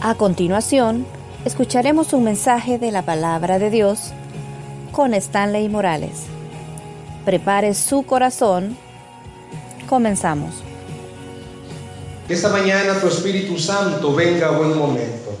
A 0.00 0.14
continuación, 0.14 1.04
escucharemos 1.44 2.12
un 2.12 2.22
mensaje 2.22 2.78
de 2.78 2.92
la 2.92 3.02
palabra 3.02 3.58
de 3.58 3.68
Dios 3.68 4.12
con 4.92 5.12
Stanley 5.12 5.68
Morales. 5.68 6.20
Prepare 7.24 7.74
su 7.74 8.04
corazón. 8.04 8.78
Comenzamos. 9.88 10.54
Esta 12.28 12.48
mañana 12.50 13.00
tu 13.00 13.08
Espíritu 13.08 13.58
Santo 13.58 14.14
venga 14.14 14.46
a 14.46 14.50
buen 14.52 14.78
momento. 14.78 15.36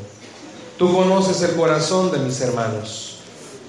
Tú 0.76 0.92
conoces 0.92 1.40
el 1.42 1.54
corazón 1.54 2.10
de 2.10 2.18
mis 2.18 2.40
hermanos. 2.40 3.18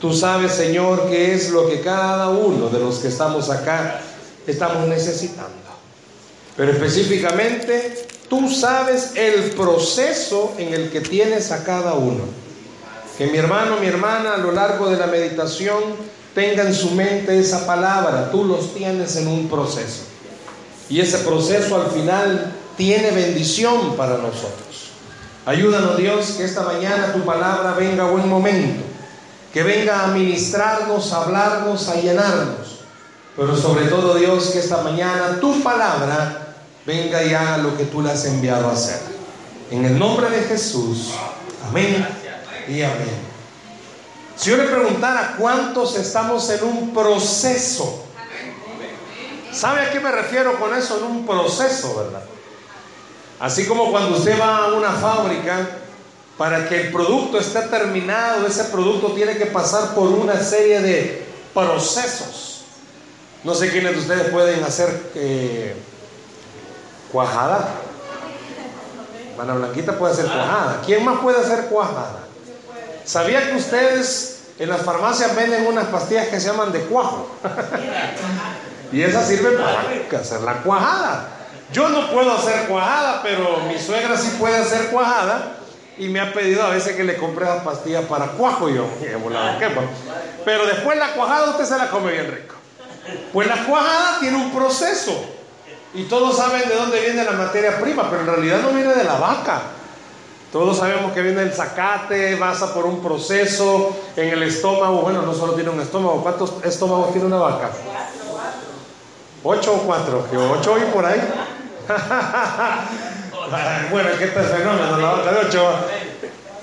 Tú 0.02 0.12
sabes, 0.12 0.54
Señor, 0.54 1.08
qué 1.08 1.36
es 1.36 1.52
lo 1.52 1.70
que 1.70 1.82
cada 1.82 2.30
uno 2.30 2.68
de 2.70 2.80
los 2.80 2.98
que 2.98 3.10
estamos 3.10 3.52
acá 3.52 4.02
estamos 4.48 4.88
necesitando. 4.88 5.54
Pero 6.58 6.72
específicamente, 6.72 8.08
tú 8.30 8.50
sabes 8.50 9.14
el 9.16 9.52
proceso 9.52 10.54
en 10.58 10.74
el 10.74 10.92
que 10.92 11.02
tienes 11.02 11.52
a 11.52 11.64
cada 11.64 11.96
uno. 11.96 12.24
Que 13.18 13.28
mi 13.28 13.38
hermano, 13.38 13.78
mi 13.82 13.88
hermana, 13.88 14.36
a 14.36 14.38
lo 14.38 14.52
largo 14.52 14.90
de 14.90 14.98
la 14.98 15.08
meditación 15.08 15.84
tenga 16.34 16.64
en 16.64 16.74
su 16.74 16.92
mente 16.92 17.38
esa 17.38 17.66
palabra. 17.66 18.32
Tú 18.32 18.46
los 18.46 18.74
tienes 18.74 19.16
en 19.18 19.28
un 19.28 19.50
proceso. 19.50 20.04
Y 20.88 21.02
ese 21.02 21.18
proceso 21.20 21.82
al 21.82 21.92
final 21.92 22.54
tiene 22.78 23.12
bendición 23.12 23.98
para 23.98 24.18
nosotros. 24.18 24.92
Ayúdanos 25.46 25.98
Dios 25.98 26.32
que 26.38 26.46
esta 26.46 26.62
mañana 26.62 27.12
tu 27.12 27.26
palabra 27.26 27.74
venga 27.74 28.08
a 28.08 28.12
buen 28.12 28.30
momento, 28.30 28.84
que 29.52 29.64
venga 29.64 30.04
a 30.04 30.08
ministrarnos, 30.08 31.12
a 31.12 31.24
hablarnos, 31.24 31.90
a 31.90 31.96
llenarnos. 31.96 32.80
Pero 33.36 33.58
sobre 33.58 33.88
todo 33.88 34.16
Dios 34.16 34.50
que 34.50 34.60
esta 34.60 34.82
mañana 34.82 35.40
tu 35.40 35.62
palabra 35.64 36.49
venga 36.90 37.24
y 37.24 37.36
haga 37.36 37.60
lo 37.60 37.78
que 37.78 37.86
tú 37.86 38.02
le 38.02 38.10
has 38.10 38.26
enviado 38.26 38.68
a 38.68 38.74
hacer. 38.74 39.00
En 39.70 39.86
el 39.86 40.00
nombre 40.00 40.28
de 40.28 40.42
Jesús. 40.42 41.12
Amén 41.68 42.08
y 42.68 42.82
amén. 42.82 43.30
Si 44.36 44.50
yo 44.50 44.58
le 44.58 44.64
preguntara 44.64 45.36
cuántos 45.38 45.96
estamos 45.96 46.50
en 46.50 46.64
un 46.64 46.92
proceso, 46.92 48.06
¿sabe 49.54 49.82
a 49.82 49.92
qué 49.92 50.00
me 50.00 50.12
refiero 50.12 50.60
con 50.60 50.74
eso? 50.74 50.98
En 50.98 51.04
un 51.04 51.28
proceso, 51.28 51.96
¿verdad? 51.96 52.24
Así 53.40 53.68
como 53.68 53.92
cuando 53.92 54.18
usted 54.18 54.40
va 54.40 54.66
a 54.66 54.74
una 54.74 54.92
fábrica, 54.94 55.70
para 56.40 56.68
que 56.68 56.82
el 56.82 56.92
producto 56.92 57.38
esté 57.38 57.62
terminado, 57.64 58.48
ese 58.48 58.64
producto 58.66 59.12
tiene 59.12 59.38
que 59.38 59.46
pasar 59.46 59.94
por 59.94 60.08
una 60.08 60.42
serie 60.42 60.80
de 60.80 61.26
procesos. 61.54 62.62
No 63.44 63.54
sé 63.54 63.70
quiénes 63.70 63.94
de 63.94 64.00
ustedes 64.00 64.32
pueden 64.32 64.64
hacer 64.64 65.12
eh, 65.16 65.76
cuajada. 67.12 67.68
Mana 69.38 69.54
Blanquita 69.54 69.94
puede 69.94 70.14
hacer 70.14 70.26
cuajada. 70.26 70.82
¿Quién 70.86 71.06
más 71.06 71.20
puede 71.20 71.40
hacer 71.40 71.66
cuajada? 71.66 72.20
¿Sabía 73.06 73.50
que 73.50 73.56
ustedes 73.56 74.44
en 74.60 74.70
las 74.70 74.82
farmacias 74.82 75.36
venden 75.36 75.66
unas 75.66 75.86
pastillas 75.86 76.28
que 76.28 76.40
se 76.40 76.48
llaman 76.48 76.72
de 76.72 76.82
cuajo? 76.82 77.30
y 78.92 79.02
esas 79.02 79.28
sirven 79.28 79.54
para 79.58 80.22
hacer 80.22 80.42
la 80.42 80.62
cuajada. 80.62 81.30
Yo 81.72 81.88
no 81.90 82.12
puedo 82.12 82.34
hacer 82.34 82.68
cuajada, 82.68 83.22
pero 83.24 83.60
mi 83.68 83.78
suegra 83.78 84.18
sí 84.18 84.36
puede 84.40 84.58
hacer 84.58 84.88
cuajada 84.88 85.54
y 85.98 86.08
me 86.10 86.20
ha 86.20 86.34
pedido 86.34 86.64
a 86.64 86.70
veces 86.70 86.96
que 86.96 87.04
le 87.04 87.16
compre 87.18 87.46
las 87.46 87.64
pastillas 87.64 88.06
para 88.06 88.28
cuajo. 88.28 88.70
Yo, 88.70 88.88
pero 90.44 90.66
después 90.66 90.98
la 90.98 91.14
cuajada 91.14 91.52
usted 91.52 91.66
se 91.66 91.78
la 91.78 91.90
come 91.90 92.12
bien 92.12 92.32
rico. 92.32 92.56
Pues 93.32 93.48
la 93.48 93.66
cuajada 93.66 94.20
tiene 94.20 94.38
un 94.38 94.52
proceso 94.52 95.39
y 95.94 96.04
todos 96.04 96.38
saben 96.38 96.70
de 96.70 96.76
dónde 96.76 97.02
viene 97.02 97.24
la 97.24 97.32
materia 97.32 97.80
prima, 97.80 98.10
pero 98.10 98.22
en 98.22 98.28
realidad 98.28 98.62
no 98.62 98.70
viene 98.70 98.94
de 98.94 99.04
la 99.04 99.16
vaca. 99.16 99.62
Todos 100.52 100.78
sabemos 100.78 101.12
que 101.14 101.22
viene 101.22 101.42
el 101.42 101.54
zacate, 101.54 102.38
pasa 102.38 102.74
por 102.74 102.86
un 102.86 103.02
proceso 103.02 103.96
en 104.16 104.30
el 104.30 104.44
estómago. 104.44 105.02
Bueno, 105.02 105.22
no 105.22 105.34
solo 105.34 105.54
tiene 105.54 105.70
un 105.70 105.80
estómago. 105.80 106.22
¿Cuántos 106.22 106.54
estómagos 106.64 107.12
tiene 107.12 107.28
una 107.28 107.38
vaca? 107.38 107.70
¿Ocho 109.44 109.76
o 109.76 109.78
cuatro? 109.80 110.26
¿Ocho 110.52 110.78
y 110.78 110.92
por 110.92 111.06
ahí? 111.06 111.22
bueno, 113.92 114.10
¿qué 114.18 114.28
tal 114.28 114.46
fenómeno? 114.46 114.98
La 114.98 115.12
vaca 115.12 115.32
de 115.32 115.48
ocho. 115.48 115.72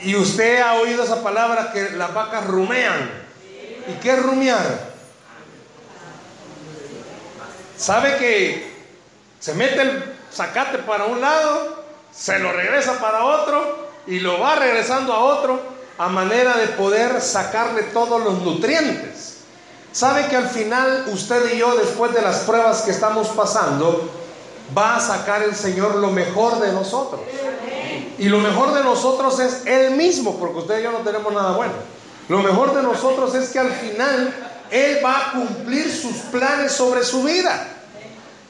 Y 0.02 0.14
usted 0.14 0.60
ha 0.60 0.74
oído 0.74 1.04
esa 1.04 1.22
palabra 1.22 1.72
que 1.72 1.90
las 1.90 2.12
vacas 2.12 2.46
rumean. 2.46 3.26
¿Y 3.88 3.92
qué 4.00 4.10
es 4.10 4.22
rumear? 4.22 4.96
¿Sabe 7.76 8.16
que 8.16 8.75
se 9.40 9.54
mete 9.54 9.82
el 9.82 10.16
zacate 10.32 10.78
para 10.78 11.04
un 11.04 11.20
lado, 11.20 11.84
se 12.12 12.38
lo 12.38 12.52
regresa 12.52 12.98
para 13.00 13.24
otro 13.24 13.86
y 14.06 14.20
lo 14.20 14.40
va 14.40 14.56
regresando 14.56 15.12
a 15.12 15.18
otro 15.18 15.76
a 15.98 16.08
manera 16.08 16.56
de 16.56 16.68
poder 16.68 17.20
sacarle 17.20 17.84
todos 17.84 18.22
los 18.22 18.42
nutrientes? 18.42 19.38
¿Sabe 19.92 20.26
que 20.26 20.36
al 20.36 20.48
final 20.48 21.06
usted 21.12 21.54
y 21.54 21.58
yo, 21.58 21.74
después 21.76 22.12
de 22.12 22.20
las 22.20 22.40
pruebas 22.40 22.82
que 22.82 22.90
estamos 22.90 23.28
pasando, 23.28 24.10
va 24.76 24.96
a 24.96 25.00
sacar 25.00 25.42
el 25.42 25.54
Señor 25.54 25.96
lo 25.96 26.10
mejor 26.10 26.60
de 26.60 26.72
nosotros? 26.72 27.22
Y 28.18 28.28
lo 28.28 28.38
mejor 28.38 28.74
de 28.74 28.84
nosotros 28.84 29.40
es 29.40 29.66
Él 29.66 29.92
mismo, 29.92 30.38
porque 30.38 30.58
usted 30.58 30.80
y 30.80 30.82
yo 30.82 30.92
no 30.92 30.98
tenemos 30.98 31.32
nada 31.32 31.52
bueno. 31.52 31.72
Lo 32.28 32.40
mejor 32.40 32.74
de 32.74 32.82
nosotros 32.82 33.34
es 33.34 33.50
que 33.50 33.58
al 33.58 33.72
final 33.72 34.34
Él 34.70 35.00
va 35.02 35.16
a 35.16 35.32
cumplir 35.32 35.90
sus 35.90 36.16
planes 36.30 36.72
sobre 36.72 37.02
su 37.02 37.22
vida. 37.22 37.66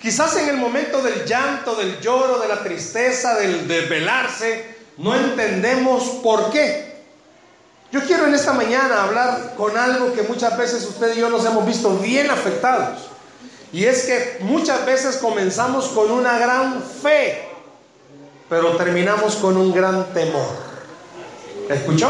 Quizás 0.01 0.37
en 0.37 0.49
el 0.49 0.57
momento 0.57 1.03
del 1.03 1.25
llanto, 1.25 1.75
del 1.75 2.01
lloro, 2.01 2.39
de 2.39 2.49
la 2.49 2.63
tristeza, 2.63 3.35
del 3.35 3.67
desvelarse, 3.67 4.77
no 4.99 5.15
entendemos 5.15 6.05
por 6.23 6.51
qué. 6.51 6.97
Yo 7.93 8.01
quiero 8.03 8.27
en 8.27 8.35
esta 8.35 8.53
mañana 8.53 9.05
hablar 9.05 9.55
con 9.57 9.77
algo 9.77 10.13
que 10.13 10.23
muchas 10.23 10.57
veces 10.59 10.85
usted 10.85 11.17
y 11.17 11.21
yo 11.21 11.31
nos 11.31 11.45
hemos 11.45 11.65
visto 11.65 11.97
bien 11.99 12.31
afectados. 12.31 13.09
Y 13.73 13.85
es 13.85 14.05
que 14.05 14.39
muchas 14.41 14.85
veces 14.87 15.17
comenzamos 15.17 15.89
con 15.89 16.11
una 16.11 16.39
gran 16.39 16.83
fe, 16.83 17.49
pero 18.49 18.77
terminamos 18.77 19.37
con 19.37 19.57
un 19.57 19.73
gran 19.73 20.13
temor. 20.13 20.49
¿Escuchó? 21.69 22.09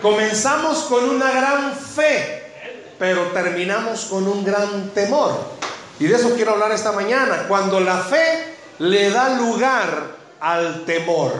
Comenzamos 0.00 0.84
con 0.84 1.08
una 1.08 1.30
gran 1.30 1.74
fe, 1.74 2.52
pero 2.98 3.22
terminamos 3.28 4.04
con 4.06 4.26
un 4.26 4.44
gran 4.44 4.90
temor. 4.90 5.32
Y 5.98 6.06
de 6.06 6.16
eso 6.16 6.34
quiero 6.34 6.52
hablar 6.52 6.72
esta 6.72 6.92
mañana. 6.92 7.44
Cuando 7.48 7.80
la 7.80 7.98
fe 7.98 8.56
le 8.78 9.10
da 9.10 9.36
lugar 9.38 10.16
al 10.40 10.84
temor. 10.84 11.32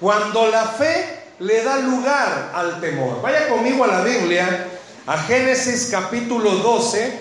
Cuando 0.00 0.48
la 0.48 0.64
fe 0.64 1.24
le 1.38 1.62
da 1.62 1.78
lugar 1.78 2.52
al 2.54 2.80
temor. 2.80 3.22
Vaya 3.22 3.48
conmigo 3.48 3.84
a 3.84 3.88
la 3.88 4.00
Biblia, 4.02 4.68
a 5.06 5.18
Génesis 5.18 5.88
capítulo 5.90 6.50
12. 6.50 7.20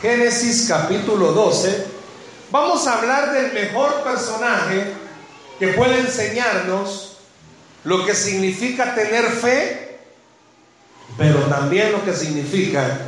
Génesis 0.00 0.66
capítulo 0.68 1.32
12. 1.32 1.86
Vamos 2.50 2.86
a 2.86 2.98
hablar 2.98 3.32
del 3.32 3.52
mejor 3.52 4.02
personaje 4.02 4.92
que 5.58 5.68
puede 5.68 6.00
enseñarnos 6.00 7.18
lo 7.84 8.04
que 8.04 8.14
significa 8.14 8.94
tener 8.94 9.24
fe, 9.26 9.98
pero 11.16 11.40
también 11.40 11.92
lo 11.92 12.04
que 12.04 12.14
significa 12.14 12.98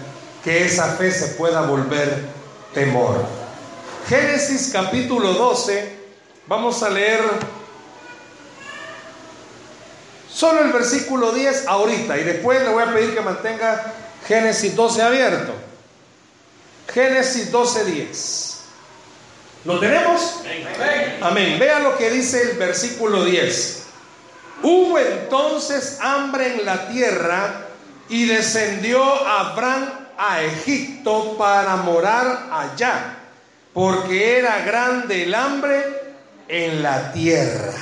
que 0.44 0.64
esa 0.64 0.96
fe 0.96 1.10
se 1.10 1.28
pueda 1.28 1.62
volver 1.62 2.31
temor. 2.74 3.24
Génesis 4.08 4.70
capítulo 4.72 5.32
12, 5.32 5.96
vamos 6.46 6.82
a 6.82 6.90
leer 6.90 7.20
solo 10.28 10.62
el 10.62 10.72
versículo 10.72 11.32
10 11.32 11.66
ahorita 11.66 12.18
y 12.18 12.24
después 12.24 12.62
le 12.62 12.68
voy 12.68 12.82
a 12.82 12.92
pedir 12.92 13.14
que 13.14 13.20
mantenga 13.20 13.92
Génesis 14.26 14.74
12 14.74 15.02
abierto. 15.02 15.52
Génesis 16.92 17.50
12, 17.50 17.84
10. 17.84 18.58
¿Lo 19.64 19.78
tenemos? 19.78 20.40
Amén. 21.20 21.58
Vea 21.58 21.78
lo 21.78 21.96
que 21.96 22.10
dice 22.10 22.42
el 22.42 22.58
versículo 22.58 23.24
10. 23.24 23.82
Hubo 24.62 24.98
entonces 24.98 25.98
hambre 26.00 26.54
en 26.54 26.66
la 26.66 26.88
tierra 26.88 27.66
y 28.08 28.26
descendió 28.26 29.02
Abraham 29.26 30.01
a 30.16 30.42
Egipto 30.42 31.36
para 31.36 31.76
morar 31.76 32.48
allá, 32.50 33.16
porque 33.72 34.38
era 34.38 34.60
grande 34.60 35.24
el 35.24 35.34
hambre 35.34 35.84
en 36.48 36.82
la 36.82 37.12
tierra. 37.12 37.72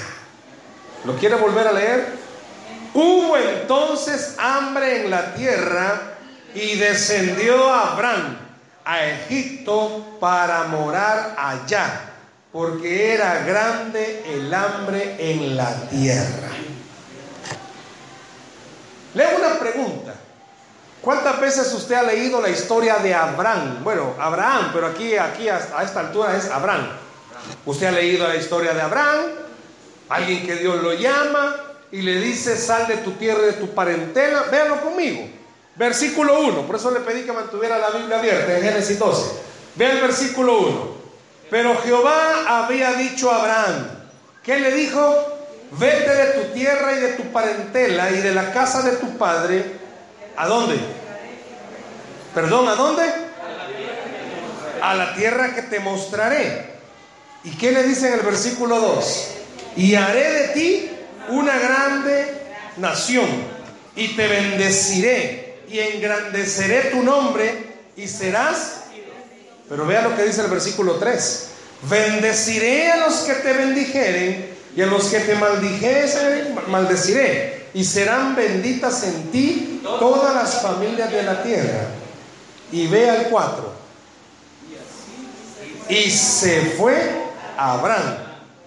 ¿Lo 1.04 1.16
quiere 1.16 1.36
volver 1.36 1.66
a 1.66 1.72
leer? 1.72 2.20
Hubo 2.92 3.36
entonces 3.36 4.34
hambre 4.38 5.04
en 5.04 5.10
la 5.10 5.34
tierra 5.34 6.16
y 6.54 6.76
descendió 6.76 7.72
Abraham 7.72 8.36
a 8.84 9.06
Egipto 9.06 10.16
para 10.18 10.64
morar 10.64 11.34
allá, 11.38 12.12
porque 12.52 13.14
era 13.14 13.44
grande 13.44 14.24
el 14.26 14.52
hambre 14.52 15.16
en 15.18 15.56
la 15.56 15.72
tierra. 15.88 16.48
Le 19.14 19.36
una 19.36 19.58
pregunta. 19.58 20.09
¿Cuántas 21.00 21.40
veces 21.40 21.72
usted 21.72 21.94
ha 21.94 22.02
leído 22.02 22.40
la 22.40 22.50
historia 22.50 22.96
de 22.96 23.14
Abraham? 23.14 23.82
Bueno, 23.82 24.14
Abraham, 24.18 24.70
pero 24.72 24.86
aquí, 24.86 25.16
aquí 25.16 25.48
a 25.48 25.82
esta 25.82 26.00
altura 26.00 26.36
es 26.36 26.50
Abraham. 26.50 26.88
Usted 27.64 27.86
ha 27.86 27.92
leído 27.92 28.28
la 28.28 28.36
historia 28.36 28.74
de 28.74 28.82
Abraham, 28.82 29.20
alguien 30.08 30.46
que 30.46 30.56
Dios 30.56 30.82
lo 30.82 30.92
llama, 30.92 31.56
y 31.92 32.02
le 32.02 32.20
dice, 32.20 32.56
sal 32.56 32.86
de 32.86 32.98
tu 32.98 33.12
tierra 33.12 33.40
y 33.42 33.46
de 33.46 33.52
tu 33.54 33.74
parentela. 33.74 34.42
Véanlo 34.50 34.80
conmigo. 34.80 35.28
Versículo 35.76 36.40
1. 36.40 36.66
Por 36.66 36.76
eso 36.76 36.90
le 36.90 37.00
pedí 37.00 37.22
que 37.22 37.32
mantuviera 37.32 37.78
la 37.78 37.90
Biblia 37.90 38.18
abierta 38.18 38.56
en 38.56 38.62
Génesis 38.62 38.98
12. 38.98 39.32
Vean 39.76 39.96
el 39.96 40.02
versículo 40.02 40.58
1. 40.58 41.00
Pero 41.50 41.76
Jehová 41.82 42.62
había 42.62 42.92
dicho 42.92 43.30
a 43.30 43.40
Abraham, 43.40 43.88
¿qué 44.42 44.60
le 44.60 44.72
dijo? 44.72 45.16
Vete 45.72 46.14
de 46.14 46.26
tu 46.32 46.52
tierra 46.52 46.92
y 46.92 47.00
de 47.00 47.12
tu 47.14 47.24
parentela 47.32 48.10
y 48.10 48.18
de 48.18 48.34
la 48.34 48.52
casa 48.52 48.82
de 48.82 48.96
tu 48.98 49.16
padre. 49.16 49.79
¿A 50.40 50.46
dónde? 50.46 50.78
Perdón, 52.34 52.66
¿a 52.66 52.74
dónde? 52.74 53.02
A 54.80 54.94
la 54.94 55.14
tierra 55.14 55.54
que 55.54 55.60
te 55.60 55.80
mostraré. 55.80 56.64
¿Y 57.44 57.50
qué 57.58 57.72
le 57.72 57.82
dice 57.82 58.08
en 58.08 58.14
el 58.14 58.20
versículo 58.20 58.80
2? 58.80 59.28
Y 59.76 59.96
haré 59.96 60.30
de 60.30 60.48
ti 60.48 60.90
una 61.28 61.58
grande 61.58 62.32
nación 62.78 63.28
y 63.94 64.16
te 64.16 64.28
bendeciré 64.28 65.58
y 65.68 65.78
engrandeceré 65.78 66.90
tu 66.90 67.02
nombre 67.02 67.74
y 67.94 68.08
serás... 68.08 68.84
Pero 69.68 69.84
vea 69.84 70.00
lo 70.00 70.16
que 70.16 70.24
dice 70.24 70.40
el 70.40 70.50
versículo 70.50 70.94
3. 70.94 71.48
Bendeciré 71.82 72.90
a 72.92 72.96
los 72.96 73.14
que 73.16 73.34
te 73.34 73.52
bendijeren 73.52 74.54
y 74.74 74.80
a 74.80 74.86
los 74.86 75.04
que 75.08 75.20
te 75.20 75.34
maldijesen, 75.34 76.56
maldeciré. 76.68 77.66
Y 77.74 77.84
serán 77.84 78.34
benditas 78.34 79.02
en 79.02 79.30
ti 79.30 79.69
todas 79.82 80.34
las 80.34 80.62
familias 80.62 81.10
de 81.10 81.22
la 81.22 81.42
tierra. 81.42 81.88
Y 82.72 82.86
vea 82.86 83.16
el 83.16 83.28
4. 83.28 83.72
Y 85.88 86.10
se 86.10 86.60
fue 86.78 87.24
Abraham 87.56 88.16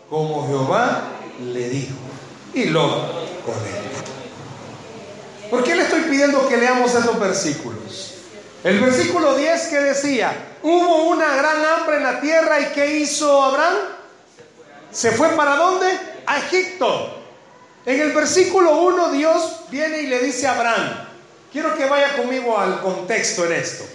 como 0.10 0.48
Jehová 0.48 1.04
le 1.42 1.70
dijo. 1.70 1.96
Y 2.54 2.66
lo 2.66 2.84
con 3.46 3.56
él. 3.56 3.84
¿Por 5.50 5.64
qué 5.64 5.76
le 5.76 5.84
estoy 5.84 6.02
pidiendo 6.02 6.48
que 6.48 6.58
leamos 6.58 6.94
esos 6.94 7.20
versículos? 7.20 8.16
El 8.64 8.80
versículo 8.80 9.36
10 9.36 9.68
que 9.68 9.80
decía, 9.80 10.34
hubo 10.62 11.04
una 11.10 11.36
gran 11.36 11.66
hambre 11.66 11.98
en 11.98 12.04
la 12.04 12.22
tierra 12.22 12.62
y 12.62 12.66
¿qué 12.74 12.98
hizo 12.98 13.44
Abraham? 13.44 13.76
¿Se 14.92 15.12
fue 15.12 15.30
para 15.30 15.56
dónde? 15.56 15.88
A 16.26 16.38
Egipto. 16.38 17.22
En 17.86 18.00
el 18.00 18.14
versículo 18.14 18.78
1 18.84 19.12
Dios 19.12 19.62
viene 19.70 20.02
y 20.04 20.08
le 20.08 20.20
dice 20.20 20.48
a 20.48 20.54
Abraham, 20.54 21.03
quiero 21.54 21.78
que 21.78 21.86
vaya 21.86 22.18
conmigo 22.18 22.60
al 22.60 22.82
contexto 22.82 23.46
en 23.46 23.54
esto. 23.54 23.86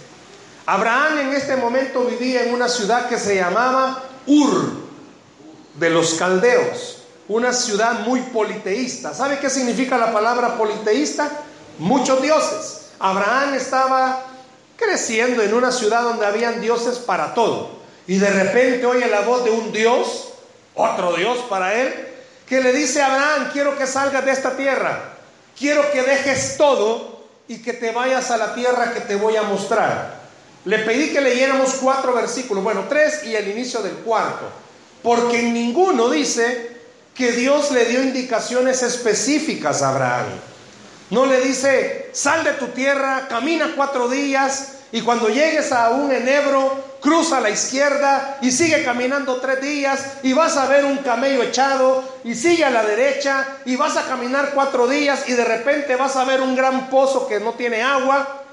Abraham 0.65 1.19
en 1.19 1.33
este 1.33 1.55
momento 1.57 2.05
vivía 2.05 2.43
en 2.43 2.53
una 2.53 2.67
ciudad 2.67 3.07
que 3.07 3.19
se 3.19 3.35
llamaba 3.35 4.03
Ur 4.25 4.71
de 5.75 5.89
los 5.91 6.15
caldeos, 6.15 7.03
una 7.27 7.53
ciudad 7.53 7.99
muy 7.99 8.21
politeísta. 8.21 9.13
¿Sabe 9.13 9.37
qué 9.37 9.49
significa 9.49 9.97
la 9.97 10.11
palabra 10.11 10.57
politeísta? 10.57 11.29
Muchos 11.77 12.21
dioses. 12.21 12.89
Abraham 12.99 13.53
estaba 13.53 14.25
creciendo 14.75 15.43
en 15.43 15.53
una 15.53 15.71
ciudad 15.71 16.01
donde 16.01 16.25
habían 16.25 16.61
dioses 16.61 16.97
para 16.97 17.35
todo. 17.35 17.77
Y 18.07 18.17
de 18.17 18.29
repente 18.29 18.85
oye 18.87 19.07
la 19.07 19.21
voz 19.21 19.43
de 19.43 19.51
un 19.51 19.71
dios 19.71 20.29
otro 20.79 21.13
Dios 21.13 21.39
para 21.49 21.73
él, 21.73 21.93
que 22.47 22.61
le 22.61 22.71
dice 22.71 23.01
a 23.01 23.07
Abraham, 23.07 23.49
quiero 23.51 23.77
que 23.77 23.85
salgas 23.85 24.23
de 24.25 24.31
esta 24.31 24.55
tierra, 24.55 25.13
quiero 25.57 25.91
que 25.91 26.01
dejes 26.01 26.55
todo 26.57 27.08
y 27.49 27.57
que 27.57 27.73
te 27.73 27.91
vayas 27.91 28.29
a 28.29 28.37
la 28.37 28.53
tierra 28.53 28.93
que 28.93 29.01
te 29.01 29.15
voy 29.15 29.35
a 29.35 29.41
mostrar. 29.41 30.19
Le 30.65 30.79
pedí 30.79 31.09
que 31.09 31.19
leyéramos 31.19 31.73
cuatro 31.81 32.13
versículos, 32.13 32.63
bueno, 32.63 32.85
tres 32.87 33.23
y 33.25 33.35
el 33.35 33.47
inicio 33.47 33.81
del 33.81 33.95
cuarto, 33.95 34.45
porque 35.01 35.39
en 35.39 35.53
ninguno 35.53 36.09
dice 36.09 36.77
que 37.15 37.31
Dios 37.31 37.71
le 37.71 37.85
dio 37.85 38.03
indicaciones 38.03 38.83
específicas 38.83 39.81
a 39.81 39.89
Abraham. 39.89 40.27
No 41.09 41.25
le 41.25 41.41
dice, 41.41 42.11
sal 42.13 42.43
de 42.43 42.53
tu 42.53 42.67
tierra, 42.67 43.27
camina 43.27 43.73
cuatro 43.75 44.07
días 44.07 44.73
y 44.91 45.01
cuando 45.01 45.29
llegues 45.29 45.71
a 45.71 45.91
un 45.91 46.11
enebro, 46.11 46.83
cruza 46.99 47.37
a 47.37 47.41
la 47.41 47.49
izquierda 47.49 48.39
y 48.41 48.51
sigue 48.51 48.83
caminando 48.83 49.39
tres 49.39 49.61
días 49.61 50.17
y 50.23 50.33
vas 50.33 50.57
a 50.57 50.65
ver 50.65 50.85
un 50.85 50.97
camello 50.97 51.43
echado 51.43 52.03
y 52.23 52.33
sigue 52.33 52.65
a 52.65 52.69
la 52.69 52.83
derecha 52.83 53.45
y 53.65 53.75
vas 53.75 53.97
a 53.97 54.03
caminar 54.05 54.51
cuatro 54.53 54.87
días 54.87 55.29
y 55.29 55.33
de 55.33 55.45
repente 55.45 55.95
vas 55.95 56.15
a 56.15 56.25
ver 56.25 56.41
un 56.41 56.55
gran 56.55 56.89
pozo 56.89 57.27
que 57.27 57.39
no 57.39 57.53
tiene 57.53 57.83
agua. 57.83 58.43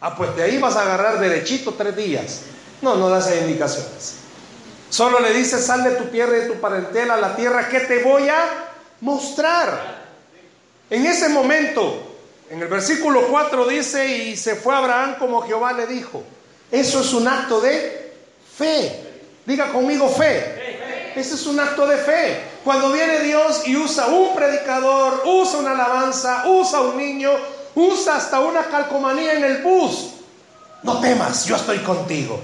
Ah, 0.00 0.14
pues 0.14 0.36
de 0.36 0.42
ahí 0.42 0.58
vas 0.58 0.76
a 0.76 0.82
agarrar 0.82 1.18
derechito 1.18 1.72
tres 1.72 1.96
días. 1.96 2.42
No, 2.82 2.96
no 2.96 3.08
da 3.08 3.18
esas 3.18 3.40
indicaciones. 3.40 4.16
Solo 4.90 5.18
le 5.20 5.32
dice, 5.32 5.60
sal 5.60 5.82
de 5.82 5.92
tu 5.92 6.04
tierra 6.04 6.36
y 6.36 6.40
de 6.40 6.46
tu 6.46 6.60
parentela 6.60 7.14
a 7.14 7.16
la 7.18 7.34
tierra 7.34 7.68
que 7.68 7.80
te 7.80 8.02
voy 8.02 8.28
a 8.28 8.38
mostrar. 9.00 10.04
En 10.90 11.06
ese 11.06 11.28
momento, 11.30 12.05
en 12.50 12.62
el 12.62 12.68
versículo 12.68 13.26
4 13.28 13.66
dice, 13.66 14.06
y 14.06 14.36
se 14.36 14.54
fue 14.54 14.74
Abraham 14.74 15.16
como 15.18 15.42
Jehová 15.42 15.72
le 15.72 15.86
dijo. 15.86 16.22
Eso 16.70 17.00
es 17.00 17.12
un 17.12 17.26
acto 17.26 17.60
de 17.60 18.12
fe. 18.56 19.00
Diga 19.44 19.72
conmigo 19.72 20.08
fe. 20.08 21.12
Ese 21.16 21.34
es 21.34 21.46
un 21.46 21.58
acto 21.58 21.86
de 21.86 21.96
fe. 21.96 22.40
Cuando 22.64 22.92
viene 22.92 23.20
Dios 23.20 23.66
y 23.66 23.76
usa 23.76 24.06
un 24.06 24.34
predicador, 24.34 25.22
usa 25.24 25.58
una 25.58 25.72
alabanza, 25.72 26.44
usa 26.46 26.80
un 26.82 26.96
niño, 26.96 27.30
usa 27.74 28.16
hasta 28.16 28.40
una 28.40 28.64
calcomanía 28.64 29.34
en 29.34 29.44
el 29.44 29.62
bus. 29.62 30.10
No 30.82 31.00
temas, 31.00 31.46
yo 31.46 31.56
estoy 31.56 31.78
contigo. 31.78 32.40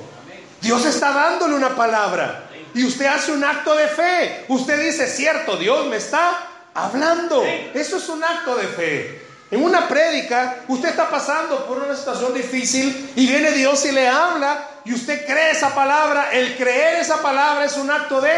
Dios 0.60 0.84
está 0.86 1.12
dándole 1.12 1.54
una 1.54 1.76
palabra. 1.76 2.48
Y 2.74 2.84
usted 2.84 3.06
hace 3.06 3.32
un 3.32 3.44
acto 3.44 3.74
de 3.74 3.88
fe. 3.88 4.44
Usted 4.48 4.82
dice, 4.82 5.06
cierto, 5.06 5.56
Dios 5.56 5.86
me 5.86 5.96
está 5.96 6.48
hablando. 6.72 7.44
Eso 7.74 7.98
es 7.98 8.08
un 8.08 8.24
acto 8.24 8.56
de 8.56 8.66
fe. 8.68 9.31
En 9.52 9.62
una 9.62 9.86
prédica, 9.86 10.64
usted 10.66 10.88
está 10.88 11.10
pasando 11.10 11.66
por 11.66 11.76
una 11.76 11.94
situación 11.94 12.32
difícil 12.32 13.12
y 13.14 13.26
viene 13.26 13.50
Dios 13.50 13.84
y 13.84 13.92
le 13.92 14.08
habla 14.08 14.66
y 14.82 14.94
usted 14.94 15.26
cree 15.26 15.50
esa 15.50 15.74
palabra. 15.74 16.30
El 16.32 16.56
creer 16.56 17.02
esa 17.02 17.20
palabra 17.20 17.66
es 17.66 17.76
un 17.76 17.90
acto 17.90 18.22
de 18.22 18.30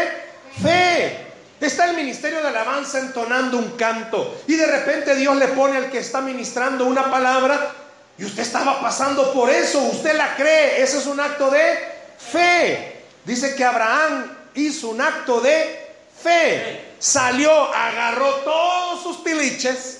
fe. 0.61 1.17
Está 1.61 1.85
el 1.85 1.95
ministerio 1.95 2.41
de 2.41 2.49
alabanza 2.49 2.99
entonando 2.99 3.57
un 3.57 3.77
canto 3.77 4.41
y 4.45 4.55
de 4.55 4.67
repente 4.67 5.15
Dios 5.15 5.37
le 5.37 5.47
pone 5.47 5.77
al 5.77 5.89
que 5.89 5.99
está 5.99 6.19
ministrando 6.19 6.85
una 6.85 7.09
palabra 7.09 7.71
y 8.17 8.25
usted 8.25 8.41
estaba 8.41 8.81
pasando 8.81 9.31
por 9.31 9.49
eso, 9.49 9.79
usted 9.83 10.17
la 10.17 10.35
cree, 10.35 10.83
eso 10.83 10.99
es 10.99 11.05
un 11.05 11.21
acto 11.21 11.49
de 11.49 11.79
fe. 12.17 13.03
Dice 13.23 13.55
que 13.55 13.63
Abraham 13.63 14.35
hizo 14.53 14.89
un 14.89 14.99
acto 14.99 15.39
de 15.39 15.93
fe, 16.21 16.93
salió, 16.99 17.73
agarró 17.73 18.35
todos 18.43 19.01
sus 19.01 19.23
tiliches 19.23 19.94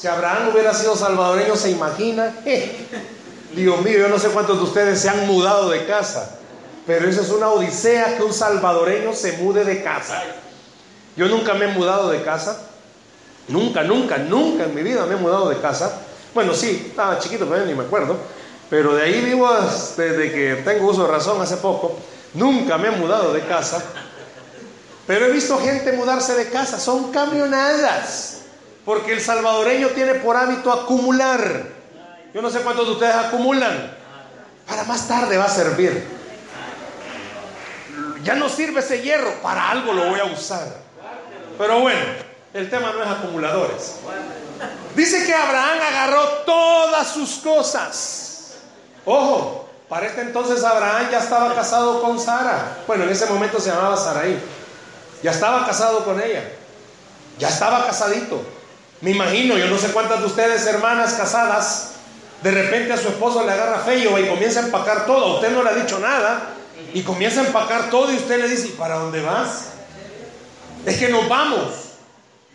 si 0.00 0.08
Abraham 0.08 0.48
hubiera 0.50 0.72
sido 0.72 0.96
salvadoreño, 0.96 1.54
¿se 1.56 1.70
imagina? 1.70 2.34
Dios 3.54 3.82
mío, 3.82 3.98
yo 3.98 4.08
no 4.08 4.18
sé 4.18 4.28
cuántos 4.28 4.56
de 4.56 4.64
ustedes 4.64 4.98
se 4.98 5.10
han 5.10 5.26
mudado 5.26 5.68
de 5.68 5.84
casa, 5.84 6.38
pero 6.86 7.06
eso 7.06 7.20
es 7.20 7.28
una 7.28 7.50
odisea 7.50 8.16
que 8.16 8.22
un 8.22 8.32
salvadoreño 8.32 9.12
se 9.12 9.32
mude 9.32 9.62
de 9.62 9.82
casa. 9.82 10.22
Yo 11.16 11.28
nunca 11.28 11.52
me 11.52 11.66
he 11.66 11.68
mudado 11.68 12.08
de 12.08 12.22
casa, 12.22 12.62
nunca, 13.48 13.82
nunca, 13.82 14.16
nunca 14.16 14.64
en 14.64 14.74
mi 14.74 14.82
vida 14.82 15.04
me 15.04 15.16
he 15.16 15.18
mudado 15.18 15.50
de 15.50 15.60
casa. 15.60 16.00
Bueno, 16.32 16.54
sí, 16.54 16.86
estaba 16.88 17.18
chiquito, 17.18 17.46
pero 17.46 17.66
ni 17.66 17.74
me 17.74 17.84
acuerdo, 17.84 18.16
pero 18.70 18.94
de 18.94 19.02
ahí 19.02 19.20
vivo 19.20 19.50
desde 19.98 20.32
que 20.32 20.62
tengo 20.64 20.88
uso 20.88 21.02
de 21.02 21.12
razón 21.12 21.42
hace 21.42 21.58
poco. 21.58 21.98
Nunca 22.32 22.78
me 22.78 22.88
he 22.88 22.92
mudado 22.92 23.34
de 23.34 23.42
casa, 23.42 23.84
pero 25.06 25.26
he 25.26 25.30
visto 25.30 25.58
gente 25.58 25.92
mudarse 25.92 26.34
de 26.36 26.48
casa, 26.48 26.80
son 26.80 27.12
camionadas. 27.12 28.39
Porque 28.84 29.12
el 29.12 29.20
salvadoreño 29.20 29.88
tiene 29.88 30.14
por 30.14 30.36
hábito 30.36 30.72
acumular. 30.72 31.64
Yo 32.32 32.42
no 32.42 32.50
sé 32.50 32.60
cuántos 32.60 32.86
de 32.86 32.92
ustedes 32.92 33.14
acumulan. 33.14 33.96
Para 34.66 34.84
más 34.84 35.08
tarde 35.08 35.36
va 35.36 35.44
a 35.44 35.50
servir. 35.50 36.06
Ya 38.22 38.34
no 38.34 38.48
sirve 38.48 38.80
ese 38.80 39.02
hierro, 39.02 39.32
para 39.42 39.70
algo 39.70 39.92
lo 39.92 40.10
voy 40.10 40.20
a 40.20 40.24
usar. 40.24 40.66
Pero 41.58 41.80
bueno, 41.80 42.00
el 42.54 42.70
tema 42.70 42.92
no 42.92 43.02
es 43.02 43.08
acumuladores. 43.08 43.96
Dice 44.94 45.24
que 45.24 45.34
Abraham 45.34 45.78
agarró 45.88 46.22
todas 46.46 47.08
sus 47.08 47.38
cosas. 47.38 48.56
Ojo, 49.04 49.68
para 49.88 50.06
este 50.06 50.20
entonces 50.20 50.62
Abraham 50.62 51.08
ya 51.10 51.18
estaba 51.18 51.54
casado 51.54 52.00
con 52.02 52.20
Sara. 52.20 52.78
Bueno, 52.86 53.04
en 53.04 53.10
ese 53.10 53.26
momento 53.26 53.58
se 53.58 53.70
llamaba 53.70 53.96
Saraí. 53.96 54.40
Ya 55.22 55.32
estaba 55.32 55.66
casado 55.66 56.04
con 56.04 56.20
ella. 56.20 56.44
Ya 57.38 57.48
estaba 57.48 57.86
casadito. 57.86 58.40
Me 59.00 59.12
imagino, 59.12 59.56
yo 59.56 59.66
no 59.68 59.78
sé 59.78 59.92
cuántas 59.92 60.20
de 60.20 60.26
ustedes, 60.26 60.66
hermanas 60.66 61.14
casadas, 61.14 61.92
de 62.42 62.50
repente 62.50 62.92
a 62.92 62.98
su 62.98 63.08
esposo 63.08 63.44
le 63.44 63.52
agarra 63.52 63.80
feo 63.80 64.18
y 64.18 64.28
comienza 64.28 64.60
a 64.60 64.64
empacar 64.64 65.06
todo. 65.06 65.36
Usted 65.36 65.50
no 65.50 65.62
le 65.62 65.70
ha 65.70 65.74
dicho 65.74 65.98
nada 65.98 66.54
y 66.92 67.02
comienza 67.02 67.40
a 67.40 67.46
empacar 67.46 67.90
todo 67.90 68.12
y 68.12 68.16
usted 68.16 68.40
le 68.40 68.48
dice, 68.48 68.68
¿y 68.68 68.72
para 68.72 68.96
dónde 68.96 69.22
vas? 69.22 69.70
Es 70.84 70.98
que 70.98 71.08
nos 71.08 71.28
vamos. 71.28 71.90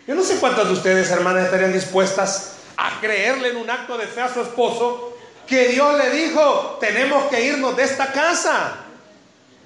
Yo 0.08 0.14
no 0.14 0.24
sé 0.24 0.38
cuántas 0.38 0.68
de 0.68 0.74
ustedes, 0.74 1.10
hermanas, 1.10 1.46
estarían 1.46 1.74
dispuestas 1.74 2.54
a 2.78 3.00
creerle 3.00 3.50
en 3.50 3.58
un 3.58 3.70
acto 3.70 3.98
de 3.98 4.06
fe 4.06 4.22
a 4.22 4.34
su 4.34 4.42
esposo 4.42 5.16
que 5.48 5.70
Dios 5.70 5.98
le 5.98 6.10
dijo, 6.12 6.78
tenemos 6.80 7.26
que 7.26 7.44
irnos 7.44 7.76
de 7.76 7.84
esta 7.84 8.12
casa. 8.12 8.78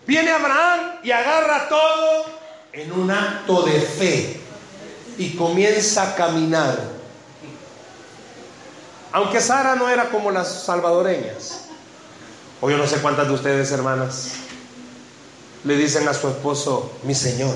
Viene 0.05 0.31
Abraham 0.31 0.99
y 1.03 1.11
agarra 1.11 1.67
todo 1.69 2.25
en 2.73 2.91
un 2.91 3.11
acto 3.11 3.63
de 3.63 3.81
fe. 3.81 4.41
Y 5.19 5.35
comienza 5.35 6.03
a 6.03 6.15
caminar. 6.15 6.79
Aunque 9.11 9.41
Sara 9.41 9.75
no 9.75 9.89
era 9.89 10.09
como 10.09 10.31
las 10.31 10.63
salvadoreñas, 10.63 11.65
o 12.61 12.69
yo 12.69 12.77
no 12.77 12.87
sé 12.87 12.97
cuántas 12.97 13.27
de 13.27 13.33
ustedes, 13.33 13.69
hermanas, 13.71 14.31
le 15.65 15.75
dicen 15.75 16.07
a 16.07 16.13
su 16.13 16.29
esposo, 16.29 16.93
mi 17.03 17.13
señor. 17.13 17.53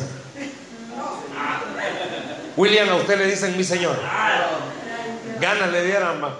William, 2.57 2.89
a 2.89 2.95
usted 2.95 3.17
le 3.17 3.27
dicen 3.27 3.55
mi 3.57 3.63
señor. 3.63 3.97
Ganas 5.39 5.71
le 5.71 5.85
dieran 5.85 6.19
más. 6.19 6.33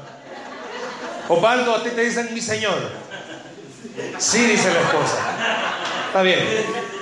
Osvaldo, 1.30 1.76
a 1.76 1.84
ti 1.84 1.90
te 1.92 2.02
dicen 2.02 2.34
mi 2.34 2.42
señor. 2.42 2.78
Sí, 4.18 4.46
dice 4.46 4.74
la 4.74 4.82
esposa. 4.82 5.20
Está 6.08 6.22
bien. 6.22 6.93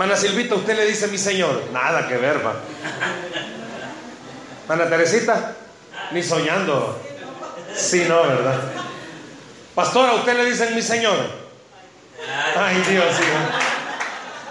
Mana 0.00 0.16
Silvita, 0.16 0.54
usted 0.54 0.74
le 0.76 0.86
dice 0.86 1.08
mi 1.08 1.18
señor. 1.18 1.64
Nada 1.74 2.08
que 2.08 2.16
ver. 2.16 2.40
Mana 4.66 4.88
Teresita, 4.88 5.52
ni 6.12 6.22
soñando. 6.22 6.98
Sí, 7.76 8.06
no, 8.08 8.22
¿verdad? 8.22 8.60
Pastora, 9.74 10.14
usted 10.14 10.38
le 10.38 10.46
dicen 10.46 10.74
mi 10.74 10.80
señor. 10.80 11.18
Ay, 12.56 12.76
Dios, 12.76 13.04
mío. 13.04 13.60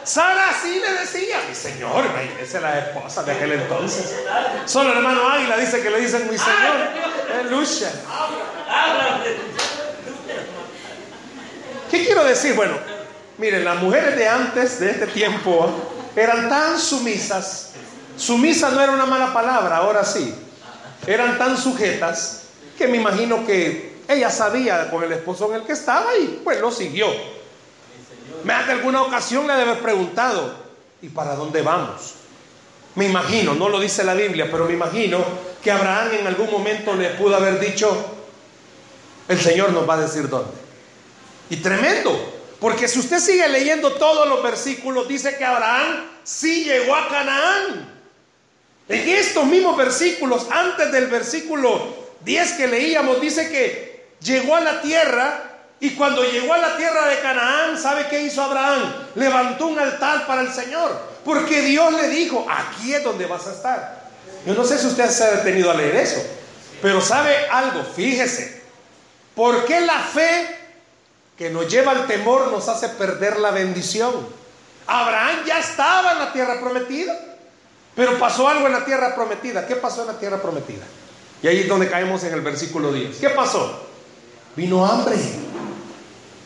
Sara 0.04 0.52
sí 0.62 0.80
le 0.80 0.94
decía, 1.00 1.42
mi 1.50 1.56
señor, 1.56 2.06
esa 2.40 2.58
es 2.58 2.64
la 2.64 2.78
esposa 2.78 3.24
de 3.24 3.32
aquel 3.32 3.54
entonces. 3.54 4.18
Solo 4.68 4.92
el 4.92 4.98
hermano 4.98 5.28
Águila 5.28 5.58
dice 5.58 5.82
que 5.82 5.90
le 5.90 6.00
dicen 6.00 6.30
mi 6.30 6.38
señor. 6.38 7.50
Lucha. 7.50 7.92
¿Qué 11.90 12.06
quiero 12.06 12.24
decir? 12.24 12.54
Bueno, 12.54 12.76
miren, 13.40 13.64
las 13.64 13.82
mujeres 13.82 14.16
de 14.18 14.28
antes, 14.28 14.80
de 14.80 14.92
este 14.92 15.08
tiempo, 15.08 15.70
eran 16.16 16.50
tan 16.50 16.78
sumisas. 16.78 17.72
Sumisa 18.18 18.70
no 18.70 18.82
era 18.82 18.92
una 18.92 19.06
mala 19.06 19.34
palabra, 19.34 19.78
ahora 19.78 20.04
sí. 20.04 20.36
Eran 21.08 21.38
tan 21.38 21.58
sujetas 21.58 22.44
que 22.78 22.88
me 22.88 22.98
imagino 22.98 23.46
que 23.46 23.98
ella 24.08 24.30
sabía 24.30 24.90
con 24.92 25.04
el 25.04 25.12
esposo 25.14 25.50
en 25.50 25.62
el 25.62 25.66
que 25.66 25.74
estaba 25.74 26.18
y 26.18 26.42
pues 26.44 26.60
lo 26.60 26.72
siguió. 26.72 27.08
Me 28.44 28.54
hace 28.54 28.74
alguna 28.74 29.02
ocasión 29.04 29.48
le 29.48 29.54
debe 29.54 29.72
haber 29.72 29.84
preguntado, 29.84 30.54
¿y 31.02 31.08
para 31.10 31.36
dónde 31.36 31.62
vamos? 31.62 32.16
Me 32.96 33.06
imagino, 33.06 33.54
no 33.54 33.70
lo 33.70 33.80
dice 33.80 34.04
la 34.04 34.14
Biblia, 34.14 34.50
pero 34.52 34.66
me 34.66 34.74
imagino 34.74 35.24
que 35.64 35.72
Abraham 35.72 36.10
en 36.20 36.28
algún 36.28 36.52
momento 36.52 36.94
le 36.94 37.12
pudo 37.12 37.36
haber 37.36 37.60
dicho, 37.60 38.16
el 39.28 39.40
Señor 39.40 39.72
nos 39.72 39.88
va 39.88 39.94
a 39.94 40.02
decir 40.02 40.28
dónde. 40.28 40.52
Y 41.50 41.58
tremendo, 41.58 42.39
porque 42.60 42.88
si 42.88 43.00
usted 43.00 43.20
sigue 43.20 43.48
leyendo 43.48 43.94
todos 43.94 44.28
los 44.28 44.44
versículos, 44.44 45.08
dice 45.08 45.38
que 45.38 45.46
Abraham 45.46 46.06
sí 46.24 46.66
llegó 46.66 46.94
a 46.94 47.08
Canaán. 47.08 48.00
En 48.90 49.10
estos 49.10 49.46
mismos 49.46 49.78
versículos, 49.78 50.48
antes 50.52 50.92
del 50.92 51.08
versículo 51.08 51.96
10 52.22 52.52
que 52.54 52.68
leíamos, 52.68 53.22
dice 53.22 53.50
que 53.50 54.08
llegó 54.22 54.56
a 54.56 54.62
la 54.62 54.82
tierra 54.82 55.44
y 55.80 55.92
cuando 55.92 56.24
llegó 56.26 56.54
a 56.54 56.58
la 56.58 56.76
tierra 56.76 57.08
de 57.08 57.20
Canaán, 57.20 57.78
¿sabe 57.82 58.08
qué 58.10 58.24
hizo 58.24 58.42
Abraham? 58.42 58.94
Levantó 59.16 59.68
un 59.68 59.80
altar 59.80 60.28
para 60.28 60.42
el 60.42 60.52
Señor. 60.52 61.00
Porque 61.24 61.62
Dios 61.62 61.94
le 61.94 62.10
dijo, 62.10 62.46
aquí 62.50 62.94
es 62.94 63.04
donde 63.04 63.26
vas 63.26 63.48
a 63.48 63.54
estar. 63.54 64.10
Yo 64.46 64.54
no 64.54 64.66
sé 64.66 64.78
si 64.78 64.88
usted 64.88 65.10
se 65.10 65.24
ha 65.24 65.32
detenido 65.32 65.72
a 65.72 65.76
leer 65.76 65.96
eso. 65.96 66.22
Pero 66.82 67.00
sabe 67.00 67.34
algo, 67.50 67.84
fíjese. 67.84 68.62
¿Por 69.36 69.66
qué 69.66 69.80
la 69.80 70.00
fe 70.00 70.59
que 71.40 71.50
nos 71.50 71.70
lleva 71.70 71.94
al 71.94 72.06
temor 72.06 72.52
nos 72.52 72.68
hace 72.68 72.90
perder 72.90 73.40
la 73.40 73.52
bendición? 73.52 74.14
Abraham 74.86 75.38
ya 75.48 75.60
estaba 75.60 76.12
en 76.12 76.20
la 76.20 76.34
tierra 76.34 76.60
prometida. 76.60 77.18
Pero 77.96 78.20
pasó 78.20 78.50
algo 78.50 78.68
en 78.68 78.74
la 78.74 78.84
tierra 78.84 79.16
prometida. 79.16 79.66
¿Qué 79.66 79.78
pasó 79.78 80.02
en 80.02 80.08
la 80.08 80.20
tierra 80.20 80.42
prometida? 80.42 80.84
Y 81.42 81.48
ahí 81.48 81.62
es 81.62 81.70
donde 81.70 81.90
caemos 81.90 82.26
en 82.26 82.34
el 82.34 82.42
versículo 82.42 82.92
10. 82.92 83.20
¿Qué 83.20 83.30
pasó? 83.30 83.88
Vino 84.58 84.86
hambre. 84.86 85.16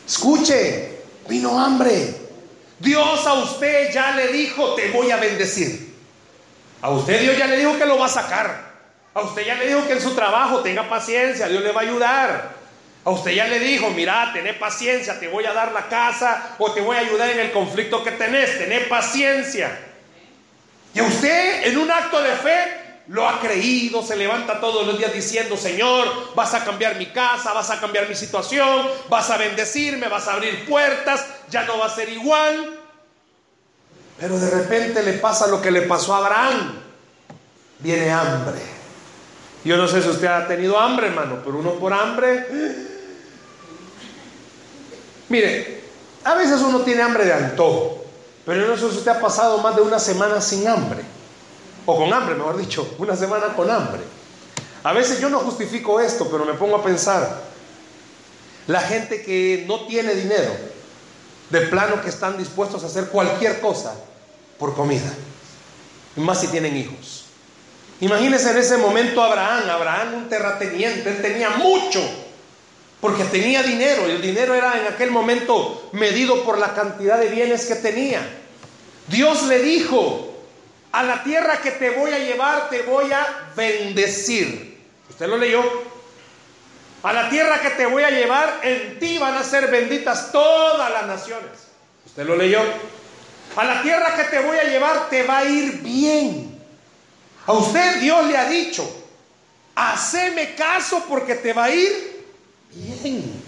Escuche, 0.06 1.00
vino 1.28 1.58
hambre. 1.58 2.14
Dios 2.78 3.26
a 3.26 3.34
usted 3.34 3.92
ya 3.92 4.12
le 4.12 4.28
dijo, 4.28 4.74
te 4.74 4.92
voy 4.92 5.10
a 5.10 5.16
bendecir. 5.16 5.92
A 6.82 6.90
usted 6.90 7.20
Dios 7.20 7.36
ya 7.36 7.48
le 7.48 7.56
dijo 7.56 7.76
que 7.76 7.86
lo 7.86 7.98
va 7.98 8.06
a 8.06 8.10
sacar. 8.10 8.72
A 9.12 9.22
usted 9.22 9.44
ya 9.44 9.56
le 9.56 9.66
dijo 9.66 9.84
que 9.88 9.94
en 9.94 10.00
su 10.00 10.14
trabajo 10.14 10.60
tenga 10.60 10.88
paciencia, 10.88 11.48
Dios 11.48 11.64
le 11.64 11.72
va 11.72 11.80
a 11.80 11.84
ayudar. 11.84 12.63
A 13.04 13.10
usted 13.10 13.32
ya 13.32 13.46
le 13.46 13.58
dijo, 13.58 13.90
mira, 13.90 14.30
tené 14.32 14.54
paciencia, 14.54 15.20
te 15.20 15.28
voy 15.28 15.44
a 15.44 15.52
dar 15.52 15.72
la 15.72 15.88
casa 15.88 16.56
o 16.58 16.72
te 16.72 16.80
voy 16.80 16.96
a 16.96 17.00
ayudar 17.00 17.28
en 17.30 17.40
el 17.40 17.52
conflicto 17.52 18.02
que 18.02 18.12
tenés, 18.12 18.58
tené 18.58 18.80
paciencia. 18.80 19.78
Y 20.94 21.02
usted 21.02 21.66
en 21.66 21.76
un 21.76 21.90
acto 21.90 22.22
de 22.22 22.32
fe 22.32 22.84
lo 23.08 23.28
ha 23.28 23.40
creído, 23.40 24.02
se 24.02 24.16
levanta 24.16 24.58
todos 24.58 24.86
los 24.86 24.96
días 24.96 25.12
diciendo, 25.12 25.54
Señor, 25.58 26.34
vas 26.34 26.54
a 26.54 26.64
cambiar 26.64 26.96
mi 26.96 27.06
casa, 27.06 27.52
vas 27.52 27.68
a 27.70 27.78
cambiar 27.78 28.08
mi 28.08 28.14
situación, 28.14 28.88
vas 29.10 29.28
a 29.28 29.36
bendecirme, 29.36 30.08
vas 30.08 30.26
a 30.26 30.34
abrir 30.34 30.64
puertas, 30.64 31.26
ya 31.50 31.64
no 31.64 31.78
va 31.78 31.86
a 31.86 31.90
ser 31.94 32.08
igual. 32.08 32.80
Pero 34.18 34.38
de 34.38 34.48
repente 34.48 35.02
le 35.02 35.14
pasa 35.14 35.46
lo 35.46 35.60
que 35.60 35.70
le 35.70 35.82
pasó 35.82 36.14
a 36.14 36.18
Abraham. 36.18 36.80
Viene 37.80 38.10
hambre. 38.10 38.60
Yo 39.62 39.76
no 39.76 39.88
sé 39.88 40.00
si 40.00 40.08
usted 40.08 40.26
ha 40.26 40.46
tenido 40.46 40.78
hambre, 40.78 41.08
hermano, 41.08 41.42
pero 41.44 41.58
uno 41.58 41.72
por 41.72 41.92
hambre... 41.92 42.93
Mire, 45.28 45.82
a 46.24 46.34
veces 46.34 46.60
uno 46.60 46.80
tiene 46.80 47.02
hambre 47.02 47.24
de 47.24 47.32
antojo, 47.32 48.04
pero 48.44 48.66
no 48.66 48.76
sé 48.76 48.90
si 48.90 48.98
usted 48.98 49.12
ha 49.12 49.20
pasado 49.20 49.58
más 49.58 49.76
de 49.76 49.82
una 49.82 49.98
semana 49.98 50.40
sin 50.40 50.66
hambre 50.68 51.02
o 51.86 51.96
con 51.96 52.12
hambre, 52.12 52.34
mejor 52.34 52.56
dicho, 52.56 52.94
una 52.98 53.16
semana 53.16 53.54
con 53.54 53.70
hambre. 53.70 54.00
A 54.82 54.92
veces 54.92 55.20
yo 55.20 55.28
no 55.30 55.40
justifico 55.40 56.00
esto, 56.00 56.28
pero 56.30 56.44
me 56.44 56.54
pongo 56.54 56.76
a 56.76 56.82
pensar, 56.82 57.42
la 58.66 58.80
gente 58.80 59.22
que 59.22 59.64
no 59.66 59.86
tiene 59.86 60.14
dinero, 60.14 60.52
de 61.50 61.60
plano 61.62 62.00
que 62.02 62.08
están 62.08 62.38
dispuestos 62.38 62.82
a 62.82 62.86
hacer 62.86 63.08
cualquier 63.08 63.60
cosa 63.60 63.94
por 64.58 64.74
comida, 64.74 65.12
más 66.16 66.40
si 66.40 66.48
tienen 66.48 66.76
hijos. 66.76 67.26
Imagínense 68.00 68.50
en 68.50 68.56
ese 68.58 68.76
momento 68.76 69.22
Abraham, 69.22 69.70
Abraham 69.70 70.14
un 70.14 70.28
terrateniente, 70.28 71.10
él 71.10 71.22
tenía 71.22 71.50
mucho, 71.50 72.00
porque 73.04 73.24
tenía 73.24 73.62
dinero, 73.62 74.08
y 74.08 74.12
el 74.12 74.22
dinero 74.22 74.54
era 74.54 74.80
en 74.80 74.86
aquel 74.86 75.10
momento 75.10 75.90
medido 75.92 76.42
por 76.42 76.56
la 76.56 76.72
cantidad 76.72 77.18
de 77.18 77.28
bienes 77.28 77.66
que 77.66 77.74
tenía. 77.74 78.26
Dios 79.08 79.42
le 79.42 79.58
dijo, 79.58 80.42
a 80.90 81.02
la 81.02 81.22
tierra 81.22 81.60
que 81.60 81.72
te 81.72 81.90
voy 81.90 82.12
a 82.12 82.18
llevar 82.18 82.70
te 82.70 82.80
voy 82.80 83.12
a 83.12 83.50
bendecir. 83.54 84.80
¿Usted 85.10 85.26
lo 85.26 85.36
leyó? 85.36 85.62
A 87.02 87.12
la 87.12 87.28
tierra 87.28 87.60
que 87.60 87.68
te 87.72 87.84
voy 87.84 88.04
a 88.04 88.10
llevar, 88.10 88.60
en 88.62 88.98
ti 88.98 89.18
van 89.18 89.34
a 89.34 89.42
ser 89.42 89.66
benditas 89.66 90.32
todas 90.32 90.90
las 90.90 91.06
naciones. 91.06 91.50
¿Usted 92.06 92.24
lo 92.24 92.36
leyó? 92.36 92.62
A 93.54 93.64
la 93.64 93.82
tierra 93.82 94.16
que 94.16 94.24
te 94.34 94.40
voy 94.40 94.56
a 94.56 94.64
llevar 94.64 95.10
te 95.10 95.24
va 95.24 95.40
a 95.40 95.44
ir 95.44 95.82
bien. 95.82 96.58
A 97.46 97.52
usted 97.52 98.00
Dios 98.00 98.24
le 98.28 98.38
ha 98.38 98.48
dicho, 98.48 98.90
haceme 99.74 100.54
caso 100.54 101.04
porque 101.06 101.34
te 101.34 101.52
va 101.52 101.64
a 101.64 101.70
ir 101.70 102.13
bien. 102.74 103.42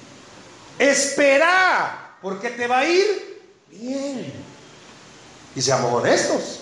Espera 0.79 2.17
porque 2.23 2.51
te 2.51 2.67
va 2.67 2.79
a 2.79 2.89
ir 2.89 3.43
bien. 3.71 4.33
Y 5.55 5.63
seamos 5.63 5.93
honestos. 5.93 6.61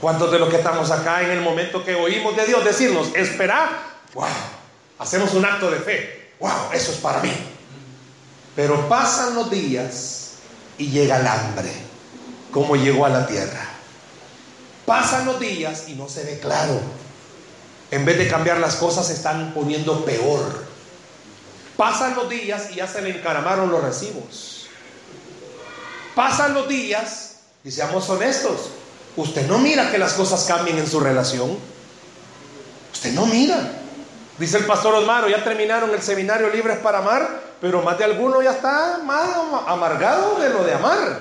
¿Cuántos 0.00 0.30
de 0.30 0.38
los 0.38 0.50
que 0.50 0.56
estamos 0.56 0.90
acá 0.90 1.22
en 1.22 1.30
el 1.30 1.40
momento 1.40 1.84
que 1.84 1.94
oímos 1.94 2.36
de 2.36 2.46
Dios 2.46 2.62
decirnos, 2.64 3.08
espera, 3.14 3.98
wow, 4.12 4.26
hacemos 4.98 5.32
un 5.32 5.44
acto 5.44 5.70
de 5.70 5.78
fe, 5.78 6.32
wow, 6.38 6.70
eso 6.72 6.92
es 6.92 6.98
para 6.98 7.20
mí? 7.20 7.32
Pero 8.54 8.88
pasan 8.88 9.34
los 9.34 9.50
días 9.50 10.32
y 10.76 10.88
llega 10.88 11.18
el 11.18 11.26
hambre, 11.26 11.70
como 12.52 12.76
llegó 12.76 13.06
a 13.06 13.08
la 13.08 13.26
tierra. 13.26 13.68
Pasan 14.84 15.24
los 15.24 15.40
días 15.40 15.88
y 15.88 15.94
no 15.94 16.08
se 16.08 16.24
ve 16.24 16.38
claro. 16.40 16.78
En 17.90 18.04
vez 18.04 18.18
de 18.18 18.28
cambiar 18.28 18.58
las 18.58 18.76
cosas 18.76 19.06
se 19.06 19.14
están 19.14 19.54
poniendo 19.54 20.04
peor. 20.04 20.65
Pasan 21.76 22.14
los 22.14 22.28
días 22.28 22.70
y 22.72 22.76
ya 22.76 22.86
se 22.86 23.02
le 23.02 23.10
encaramaron 23.10 23.70
los 23.70 23.82
recibos. 23.82 24.66
Pasan 26.14 26.54
los 26.54 26.68
días 26.68 27.40
y 27.64 27.70
seamos 27.70 28.08
honestos, 28.08 28.70
Usted 29.16 29.46
no 29.46 29.58
mira 29.58 29.90
que 29.90 29.98
las 29.98 30.12
cosas 30.12 30.44
cambien 30.44 30.78
en 30.78 30.86
su 30.86 31.00
relación. 31.00 31.56
Usted 32.92 33.12
no 33.12 33.24
mira. 33.26 33.72
Dice 34.38 34.58
el 34.58 34.66
pastor 34.66 34.94
Osmaro, 34.94 35.28
ya 35.28 35.42
terminaron 35.42 35.90
el 35.90 36.02
seminario 36.02 36.50
Libres 36.50 36.78
para 36.78 36.98
Amar, 36.98 37.40
pero 37.58 37.80
más 37.80 37.96
de 37.96 38.04
alguno 38.04 38.42
ya 38.42 38.50
está 38.50 39.00
más 39.02 39.30
amargado 39.66 40.38
de 40.38 40.50
lo 40.50 40.62
de 40.64 40.74
amar. 40.74 41.20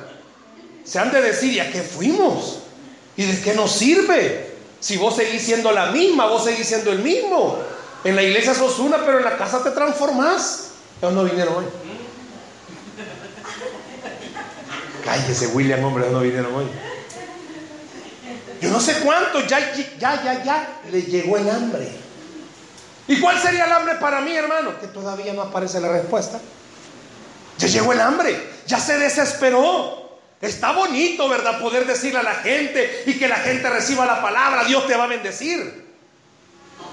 Se 0.83 0.99
han 0.99 1.11
de 1.11 1.21
decir, 1.21 1.53
¿y 1.53 1.59
a 1.61 1.71
qué 1.71 1.81
fuimos? 1.81 2.59
¿Y 3.15 3.23
de 3.23 3.41
qué 3.41 3.53
nos 3.53 3.71
sirve? 3.71 4.53
Si 4.81 4.97
vos 4.97 5.15
seguís 5.15 5.43
siendo 5.43 5.71
la 5.71 5.87
misma, 5.87 6.27
vos 6.27 6.43
seguís 6.43 6.67
siendo 6.67 6.91
el 6.91 6.99
mismo. 6.99 7.57
En 8.05 8.15
la 8.15 8.21
iglesia 8.21 8.53
sos 8.53 8.77
una, 8.77 9.03
pero 9.03 9.17
en 9.17 9.25
la 9.25 9.35
casa 9.35 9.63
te 9.63 9.71
transformás. 9.71 10.69
Ellos 11.01 11.13
no 11.13 11.23
vinieron 11.23 11.55
hoy. 11.55 11.65
Cállese, 15.03 15.47
William, 15.47 15.83
hombre, 15.83 16.07
no 16.11 16.19
vinieron 16.19 16.53
hoy. 16.53 16.67
Yo 18.61 18.69
no 18.69 18.79
sé 18.79 18.99
cuánto, 18.99 19.41
ya, 19.47 19.73
ya, 19.73 20.23
ya, 20.23 20.43
ya 20.43 20.79
le 20.91 21.01
llegó 21.01 21.37
el 21.37 21.49
hambre. 21.49 21.89
¿Y 23.07 23.19
cuál 23.19 23.41
sería 23.41 23.65
el 23.65 23.71
hambre 23.71 23.95
para 23.95 24.21
mí, 24.21 24.35
hermano? 24.35 24.79
Que 24.79 24.87
todavía 24.87 25.33
no 25.33 25.41
aparece 25.41 25.79
la 25.81 25.89
respuesta. 25.89 26.39
Ya 27.57 27.67
llegó 27.67 27.91
el 27.91 28.01
hambre, 28.01 28.39
ya 28.67 28.79
se 28.79 28.99
desesperó. 28.99 30.19
Está 30.41 30.73
bonito, 30.73 31.27
¿verdad? 31.27 31.59
Poder 31.59 31.87
decirle 31.87 32.19
a 32.19 32.23
la 32.23 32.35
gente 32.35 33.03
y 33.07 33.17
que 33.17 33.27
la 33.27 33.37
gente 33.37 33.67
reciba 33.67 34.05
la 34.05 34.21
palabra, 34.21 34.63
Dios 34.65 34.85
te 34.85 34.95
va 34.95 35.05
a 35.05 35.07
bendecir. 35.07 35.84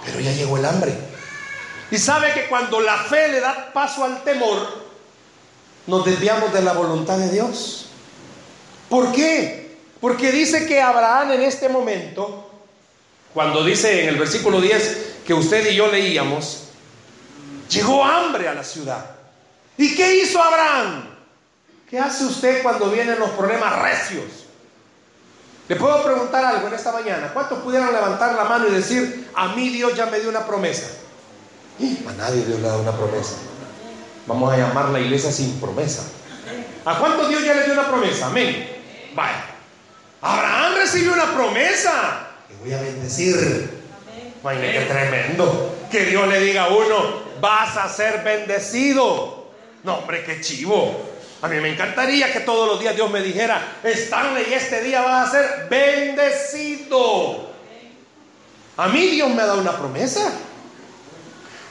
Pero 0.05 0.21
ya 0.21 0.33
llegó 0.33 0.57
el 0.57 0.65
hambre. 0.65 0.97
Y 1.91 1.99
sabe 1.99 2.33
que 2.33 2.47
cuando 2.47 2.81
la 2.81 2.97
fe 2.97 3.29
le 3.29 3.41
da 3.41 3.73
paso 3.73 4.05
al 4.05 4.23
temor, 4.25 4.83
nos 5.87 6.05
desviamos 6.05 6.53
de 6.53 6.63
la 6.63 6.73
voluntad 6.73 7.19
de 7.19 7.31
Dios. 7.31 7.87
¿Por 8.89 9.13
qué? 9.13 9.77
Porque 10.01 10.33
dice 10.33 10.67
que 10.67 10.81
Abraham 10.81 11.33
en 11.33 11.43
este 11.43 11.69
momento, 11.69 12.51
cuando 13.35 13.65
dice 13.65 14.03
en 14.03 14.09
el 14.09 14.17
versículo 14.17 14.61
10 14.61 15.21
que 15.27 15.35
usted 15.35 15.71
y 15.71 15.77
yo 15.77 15.87
leíamos, 15.89 16.65
llegó 17.69 18.05
hambre 18.05 18.49
a 18.49 18.55
la 18.55 18.65
ciudad. 18.65 19.05
¿Y 19.77 19.95
qué 19.95 20.23
hizo 20.23 20.43
Abraham? 20.43 21.09
¿Qué 21.89 21.99
hace 21.99 22.25
usted 22.25 22.63
cuando 22.63 22.91
vienen 22.91 23.19
los 23.19 23.31
problemas 23.31 23.81
recios? 23.81 24.42
Le 25.73 25.79
puedo 25.79 26.03
preguntar 26.03 26.45
algo 26.45 26.69
en 26.69 26.75
esta 26.75 26.93
mañana. 26.93 27.31
¿Cuántos 27.33 27.61
pudieran 27.61 27.95
levantar 27.95 28.35
la 28.35 28.45
mano 28.45 28.69
y 28.69 28.73
decir, 28.73 29.31
a 29.35 29.55
mí 29.55 29.71
Dios 29.71 29.97
ya 29.97 30.05
me 30.05 30.21
dio 30.21 30.29
una 30.29 30.45
promesa? 30.45 30.87
A 32.07 32.13
nadie 32.13 32.45
Dios 32.45 32.61
le 32.61 32.69
da 32.69 32.77
una 32.77 32.93
promesa. 32.93 33.37
Vamos 34.27 34.53
a 34.53 34.59
llamar 34.59 34.91
la 34.91 35.01
iglesia 35.01 35.33
sin 35.33 35.59
promesa. 35.59 36.03
¿A 36.85 36.99
cuántos 36.99 37.27
Dios 37.31 37.43
ya 37.43 37.55
le 37.55 37.65
dio 37.65 37.73
una 37.73 37.89
promesa? 37.89 38.27
Amén. 38.27 38.69
Vaya. 39.15 39.47
Abraham 40.21 40.75
recibió 40.75 41.15
una 41.15 41.33
promesa. 41.33 42.29
Te 42.49 42.55
voy 42.57 42.75
a 42.75 42.83
bendecir. 42.83 43.81
Imagínate 44.43 44.73
qué 44.73 44.85
tremendo. 44.85 45.75
Que 45.91 46.05
Dios 46.05 46.29
le 46.29 46.39
diga 46.41 46.65
a 46.65 46.69
uno, 46.69 47.23
vas 47.41 47.79
a 47.79 47.89
ser 47.89 48.23
bendecido. 48.23 49.47
No, 49.85 49.95
hombre, 49.95 50.23
qué 50.23 50.39
chivo. 50.43 51.01
A 51.43 51.49
mí 51.49 51.57
me 51.61 51.73
encantaría 51.73 52.33
que 52.33 52.41
todos 52.41 52.69
los 52.69 52.81
días 52.81 52.95
Dios 52.95 53.11
me 53.11 53.21
dijera, 53.21 53.79
Stanley, 53.83 54.55
este 54.55 54.81
día 54.83 55.03
vas 55.03 55.29
a 55.29 55.33
ser 55.33 55.67
bendecido. 55.69 57.51
A 58.77 58.89
mí 58.89 59.07
Dios 59.09 59.29
me 59.29 59.43
ha 59.43 59.47
dado 59.47 59.61
una 59.61 59.77
promesa. 59.77 60.33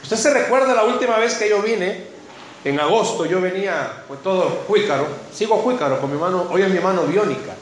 Usted 0.02 0.16
se 0.16 0.30
recuerda 0.30 0.74
la 0.74 0.84
última 0.84 1.16
vez 1.16 1.34
que 1.34 1.48
yo 1.48 1.62
vine, 1.62 2.12
en 2.64 2.78
agosto, 2.78 3.24
yo 3.24 3.40
venía 3.40 4.04
pues 4.06 4.22
todo 4.22 4.48
cuícaro, 4.66 5.06
sigo 5.32 5.62
cuícaro 5.62 6.00
con 6.00 6.12
mi 6.12 6.18
mano, 6.18 6.48
hoy 6.50 6.62
es 6.62 6.68
mi 6.68 6.78
mano 6.78 7.04
biónica. 7.04 7.54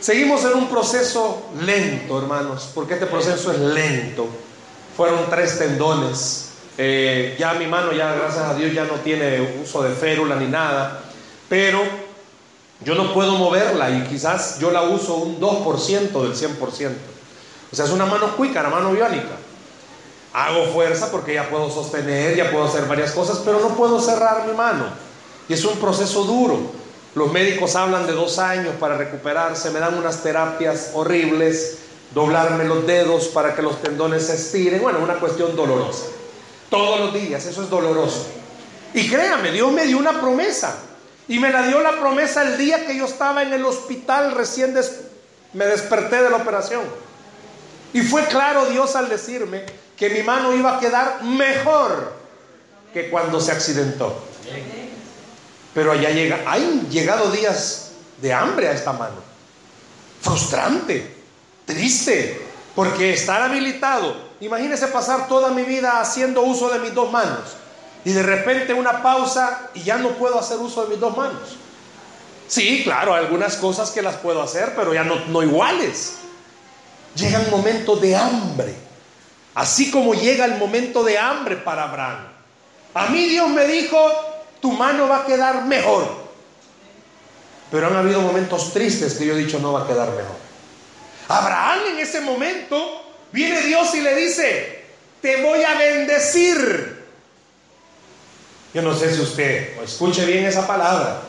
Seguimos 0.00 0.44
en 0.44 0.54
un 0.54 0.68
proceso 0.68 1.50
lento, 1.60 2.18
hermanos, 2.18 2.70
porque 2.74 2.94
este 2.94 3.06
proceso 3.06 3.52
es 3.52 3.58
lento. 3.58 4.28
Fueron 4.96 5.30
tres 5.30 5.58
tendones, 5.58 6.47
eh, 6.80 7.34
ya 7.36 7.54
mi 7.54 7.66
mano, 7.66 7.92
ya 7.92 8.14
gracias 8.14 8.44
a 8.44 8.54
Dios, 8.54 8.72
ya 8.72 8.84
no 8.84 8.94
tiene 8.94 9.58
uso 9.60 9.82
de 9.82 9.94
férula 9.94 10.36
ni 10.36 10.46
nada. 10.46 11.00
Pero 11.48 11.80
yo 12.84 12.94
no 12.94 13.12
puedo 13.12 13.32
moverla 13.32 13.90
y 13.90 14.02
quizás 14.04 14.60
yo 14.60 14.70
la 14.70 14.82
uso 14.82 15.16
un 15.16 15.40
2% 15.40 16.22
del 16.22 16.34
100%. 16.34 16.90
O 17.70 17.76
sea, 17.76 17.84
es 17.84 17.90
una 17.90 18.06
mano 18.06 18.36
cuícara, 18.36 18.68
mano 18.68 18.92
biónica. 18.92 19.36
Hago 20.32 20.66
fuerza 20.66 21.10
porque 21.10 21.34
ya 21.34 21.50
puedo 21.50 21.68
sostener, 21.68 22.36
ya 22.36 22.50
puedo 22.52 22.66
hacer 22.66 22.84
varias 22.86 23.10
cosas, 23.10 23.42
pero 23.44 23.58
no 23.58 23.70
puedo 23.70 24.00
cerrar 24.00 24.46
mi 24.46 24.54
mano. 24.54 24.84
Y 25.48 25.54
es 25.54 25.64
un 25.64 25.78
proceso 25.78 26.22
duro. 26.22 26.60
Los 27.16 27.32
médicos 27.32 27.74
hablan 27.74 28.06
de 28.06 28.12
dos 28.12 28.38
años 28.38 28.74
para 28.78 28.96
recuperarse, 28.96 29.70
me 29.70 29.80
dan 29.80 29.98
unas 29.98 30.22
terapias 30.22 30.92
horribles, 30.94 31.78
doblarme 32.14 32.64
los 32.64 32.86
dedos 32.86 33.26
para 33.28 33.56
que 33.56 33.62
los 33.62 33.82
tendones 33.82 34.26
se 34.26 34.34
estiren. 34.34 34.80
Bueno, 34.80 35.00
una 35.00 35.14
cuestión 35.14 35.56
dolorosa. 35.56 36.04
Todos 36.70 37.00
los 37.00 37.14
días, 37.14 37.44
eso 37.46 37.62
es 37.62 37.70
doloroso. 37.70 38.26
Y 38.94 39.08
créame, 39.08 39.52
Dios 39.52 39.72
me 39.72 39.86
dio 39.86 39.98
una 39.98 40.20
promesa. 40.20 40.76
Y 41.28 41.38
me 41.38 41.50
la 41.50 41.66
dio 41.66 41.80
la 41.80 41.98
promesa 41.98 42.42
el 42.42 42.56
día 42.56 42.86
que 42.86 42.96
yo 42.96 43.04
estaba 43.04 43.42
en 43.42 43.52
el 43.52 43.64
hospital, 43.64 44.32
recién 44.32 44.74
me 45.52 45.66
desperté 45.66 46.22
de 46.22 46.30
la 46.30 46.36
operación. 46.36 46.82
Y 47.92 48.00
fue 48.02 48.24
claro 48.26 48.66
Dios 48.66 48.96
al 48.96 49.08
decirme 49.08 49.64
que 49.96 50.10
mi 50.10 50.22
mano 50.22 50.54
iba 50.54 50.76
a 50.76 50.80
quedar 50.80 51.22
mejor 51.24 52.14
que 52.92 53.10
cuando 53.10 53.40
se 53.40 53.52
accidentó. 53.52 54.24
Pero 55.74 55.92
allá 55.92 56.10
llega, 56.10 56.40
hay 56.46 56.86
llegado 56.90 57.30
días 57.30 57.92
de 58.20 58.32
hambre 58.32 58.68
a 58.68 58.72
esta 58.72 58.92
mano. 58.92 59.16
Frustrante, 60.20 61.14
triste, 61.66 62.46
porque 62.74 63.12
estar 63.12 63.42
habilitado 63.42 64.27
Imagínese 64.40 64.86
pasar 64.88 65.28
toda 65.28 65.50
mi 65.50 65.62
vida 65.62 66.00
haciendo 66.00 66.42
uso 66.42 66.70
de 66.70 66.78
mis 66.78 66.94
dos 66.94 67.10
manos 67.10 67.56
y 68.04 68.12
de 68.12 68.22
repente 68.22 68.72
una 68.72 69.02
pausa 69.02 69.70
y 69.74 69.82
ya 69.82 69.98
no 69.98 70.10
puedo 70.10 70.38
hacer 70.38 70.58
uso 70.58 70.84
de 70.84 70.90
mis 70.90 71.00
dos 71.00 71.16
manos. 71.16 71.56
Sí, 72.46 72.82
claro, 72.84 73.14
algunas 73.14 73.56
cosas 73.56 73.90
que 73.90 74.00
las 74.00 74.16
puedo 74.16 74.40
hacer, 74.40 74.74
pero 74.74 74.94
ya 74.94 75.04
no, 75.04 75.16
no 75.26 75.42
iguales. 75.42 76.18
Llega 77.14 77.40
un 77.40 77.50
momento 77.50 77.96
de 77.96 78.16
hambre, 78.16 78.74
así 79.54 79.90
como 79.90 80.14
llega 80.14 80.44
el 80.44 80.56
momento 80.56 81.02
de 81.02 81.18
hambre 81.18 81.56
para 81.56 81.84
Abraham. 81.84 82.28
A 82.94 83.06
mí 83.08 83.26
Dios 83.26 83.48
me 83.50 83.66
dijo, 83.66 83.98
tu 84.60 84.72
mano 84.72 85.08
va 85.08 85.18
a 85.18 85.26
quedar 85.26 85.64
mejor. 85.64 86.06
Pero 87.70 87.88
han 87.88 87.96
habido 87.96 88.20
momentos 88.20 88.72
tristes 88.72 89.14
que 89.14 89.26
yo 89.26 89.34
he 89.34 89.38
dicho 89.38 89.58
no 89.58 89.72
va 89.72 89.82
a 89.82 89.86
quedar 89.86 90.08
mejor. 90.10 90.36
Abraham 91.28 91.80
en 91.90 91.98
ese 91.98 92.20
momento 92.22 93.07
Viene 93.32 93.60
Dios 93.62 93.94
y 93.94 94.00
le 94.00 94.14
dice, 94.14 94.84
te 95.20 95.42
voy 95.42 95.62
a 95.62 95.74
bendecir. 95.78 96.96
Yo 98.74 98.82
no 98.82 98.96
sé 98.96 99.14
si 99.14 99.20
usted 99.20 99.80
escuche 99.82 100.24
bien 100.26 100.44
esa 100.44 100.66
palabra. 100.66 101.22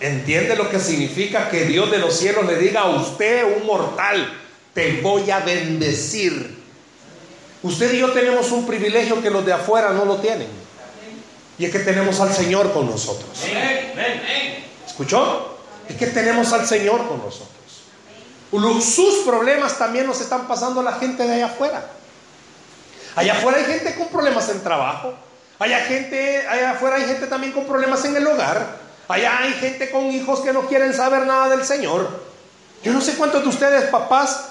¿Entiende 0.00 0.56
lo 0.56 0.68
que 0.68 0.80
significa 0.80 1.48
que 1.48 1.64
Dios 1.64 1.90
de 1.90 1.98
los 1.98 2.16
cielos 2.16 2.46
le 2.46 2.56
diga 2.56 2.82
a 2.82 2.90
usted, 2.90 3.44
un 3.56 3.66
mortal, 3.66 4.40
te 4.74 5.00
voy 5.00 5.30
a 5.30 5.40
bendecir? 5.40 6.58
Usted 7.62 7.94
y 7.94 7.98
yo 7.98 8.12
tenemos 8.12 8.50
un 8.50 8.66
privilegio 8.66 9.22
que 9.22 9.30
los 9.30 9.46
de 9.46 9.52
afuera 9.52 9.92
no 9.92 10.04
lo 10.04 10.16
tienen. 10.16 10.48
Y 11.58 11.64
es 11.64 11.72
que 11.72 11.78
tenemos 11.78 12.18
al 12.20 12.32
Señor 12.32 12.72
con 12.72 12.86
nosotros. 12.86 13.30
¿Escuchó? 14.86 15.58
Es 15.88 15.96
que 15.96 16.08
tenemos 16.08 16.52
al 16.52 16.66
Señor 16.66 17.06
con 17.06 17.18
nosotros. 17.18 17.53
Sus 18.80 19.24
problemas 19.24 19.78
también 19.78 20.06
nos 20.06 20.20
están 20.20 20.46
pasando 20.46 20.80
a 20.80 20.84
la 20.84 20.92
gente 20.92 21.24
de 21.24 21.34
allá 21.34 21.46
afuera. 21.46 21.84
Allá 23.16 23.34
afuera 23.34 23.58
hay 23.58 23.64
gente 23.64 23.94
con 23.94 24.08
problemas 24.08 24.48
en 24.48 24.62
trabajo. 24.62 25.14
Allá, 25.58 25.80
gente, 25.80 26.46
allá 26.48 26.72
afuera 26.72 26.96
hay 26.96 27.04
gente 27.04 27.26
también 27.26 27.52
con 27.52 27.64
problemas 27.64 28.04
en 28.04 28.16
el 28.16 28.26
hogar. 28.26 28.76
Allá 29.08 29.38
hay 29.38 29.52
gente 29.54 29.90
con 29.90 30.10
hijos 30.10 30.40
que 30.40 30.52
no 30.52 30.66
quieren 30.66 30.92
saber 30.94 31.26
nada 31.26 31.48
del 31.48 31.64
Señor. 31.64 32.08
Yo 32.82 32.92
no 32.92 33.00
sé 33.00 33.14
cuántos 33.14 33.42
de 33.42 33.48
ustedes, 33.48 33.84
papás, 33.90 34.50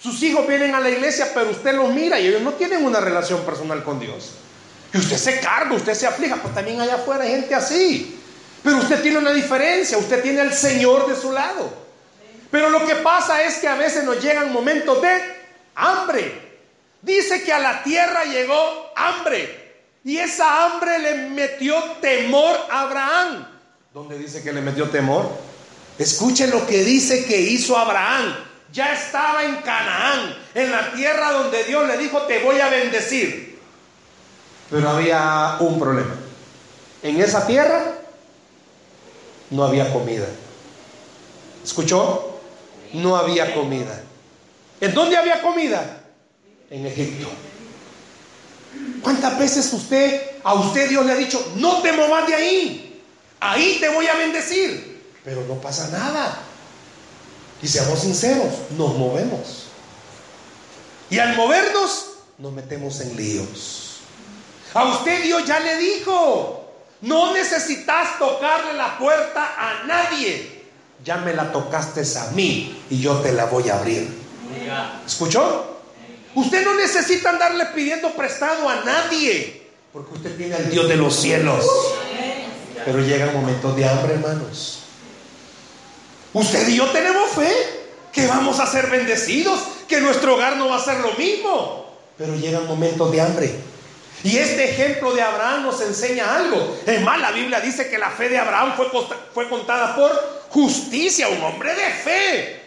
sus 0.00 0.22
hijos 0.22 0.46
vienen 0.46 0.74
a 0.74 0.80
la 0.80 0.90
iglesia, 0.90 1.30
pero 1.34 1.50
usted 1.50 1.74
los 1.74 1.90
mira 1.90 2.20
y 2.20 2.28
ellos 2.28 2.42
no 2.42 2.52
tienen 2.52 2.84
una 2.84 3.00
relación 3.00 3.40
personal 3.40 3.82
con 3.82 3.98
Dios. 3.98 4.32
Y 4.92 4.98
usted 4.98 5.16
se 5.16 5.40
carga, 5.40 5.74
usted 5.74 5.94
se 5.94 6.06
aflija, 6.06 6.36
pues 6.36 6.54
también 6.54 6.80
allá 6.80 6.96
afuera 6.96 7.24
hay 7.24 7.30
gente 7.32 7.54
así. 7.54 8.20
Pero 8.62 8.76
usted 8.78 9.02
tiene 9.02 9.18
una 9.18 9.32
diferencia, 9.32 9.98
usted 9.98 10.22
tiene 10.22 10.40
al 10.40 10.52
Señor 10.52 11.08
de 11.08 11.20
su 11.20 11.32
lado. 11.32 11.83
Pero 12.54 12.70
lo 12.70 12.86
que 12.86 12.94
pasa 12.94 13.42
es 13.42 13.56
que 13.56 13.66
a 13.66 13.74
veces 13.74 14.04
nos 14.04 14.22
llegan 14.22 14.52
momentos 14.52 15.02
de 15.02 15.10
hambre. 15.74 16.40
Dice 17.02 17.42
que 17.42 17.52
a 17.52 17.58
la 17.58 17.82
tierra 17.82 18.22
llegó 18.26 18.92
hambre. 18.94 19.74
Y 20.04 20.18
esa 20.18 20.64
hambre 20.64 21.00
le 21.00 21.30
metió 21.30 21.74
temor 22.00 22.56
a 22.70 22.82
Abraham. 22.82 23.48
¿Dónde 23.92 24.16
dice 24.16 24.40
que 24.40 24.52
le 24.52 24.60
metió 24.60 24.88
temor? 24.88 25.36
Escuche 25.98 26.46
lo 26.46 26.64
que 26.64 26.84
dice 26.84 27.24
que 27.24 27.40
hizo 27.40 27.76
Abraham. 27.76 28.32
Ya 28.72 28.92
estaba 28.92 29.42
en 29.42 29.56
Canaán, 29.56 30.36
en 30.54 30.70
la 30.70 30.92
tierra 30.92 31.32
donde 31.32 31.64
Dios 31.64 31.88
le 31.88 31.98
dijo, 31.98 32.22
te 32.22 32.40
voy 32.44 32.60
a 32.60 32.68
bendecir. 32.68 33.58
Pero 34.70 34.90
había 34.90 35.56
un 35.58 35.80
problema. 35.80 36.14
En 37.02 37.20
esa 37.20 37.48
tierra 37.48 37.82
no 39.50 39.64
había 39.64 39.92
comida. 39.92 40.26
¿Escuchó? 41.64 42.30
No 42.94 43.16
había 43.16 43.54
comida. 43.54 44.02
¿En 44.80 44.94
dónde 44.94 45.16
había 45.16 45.42
comida? 45.42 46.02
En 46.70 46.86
Egipto. 46.86 47.28
¿Cuántas 49.02 49.38
veces 49.38 49.72
usted, 49.72 50.20
a 50.42 50.54
usted 50.54 50.88
Dios 50.88 51.04
le 51.04 51.12
ha 51.12 51.16
dicho, 51.16 51.52
no 51.56 51.82
te 51.82 51.92
movas 51.92 52.26
de 52.26 52.34
ahí? 52.34 53.02
Ahí 53.40 53.76
te 53.78 53.88
voy 53.88 54.06
a 54.06 54.14
bendecir. 54.14 55.02
Pero 55.24 55.44
no 55.46 55.54
pasa 55.54 55.88
nada. 55.88 56.38
Y 57.62 57.68
seamos 57.68 58.00
sinceros, 58.00 58.52
nos 58.76 58.96
movemos. 58.96 59.66
Y 61.10 61.18
al 61.18 61.36
movernos, 61.36 62.06
nos 62.38 62.52
metemos 62.52 63.00
en 63.00 63.16
líos. 63.16 63.98
A 64.72 64.84
usted 64.84 65.22
Dios 65.22 65.46
ya 65.46 65.60
le 65.60 65.76
dijo, 65.78 66.72
no 67.02 67.32
necesitas 67.32 68.18
tocarle 68.18 68.72
la 68.74 68.98
puerta 68.98 69.54
a 69.56 69.84
nadie. 69.84 70.53
Ya 71.02 71.16
me 71.16 71.34
la 71.34 71.50
tocaste 71.52 72.02
a 72.18 72.30
mí 72.32 72.84
y 72.90 73.00
yo 73.00 73.16
te 73.18 73.32
la 73.32 73.46
voy 73.46 73.68
a 73.70 73.78
abrir. 73.78 74.08
¿Escuchó? 75.06 75.78
Usted 76.34 76.64
no 76.64 76.74
necesita 76.74 77.30
andarle 77.30 77.66
pidiendo 77.66 78.10
prestado 78.12 78.68
a 78.68 78.84
nadie, 78.84 79.68
porque 79.92 80.14
usted 80.14 80.36
tiene 80.36 80.56
al 80.56 80.70
Dios 80.70 80.88
de 80.88 80.96
los 80.96 81.14
cielos. 81.14 81.64
Pero 82.84 83.00
llegan 83.00 83.32
momentos 83.32 83.74
de 83.76 83.88
hambre, 83.88 84.14
hermanos. 84.14 84.80
Usted 86.32 86.68
y 86.68 86.76
yo 86.76 86.90
tenemos 86.90 87.30
fe 87.30 87.52
que 88.12 88.26
vamos 88.26 88.58
a 88.60 88.66
ser 88.66 88.88
bendecidos, 88.88 89.60
que 89.88 90.00
nuestro 90.00 90.34
hogar 90.34 90.56
no 90.56 90.68
va 90.68 90.76
a 90.76 90.84
ser 90.84 90.98
lo 90.98 91.12
mismo. 91.14 91.94
Pero 92.18 92.34
llegan 92.36 92.66
momentos 92.66 93.10
de 93.12 93.20
hambre. 93.20 93.54
Y 94.24 94.38
este 94.38 94.70
ejemplo 94.70 95.12
de 95.12 95.20
Abraham 95.20 95.64
nos 95.64 95.82
enseña 95.82 96.34
algo. 96.34 96.78
Es 96.86 97.02
más, 97.02 97.20
la 97.20 97.30
Biblia 97.30 97.60
dice 97.60 97.90
que 97.90 97.98
la 97.98 98.10
fe 98.10 98.30
de 98.30 98.38
Abraham 98.38 98.72
fue, 98.74 98.88
fue 99.34 99.48
contada 99.50 99.94
por 99.94 100.10
justicia, 100.48 101.28
un 101.28 101.42
hombre 101.42 101.74
de 101.74 101.90
fe. 101.90 102.60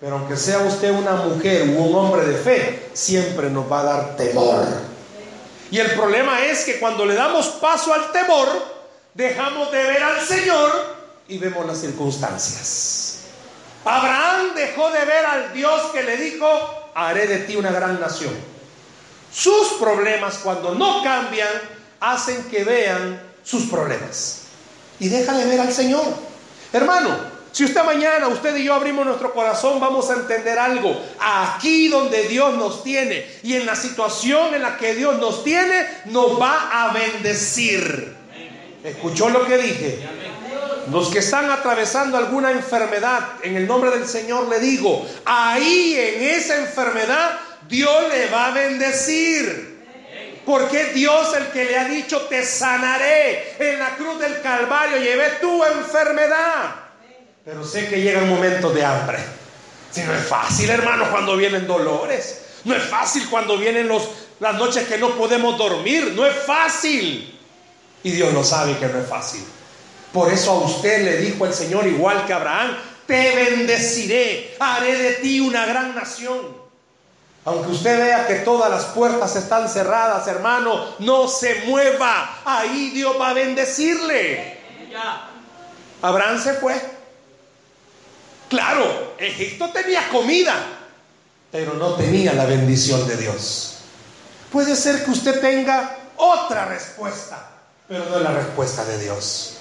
Pero 0.00 0.16
aunque 0.16 0.38
sea 0.38 0.60
usted 0.60 0.90
una 0.90 1.12
mujer 1.12 1.68
u 1.68 1.84
un 1.84 1.94
hombre 1.94 2.24
de 2.24 2.38
fe, 2.38 2.88
siempre 2.94 3.50
nos 3.50 3.70
va 3.70 3.80
a 3.80 3.84
dar 3.84 4.16
temor. 4.16 4.64
Y 5.70 5.78
el 5.78 5.90
problema 5.92 6.46
es 6.46 6.64
que 6.64 6.78
cuando 6.78 7.04
le 7.04 7.14
damos 7.14 7.46
paso 7.60 7.92
al 7.92 8.10
temor, 8.12 8.48
dejamos 9.12 9.70
de 9.72 9.82
ver 9.84 10.02
al 10.02 10.20
Señor 10.22 10.70
y 11.28 11.36
vemos 11.36 11.66
las 11.66 11.78
circunstancias. 11.78 13.18
Abraham 13.84 14.54
dejó 14.54 14.90
de 14.90 15.04
ver 15.04 15.26
al 15.26 15.52
Dios 15.52 15.82
que 15.92 16.02
le 16.02 16.16
dijo, 16.16 16.46
haré 16.94 17.26
de 17.26 17.38
ti 17.40 17.56
una 17.56 17.70
gran 17.70 18.00
nación. 18.00 18.55
Sus 19.36 19.74
problemas 19.78 20.38
cuando 20.38 20.74
no 20.74 21.02
cambian 21.02 21.50
hacen 22.00 22.44
que 22.44 22.64
vean 22.64 23.20
sus 23.44 23.64
problemas. 23.64 24.44
Y 24.98 25.10
déjale 25.10 25.44
ver 25.44 25.60
al 25.60 25.72
Señor. 25.74 26.06
Hermano, 26.72 27.14
si 27.52 27.64
usted 27.64 27.84
mañana, 27.84 28.28
usted 28.28 28.56
y 28.56 28.64
yo 28.64 28.72
abrimos 28.72 29.04
nuestro 29.04 29.34
corazón, 29.34 29.78
vamos 29.78 30.08
a 30.08 30.14
entender 30.14 30.58
algo. 30.58 30.98
Aquí 31.20 31.88
donde 31.88 32.28
Dios 32.28 32.54
nos 32.54 32.82
tiene 32.82 33.26
y 33.42 33.52
en 33.56 33.66
la 33.66 33.76
situación 33.76 34.54
en 34.54 34.62
la 34.62 34.78
que 34.78 34.94
Dios 34.94 35.18
nos 35.18 35.44
tiene, 35.44 35.86
nos 36.06 36.40
va 36.40 36.70
a 36.72 36.94
bendecir. 36.94 38.16
¿Escuchó 38.82 39.28
lo 39.28 39.44
que 39.46 39.58
dije? 39.58 40.08
Los 40.90 41.08
que 41.08 41.18
están 41.18 41.50
atravesando 41.50 42.16
alguna 42.16 42.52
enfermedad, 42.52 43.20
en 43.42 43.56
el 43.56 43.66
nombre 43.66 43.90
del 43.90 44.08
Señor 44.08 44.48
le 44.48 44.60
digo, 44.60 45.06
ahí 45.26 45.94
en 45.94 46.22
esa 46.22 46.56
enfermedad 46.56 47.38
Dios 47.68 48.08
le 48.10 48.26
va 48.26 48.48
a 48.48 48.50
bendecir. 48.52 49.76
Porque 50.44 50.92
Dios 50.92 51.34
el 51.36 51.46
que 51.48 51.64
le 51.64 51.76
ha 51.76 51.84
dicho, 51.88 52.22
te 52.22 52.44
sanaré. 52.44 53.56
En 53.58 53.80
la 53.80 53.96
cruz 53.96 54.20
del 54.20 54.40
Calvario 54.40 54.98
llevé 54.98 55.30
tu 55.40 55.64
enfermedad. 55.64 56.76
Pero 57.44 57.64
sé 57.64 57.88
que 57.88 58.00
llegan 58.00 58.28
momentos 58.28 58.72
de 58.72 58.84
hambre. 58.84 59.18
Si 59.90 60.02
no 60.02 60.14
es 60.14 60.24
fácil, 60.24 60.70
hermano, 60.70 61.10
cuando 61.10 61.36
vienen 61.36 61.66
dolores. 61.66 62.42
No 62.64 62.74
es 62.76 62.82
fácil 62.84 63.28
cuando 63.28 63.58
vienen 63.58 63.88
los, 63.88 64.08
las 64.38 64.54
noches 64.54 64.86
que 64.86 64.98
no 64.98 65.16
podemos 65.16 65.58
dormir. 65.58 66.12
No 66.14 66.24
es 66.24 66.36
fácil. 66.36 67.40
Y 68.04 68.10
Dios 68.12 68.32
lo 68.32 68.44
sabe 68.44 68.76
que 68.78 68.86
no 68.86 69.00
es 69.00 69.08
fácil. 69.08 69.44
Por 70.12 70.32
eso 70.32 70.52
a 70.52 70.64
usted 70.64 71.04
le 71.04 71.16
dijo 71.18 71.44
el 71.44 71.52
Señor, 71.52 71.86
igual 71.86 72.24
que 72.24 72.32
a 72.32 72.36
Abraham, 72.36 72.76
te 73.06 73.34
bendeciré, 73.34 74.56
haré 74.58 74.96
de 74.96 75.12
ti 75.14 75.40
una 75.40 75.66
gran 75.66 75.94
nación. 75.94 76.55
Aunque 77.46 77.70
usted 77.70 77.96
vea 77.96 78.26
que 78.26 78.34
todas 78.40 78.68
las 78.68 78.86
puertas 78.86 79.36
están 79.36 79.68
cerradas, 79.68 80.26
hermano, 80.26 80.96
no 80.98 81.28
se 81.28 81.62
mueva. 81.66 82.40
Ahí 82.44 82.90
Dios 82.90 83.16
va 83.20 83.30
a 83.30 83.34
bendecirle. 83.34 84.58
Abraham 86.02 86.42
se 86.42 86.54
fue. 86.54 86.74
Claro, 88.48 89.14
Egipto 89.18 89.70
tenía 89.70 90.08
comida, 90.08 90.54
pero 91.52 91.74
no 91.74 91.94
tenía 91.94 92.32
la 92.32 92.46
bendición 92.46 93.06
de 93.06 93.16
Dios. 93.16 93.76
Puede 94.50 94.74
ser 94.74 95.04
que 95.04 95.12
usted 95.12 95.40
tenga 95.40 95.98
otra 96.16 96.64
respuesta, 96.64 97.48
pero 97.86 98.06
no 98.06 98.16
es 98.16 98.22
la 98.22 98.32
respuesta 98.32 98.84
de 98.84 98.98
Dios. 98.98 99.54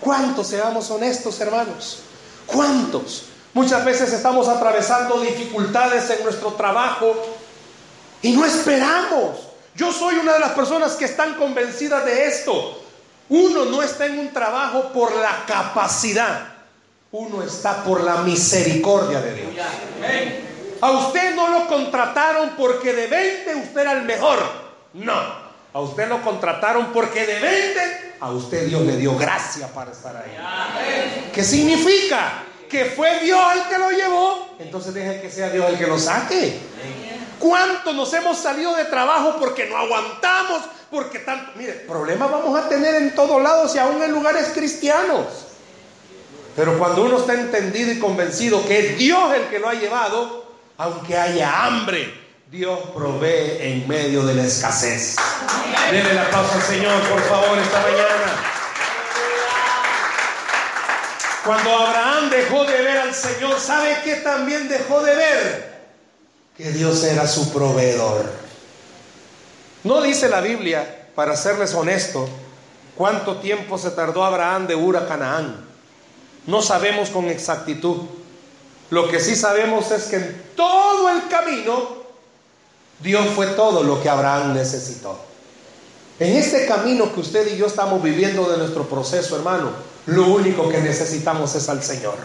¿Cuántos 0.00 0.48
seamos 0.48 0.90
honestos, 0.90 1.40
hermanos? 1.40 2.00
¿Cuántos? 2.46 3.26
Muchas 3.52 3.84
veces 3.84 4.12
estamos 4.12 4.46
atravesando 4.48 5.20
dificultades 5.20 6.08
en 6.10 6.22
nuestro 6.22 6.52
trabajo 6.52 7.16
y 8.22 8.32
no 8.32 8.44
esperamos. 8.44 9.48
Yo 9.74 9.92
soy 9.92 10.16
una 10.16 10.34
de 10.34 10.40
las 10.40 10.52
personas 10.52 10.92
que 10.92 11.06
están 11.06 11.34
convencidas 11.34 12.04
de 12.04 12.26
esto. 12.26 12.80
Uno 13.28 13.64
no 13.64 13.82
está 13.82 14.06
en 14.06 14.18
un 14.18 14.32
trabajo 14.32 14.92
por 14.92 15.14
la 15.16 15.44
capacidad, 15.46 16.48
uno 17.12 17.42
está 17.42 17.82
por 17.84 18.02
la 18.02 18.16
misericordia 18.22 19.20
de 19.20 19.34
Dios. 19.34 19.52
A 20.80 20.90
usted 20.92 21.34
no 21.34 21.48
lo 21.48 21.66
contrataron 21.66 22.50
porque 22.56 22.92
de 22.92 23.06
20 23.06 23.54
usted 23.56 23.80
era 23.80 23.92
el 23.92 24.02
mejor. 24.02 24.38
No, 24.94 25.14
a 25.72 25.80
usted 25.80 26.08
lo 26.08 26.22
contrataron 26.22 26.86
porque 26.92 27.26
de 27.26 27.38
20 27.38 28.14
a 28.20 28.30
usted 28.30 28.66
Dios 28.66 28.82
le 28.82 28.96
dio 28.96 29.16
gracia 29.16 29.68
para 29.68 29.92
estar 29.92 30.16
ahí. 30.16 31.30
¿Qué 31.32 31.44
significa? 31.44 32.44
Que 32.70 32.86
fue 32.86 33.20
Dios 33.20 33.40
el 33.56 33.68
que 33.68 33.78
lo 33.78 33.90
llevó, 33.90 34.56
entonces 34.58 34.94
deje 34.94 35.20
que 35.20 35.30
sea 35.30 35.50
Dios 35.50 35.68
el 35.68 35.76
que 35.76 35.86
lo 35.86 35.98
saque. 35.98 36.58
¿Cuántos 37.38 37.94
nos 37.94 38.12
hemos 38.14 38.38
salido 38.38 38.76
de 38.76 38.84
trabajo 38.84 39.36
porque 39.38 39.66
no 39.66 39.76
aguantamos? 39.76 40.62
Porque 40.90 41.20
tanto, 41.20 41.52
mire, 41.56 41.72
problemas 41.72 42.30
vamos 42.30 42.58
a 42.58 42.68
tener 42.68 42.94
en 42.94 43.14
todos 43.14 43.42
lados 43.42 43.74
y 43.74 43.78
aún 43.78 44.02
en 44.02 44.12
lugares 44.12 44.50
cristianos. 44.54 45.26
Pero 46.56 46.78
cuando 46.78 47.04
uno 47.04 47.18
está 47.18 47.34
entendido 47.34 47.92
y 47.92 47.98
convencido 47.98 48.66
que 48.66 48.78
es 48.78 48.98
Dios 48.98 49.34
el 49.34 49.44
que 49.48 49.58
lo 49.58 49.68
ha 49.68 49.74
llevado, 49.74 50.44
aunque 50.76 51.16
haya 51.16 51.64
hambre, 51.64 52.12
Dios 52.50 52.78
provee 52.94 53.58
en 53.60 53.86
medio 53.86 54.24
de 54.24 54.34
la 54.34 54.44
escasez. 54.44 55.16
Denle 55.90 56.14
la 56.14 56.28
pausa 56.30 56.56
al 56.56 56.62
Señor, 56.62 57.00
por 57.08 57.20
favor, 57.22 57.58
esta 57.58 57.80
mañana. 57.80 58.29
Cuando 61.44 61.70
Abraham 61.70 62.28
dejó 62.28 62.64
de 62.64 62.82
ver 62.82 62.98
al 62.98 63.14
Señor, 63.14 63.58
¿sabe 63.58 63.96
qué 64.04 64.16
también 64.16 64.68
dejó 64.68 65.02
de 65.02 65.14
ver? 65.14 65.80
Que 66.56 66.70
Dios 66.70 67.02
era 67.04 67.26
su 67.26 67.50
proveedor. 67.50 68.26
No 69.84 70.02
dice 70.02 70.28
la 70.28 70.42
Biblia, 70.42 71.08
para 71.14 71.36
serles 71.36 71.72
honesto, 71.74 72.28
cuánto 72.94 73.38
tiempo 73.38 73.78
se 73.78 73.90
tardó 73.90 74.24
Abraham 74.24 74.66
de 74.66 74.74
Ur 74.74 74.98
a 74.98 75.08
Canaán. 75.08 75.66
No 76.46 76.60
sabemos 76.60 77.08
con 77.08 77.28
exactitud. 77.28 78.02
Lo 78.90 79.08
que 79.08 79.20
sí 79.20 79.34
sabemos 79.36 79.90
es 79.92 80.04
que 80.04 80.16
en 80.16 80.42
todo 80.54 81.08
el 81.08 81.28
camino 81.28 82.00
Dios 83.00 83.26
fue 83.34 83.46
todo 83.48 83.82
lo 83.82 84.02
que 84.02 84.10
Abraham 84.10 84.52
necesitó. 84.52 85.18
En 86.18 86.36
este 86.36 86.66
camino 86.66 87.14
que 87.14 87.20
usted 87.20 87.50
y 87.54 87.56
yo 87.56 87.66
estamos 87.66 88.02
viviendo 88.02 88.50
de 88.50 88.58
nuestro 88.58 88.84
proceso, 88.86 89.36
hermano, 89.36 89.70
lo 90.06 90.26
único 90.26 90.68
que 90.68 90.78
necesitamos 90.78 91.54
es 91.54 91.68
al 91.68 91.82
Señor. 91.82 92.16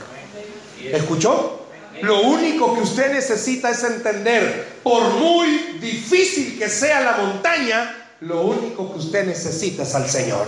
¿Escuchó? 0.82 1.68
Lo 2.02 2.22
único 2.22 2.74
que 2.76 2.82
usted 2.82 3.14
necesita 3.14 3.70
es 3.70 3.84
entender, 3.84 4.80
por 4.84 5.10
muy 5.12 5.78
difícil 5.80 6.60
que 6.60 6.70
sea 6.70 7.02
la 7.02 7.18
montaña, 7.18 8.12
lo 8.22 8.42
único 8.42 8.92
que 8.92 9.00
usted 9.00 9.26
necesita 9.26 9.84
es 9.84 9.96
al 9.96 10.10
Señor. 10.10 10.48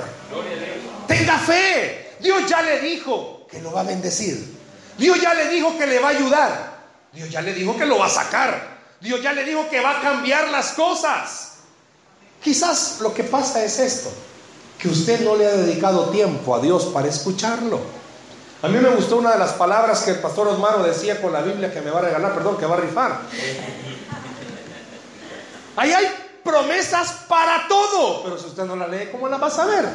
Tenga 1.08 1.38
fe. 1.40 2.16
Dios 2.20 2.48
ya 2.48 2.62
le 2.62 2.80
dijo 2.80 3.48
que 3.50 3.62
lo 3.62 3.72
va 3.72 3.82
a 3.82 3.84
bendecir. 3.84 4.58
Dios 4.98 5.22
ya 5.22 5.34
le 5.34 5.48
dijo 5.50 5.78
que 5.78 5.88
le 5.88 6.00
va 6.00 6.10
a 6.10 6.12
ayudar. 6.12 6.78
Dios 7.14 7.30
ya 7.30 7.42
le 7.42 7.54
dijo 7.54 7.78
que 7.78 7.86
lo 7.86 8.00
va 8.00 8.08
a 8.08 8.10
sacar. 8.10 8.78
Dios 9.00 9.22
ya 9.22 9.32
le 9.32 9.44
dijo 9.44 9.70
que 9.70 9.80
va 9.80 10.00
a 10.00 10.02
cambiar 10.02 10.50
las 10.50 10.74
cosas. 10.74 11.54
Quizás 12.44 12.98
lo 13.00 13.14
que 13.14 13.24
pasa 13.24 13.64
es 13.64 13.80
esto 13.80 14.12
que 14.80 14.88
usted 14.88 15.22
no 15.22 15.36
le 15.36 15.48
ha 15.48 15.52
dedicado 15.52 16.10
tiempo 16.10 16.56
a 16.56 16.60
Dios 16.60 16.86
para 16.86 17.08
escucharlo. 17.08 17.80
A 18.62 18.68
mí 18.68 18.80
me 18.80 18.90
gustó 18.90 19.18
una 19.18 19.34
de 19.34 19.40
las 19.40 19.54
palabras 19.54 20.02
que 20.02 20.12
el 20.12 20.20
pastor 20.20 20.48
Osmaro 20.48 20.84
decía 20.84 21.22
con 21.22 21.32
la 21.32 21.42
Biblia 21.42 21.72
que 21.72 21.82
me 21.82 21.92
va 21.92 22.00
a 22.00 22.04
regalar, 22.04 22.34
perdón, 22.34 22.58
que 22.58 22.66
va 22.66 22.76
a 22.76 22.80
rifar. 22.80 23.22
Ahí 25.76 25.92
hay 25.92 26.08
promesas 26.44 27.26
para 27.28 27.68
todo, 27.68 28.24
pero 28.24 28.38
si 28.38 28.48
usted 28.48 28.64
no 28.64 28.76
la 28.76 28.88
lee, 28.88 29.10
¿cómo 29.12 29.28
la 29.28 29.38
va 29.38 29.48
a 29.48 29.52
saber? 29.52 29.86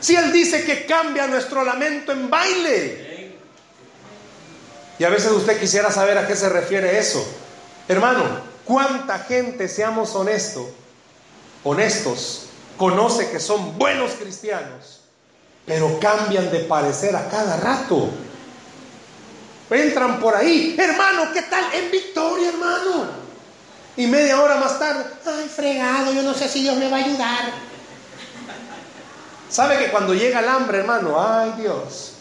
Si 0.00 0.16
Él 0.16 0.32
dice 0.32 0.64
que 0.64 0.86
cambia 0.86 1.26
nuestro 1.26 1.62
lamento 1.62 2.12
en 2.12 2.30
baile. 2.30 3.36
Y 4.98 5.04
a 5.04 5.10
veces 5.10 5.32
usted 5.32 5.58
quisiera 5.58 5.90
saber 5.90 6.16
a 6.18 6.26
qué 6.26 6.36
se 6.36 6.48
refiere 6.48 6.98
eso. 6.98 7.22
Hermano, 7.88 8.24
¿cuánta 8.64 9.18
gente, 9.18 9.68
seamos 9.68 10.14
honestos, 10.14 10.66
honestos, 11.64 12.49
conoce 12.80 13.30
que 13.30 13.38
son 13.38 13.76
buenos 13.78 14.12
cristianos, 14.12 15.00
pero 15.66 16.00
cambian 16.00 16.50
de 16.50 16.60
parecer 16.60 17.14
a 17.14 17.28
cada 17.28 17.58
rato. 17.58 18.08
Entran 19.68 20.18
por 20.18 20.34
ahí, 20.34 20.76
hermano, 20.78 21.30
¿qué 21.34 21.42
tal? 21.42 21.62
En 21.74 21.90
victoria, 21.90 22.48
hermano. 22.48 23.04
Y 23.98 24.06
media 24.06 24.40
hora 24.40 24.56
más 24.56 24.78
tarde, 24.78 25.04
ay, 25.26 25.46
fregado, 25.54 26.10
yo 26.14 26.22
no 26.22 26.32
sé 26.32 26.48
si 26.48 26.62
Dios 26.62 26.74
me 26.78 26.88
va 26.88 26.96
a 26.96 27.04
ayudar. 27.04 27.52
¿Sabe 29.50 29.76
que 29.76 29.90
cuando 29.90 30.14
llega 30.14 30.40
el 30.40 30.48
hambre, 30.48 30.78
hermano, 30.78 31.22
ay 31.22 31.52
Dios, 31.58 32.14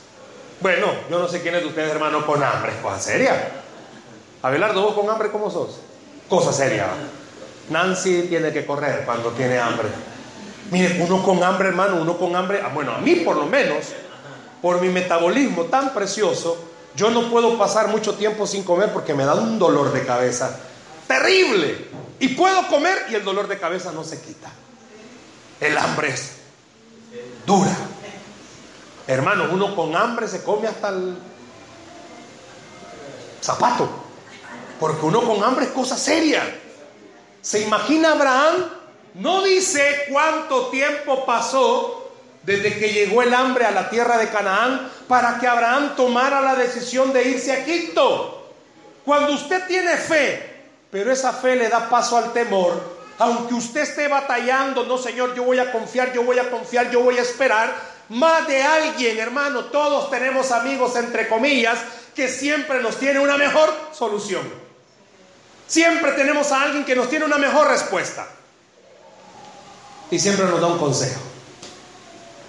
Bueno, 0.59 0.87
yo 1.09 1.19
no 1.19 1.29
sé 1.29 1.41
quiénes 1.41 1.61
de 1.61 1.67
ustedes, 1.69 1.89
hermano, 1.89 2.25
con 2.25 2.43
hambre, 2.43 2.73
cosa 2.83 2.99
seria. 2.99 3.49
Abelardo, 4.41 4.81
vos 4.81 4.93
con 4.93 5.09
hambre, 5.09 5.31
¿cómo 5.31 5.49
sos? 5.49 5.77
Cosa 6.27 6.51
seria. 6.51 6.87
Nancy 7.69 8.23
tiene 8.23 8.51
que 8.51 8.65
correr 8.65 9.03
cuando 9.05 9.29
tiene 9.29 9.57
hambre. 9.57 9.87
Mire, 10.71 11.01
uno 11.01 11.23
con 11.23 11.43
hambre, 11.43 11.69
hermano, 11.69 12.01
uno 12.01 12.17
con 12.17 12.35
hambre, 12.35 12.61
ah, 12.63 12.69
bueno, 12.73 12.93
a 12.93 12.99
mí 12.99 13.15
por 13.17 13.35
lo 13.35 13.45
menos, 13.45 13.85
por 14.61 14.81
mi 14.81 14.89
metabolismo 14.89 15.63
tan 15.63 15.93
precioso, 15.93 16.57
yo 16.95 17.09
no 17.09 17.29
puedo 17.29 17.57
pasar 17.57 17.87
mucho 17.87 18.15
tiempo 18.15 18.45
sin 18.45 18.63
comer 18.63 18.91
porque 18.91 19.13
me 19.13 19.25
da 19.25 19.33
un 19.35 19.57
dolor 19.57 19.91
de 19.93 20.05
cabeza 20.05 20.59
terrible. 21.07 21.87
Y 22.19 22.29
puedo 22.29 22.67
comer 22.67 23.07
y 23.09 23.15
el 23.15 23.23
dolor 23.23 23.47
de 23.47 23.57
cabeza 23.57 23.91
no 23.91 24.03
se 24.03 24.21
quita. 24.21 24.51
El 25.59 25.77
hambre 25.77 26.09
es 26.09 26.33
dura. 27.45 27.75
Hermano, 29.07 29.47
uno 29.51 29.75
con 29.75 29.95
hambre 29.95 30.27
se 30.27 30.43
come 30.43 30.67
hasta 30.67 30.89
el 30.89 31.17
zapato. 33.41 33.89
Porque 34.79 35.05
uno 35.05 35.21
con 35.21 35.43
hambre 35.43 35.65
es 35.65 35.71
cosa 35.71 35.97
seria. 35.97 36.43
¿Se 37.41 37.61
imagina 37.61 38.11
Abraham? 38.11 38.78
No 39.15 39.43
dice 39.43 40.05
cuánto 40.09 40.67
tiempo 40.67 41.25
pasó 41.25 42.11
desde 42.43 42.77
que 42.77 42.89
llegó 42.89 43.21
el 43.21 43.33
hambre 43.33 43.65
a 43.65 43.71
la 43.71 43.89
tierra 43.89 44.17
de 44.17 44.29
Canaán 44.29 44.91
para 45.07 45.39
que 45.39 45.47
Abraham 45.47 45.95
tomara 45.95 46.41
la 46.41 46.55
decisión 46.55 47.11
de 47.11 47.23
irse 47.23 47.51
a 47.51 47.59
Egipto. 47.59 48.53
Cuando 49.03 49.33
usted 49.33 49.65
tiene 49.67 49.97
fe, 49.97 50.63
pero 50.91 51.11
esa 51.11 51.33
fe 51.33 51.55
le 51.55 51.69
da 51.69 51.89
paso 51.89 52.17
al 52.17 52.31
temor, 52.31 52.99
aunque 53.19 53.53
usted 53.53 53.81
esté 53.81 54.07
batallando, 54.07 54.85
no 54.85 54.97
Señor, 54.97 55.35
yo 55.35 55.43
voy 55.43 55.59
a 55.59 55.71
confiar, 55.71 56.13
yo 56.13 56.23
voy 56.23 56.39
a 56.39 56.49
confiar, 56.49 56.89
yo 56.89 57.01
voy 57.01 57.17
a 57.17 57.21
esperar, 57.21 57.73
más 58.09 58.47
de 58.47 58.61
alguien, 58.63 59.19
hermano, 59.19 59.65
todos 59.65 60.09
tenemos 60.09 60.51
amigos, 60.51 60.95
entre 60.95 61.27
comillas, 61.27 61.77
que 62.15 62.27
siempre 62.27 62.81
nos 62.81 62.97
tiene 62.97 63.19
una 63.19 63.37
mejor 63.37 63.71
solución. 63.91 64.41
Siempre 65.67 66.13
tenemos 66.13 66.51
a 66.51 66.63
alguien 66.63 66.85
que 66.85 66.95
nos 66.95 67.09
tiene 67.09 67.25
una 67.25 67.37
mejor 67.37 67.67
respuesta. 67.67 68.27
Y 70.11 70.19
siempre 70.19 70.45
nos 70.45 70.59
da 70.61 70.67
un 70.67 70.79
consejo. 70.79 71.21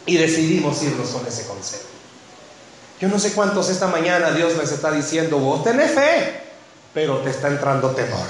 Y 0.07 0.17
decidimos 0.17 0.83
irnos 0.83 1.09
con 1.11 1.27
ese 1.27 1.47
consejo. 1.47 1.85
Yo 3.01 3.09
no 3.09 3.19
sé 3.19 3.33
cuántos 3.33 3.69
esta 3.69 3.87
mañana 3.87 4.31
Dios 4.33 4.57
les 4.57 4.73
está 4.73 4.91
diciendo, 4.93 5.39
vos 5.39 5.65
tenés 5.65 5.93
fe, 5.93 6.41
pero 6.93 7.19
te 7.19 7.31
está 7.31 7.49
entrando 7.49 7.91
temor. 7.91 8.27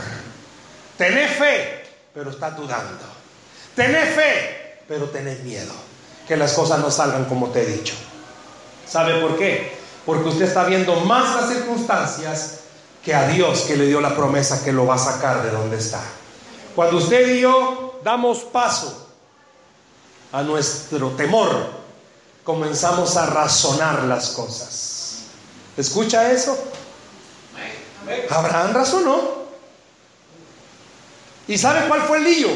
Tenés 0.96 1.30
fe, 1.32 1.84
pero 2.14 2.30
estás 2.30 2.56
dudando. 2.56 3.04
Tenés 3.74 4.14
fe, 4.14 4.78
pero 4.86 5.06
tenés 5.06 5.42
miedo 5.42 5.72
que 6.28 6.36
las 6.36 6.52
cosas 6.52 6.78
no 6.78 6.90
salgan 6.92 7.24
como 7.24 7.48
te 7.48 7.62
he 7.62 7.66
dicho. 7.66 7.94
¿Sabe 8.86 9.20
por 9.20 9.36
qué? 9.36 9.76
Porque 10.06 10.28
usted 10.28 10.44
está 10.44 10.64
viendo 10.64 10.94
más 11.00 11.34
las 11.34 11.48
circunstancias 11.48 12.60
que 13.04 13.14
a 13.14 13.26
Dios 13.26 13.62
que 13.62 13.76
le 13.76 13.86
dio 13.86 14.00
la 14.00 14.14
promesa 14.14 14.62
que 14.62 14.72
lo 14.72 14.86
va 14.86 14.94
a 14.94 14.98
sacar 14.98 15.42
de 15.42 15.50
donde 15.50 15.78
está. 15.78 16.00
Cuando 16.76 16.98
usted 16.98 17.34
y 17.34 17.40
yo 17.40 18.00
damos 18.04 18.40
paso 18.40 19.09
a 20.32 20.42
nuestro 20.42 21.10
temor, 21.10 21.70
comenzamos 22.44 23.16
a 23.16 23.26
razonar 23.26 24.04
las 24.04 24.30
cosas. 24.30 25.24
¿Escucha 25.76 26.30
eso? 26.30 26.56
Abraham 28.30 28.74
razonó. 28.74 29.40
¿Y 31.48 31.58
sabe 31.58 31.88
cuál 31.88 32.02
fue 32.02 32.18
el 32.18 32.24
lío 32.24 32.48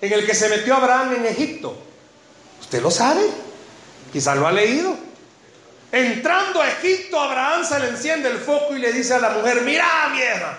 en 0.00 0.12
el 0.12 0.26
que 0.26 0.34
se 0.34 0.48
metió 0.48 0.74
Abraham 0.74 1.14
en 1.14 1.26
Egipto? 1.26 1.76
Usted 2.60 2.82
lo 2.82 2.90
sabe, 2.90 3.22
quizás 4.12 4.36
lo 4.36 4.46
ha 4.46 4.52
leído. 4.52 4.96
Entrando 5.92 6.60
a 6.60 6.68
Egipto, 6.68 7.20
Abraham 7.20 7.64
se 7.64 7.78
le 7.78 7.88
enciende 7.88 8.28
el 8.28 8.38
foco 8.38 8.74
y 8.74 8.80
le 8.80 8.92
dice 8.92 9.14
a 9.14 9.18
la 9.18 9.30
mujer, 9.30 9.62
mira 9.62 10.10
vieja, 10.12 10.58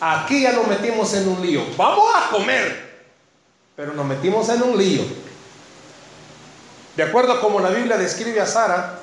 aquí 0.00 0.42
ya 0.42 0.52
nos 0.52 0.66
metimos 0.66 1.14
en 1.14 1.28
un 1.28 1.40
lío, 1.40 1.64
vamos 1.76 2.12
a 2.14 2.30
comer, 2.30 2.87
pero 3.78 3.94
nos 3.94 4.06
metimos 4.06 4.48
en 4.48 4.60
un 4.60 4.76
lío. 4.76 5.04
De 6.96 7.02
acuerdo 7.04 7.34
a 7.34 7.40
como 7.40 7.60
la 7.60 7.70
Biblia 7.70 7.96
describe 7.96 8.40
a 8.40 8.46
Sara, 8.46 8.98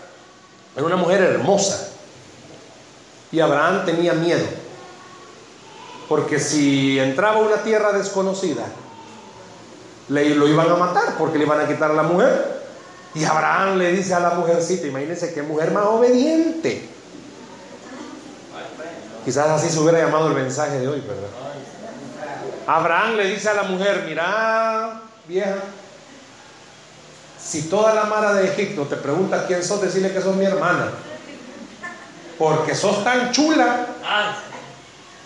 era 0.75 0.85
una 0.85 0.97
mujer 0.97 1.21
hermosa. 1.21 1.91
Y 3.31 3.39
Abraham 3.39 3.85
tenía 3.85 4.11
miedo. 4.11 4.43
Porque 6.09 6.41
si 6.41 6.99
entraba 6.99 7.37
a 7.37 7.43
una 7.43 7.63
tierra 7.63 7.93
desconocida, 7.93 8.65
le, 10.09 10.35
lo 10.35 10.45
iban 10.45 10.69
a 10.69 10.75
matar 10.75 11.15
porque 11.17 11.37
le 11.37 11.45
iban 11.45 11.61
a 11.61 11.67
quitar 11.67 11.91
a 11.91 11.93
la 11.93 12.03
mujer. 12.03 12.61
Y 13.13 13.23
Abraham 13.23 13.77
le 13.77 13.93
dice 13.93 14.13
a 14.13 14.19
la 14.19 14.31
mujercita, 14.31 14.87
imagínense 14.87 15.33
qué 15.33 15.41
mujer 15.41 15.71
más 15.71 15.85
obediente. 15.85 16.89
Quizás 19.23 19.47
así 19.47 19.69
se 19.69 19.79
hubiera 19.79 19.99
llamado 19.99 20.27
el 20.27 20.33
mensaje 20.33 20.79
de 20.79 20.89
hoy, 20.89 20.99
¿verdad? 20.99 21.44
Abraham 22.67 23.17
le 23.17 23.27
dice 23.27 23.49
a 23.49 23.53
la 23.53 23.63
mujer, 23.63 24.03
mira, 24.07 25.01
vieja, 25.27 25.57
si 27.39 27.63
toda 27.63 27.93
la 27.93 28.05
mara 28.05 28.33
de 28.33 28.47
Egipto 28.47 28.83
te 28.83 28.95
pregunta 28.95 29.45
quién 29.45 29.63
sos, 29.63 29.81
decirle 29.81 30.11
que 30.11 30.21
sos 30.21 30.35
mi 30.35 30.45
hermana. 30.45 30.89
Porque 32.39 32.73
sos 32.73 33.03
tan 33.03 33.31
chula 33.31 33.85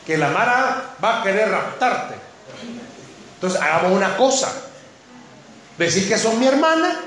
que 0.05 0.17
la 0.17 0.29
mara 0.29 0.95
va 1.03 1.19
a 1.19 1.23
querer 1.23 1.49
raptarte. 1.49 2.15
Entonces 3.35 3.61
hagamos 3.61 3.93
una 3.93 4.17
cosa 4.17 4.51
decir 5.77 6.09
que 6.09 6.17
son 6.17 6.37
mi 6.39 6.45
hermana, 6.45 6.99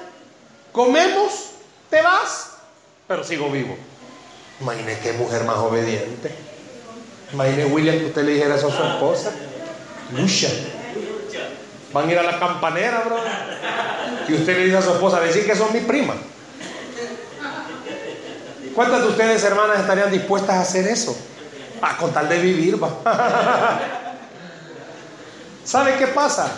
comemos, 0.73 1.51
te 1.91 2.01
vas, 2.01 2.53
pero 3.07 3.23
sigo 3.23 3.51
vivo. 3.51 3.77
Imagine 4.61 4.99
qué 5.01 5.13
mujer 5.13 5.45
más 5.45 5.59
obediente. 5.59 6.35
Imagine 7.33 7.67
William 7.67 7.99
que 7.99 8.07
usted 8.07 8.25
le 8.25 8.33
dijera 8.33 8.55
eso 8.57 8.69
a 8.69 8.77
su 8.77 8.83
esposa. 8.83 9.31
Lucha. 10.17 10.49
Van 11.93 12.09
a 12.09 12.13
ir 12.13 12.19
a 12.19 12.23
la 12.23 12.39
campanera, 12.39 13.03
bro. 13.05 13.17
Y 14.29 14.35
usted 14.35 14.57
le 14.57 14.65
dice 14.65 14.77
a 14.79 14.83
su 14.83 14.91
esposa, 14.91 15.21
decir 15.21 15.47
que 15.47 15.55
son 15.55 15.73
mi 15.73 15.81
prima. 15.81 16.15
¿Cuántas 18.75 19.03
de 19.03 19.09
ustedes, 19.09 19.45
hermanas, 19.45 19.81
estarían 19.81 20.11
dispuestas 20.11 20.57
a 20.57 20.61
hacer 20.63 20.87
eso? 20.87 21.17
A 21.83 21.97
con 21.97 22.13
tal 22.13 22.29
de 22.29 22.39
vivir, 22.39 22.83
va. 22.83 22.89
¿Sabe 25.65 25.97
qué 25.99 26.07
pasa? 26.09 26.51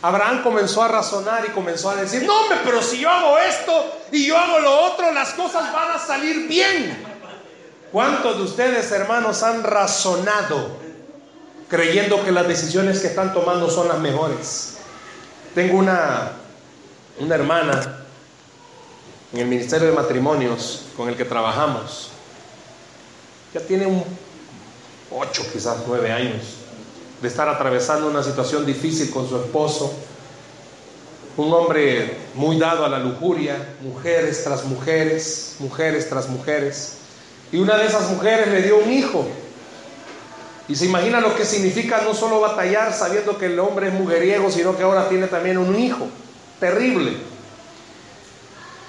Abraham 0.00 0.42
comenzó 0.42 0.82
a 0.82 0.88
razonar 0.88 1.44
y 1.46 1.50
comenzó 1.50 1.90
a 1.90 1.96
decir, 1.96 2.24
no 2.24 2.40
hombre, 2.40 2.58
pero 2.64 2.82
si 2.82 2.98
yo 2.98 3.10
hago 3.10 3.38
esto 3.38 4.00
y 4.12 4.26
yo 4.26 4.36
hago 4.36 4.58
lo 4.60 4.92
otro, 4.92 5.12
las 5.12 5.32
cosas 5.32 5.72
van 5.72 5.92
a 5.92 5.98
salir 5.98 6.46
bien. 6.46 7.04
¿Cuántos 7.90 8.36
de 8.36 8.42
ustedes, 8.42 8.90
hermanos, 8.92 9.42
han 9.42 9.62
razonado 9.62 10.83
creyendo 11.68 12.24
que 12.24 12.32
las 12.32 12.46
decisiones 12.48 13.00
que 13.00 13.08
están 13.08 13.32
tomando 13.32 13.70
son 13.70 13.88
las 13.88 13.98
mejores? 13.98 14.76
Tengo 15.54 15.78
una, 15.78 16.32
una 17.18 17.34
hermana 17.34 18.04
en 19.32 19.40
el 19.40 19.46
Ministerio 19.46 19.88
de 19.88 19.94
Matrimonios 19.94 20.86
con 20.96 21.08
el 21.08 21.16
que 21.16 21.24
trabajamos. 21.24 22.10
Ya 23.52 23.60
tiene 23.60 23.86
un 23.86 24.04
ocho, 25.10 25.42
quizás 25.52 25.78
nueve 25.86 26.10
años 26.10 26.64
de 27.24 27.28
estar 27.28 27.48
atravesando 27.48 28.06
una 28.06 28.22
situación 28.22 28.66
difícil 28.66 29.10
con 29.10 29.26
su 29.26 29.36
esposo, 29.36 29.92
un 31.38 31.52
hombre 31.54 32.18
muy 32.34 32.58
dado 32.58 32.84
a 32.84 32.88
la 32.90 32.98
lujuria, 32.98 33.76
mujeres 33.80 34.44
tras 34.44 34.64
mujeres, 34.64 35.56
mujeres 35.58 36.08
tras 36.08 36.28
mujeres, 36.28 36.98
y 37.50 37.56
una 37.56 37.78
de 37.78 37.86
esas 37.86 38.10
mujeres 38.10 38.48
le 38.48 38.62
dio 38.62 38.76
un 38.76 38.92
hijo. 38.92 39.26
Y 40.68 40.76
se 40.76 40.86
imagina 40.86 41.20
lo 41.20 41.34
que 41.36 41.44
significa 41.44 42.00
no 42.02 42.14
solo 42.14 42.40
batallar 42.40 42.92
sabiendo 42.94 43.36
que 43.36 43.46
el 43.46 43.58
hombre 43.58 43.88
es 43.88 43.94
mujeriego, 43.94 44.50
sino 44.50 44.76
que 44.76 44.82
ahora 44.82 45.08
tiene 45.08 45.26
también 45.26 45.58
un 45.58 45.78
hijo. 45.78 46.08
Terrible. 46.58 47.18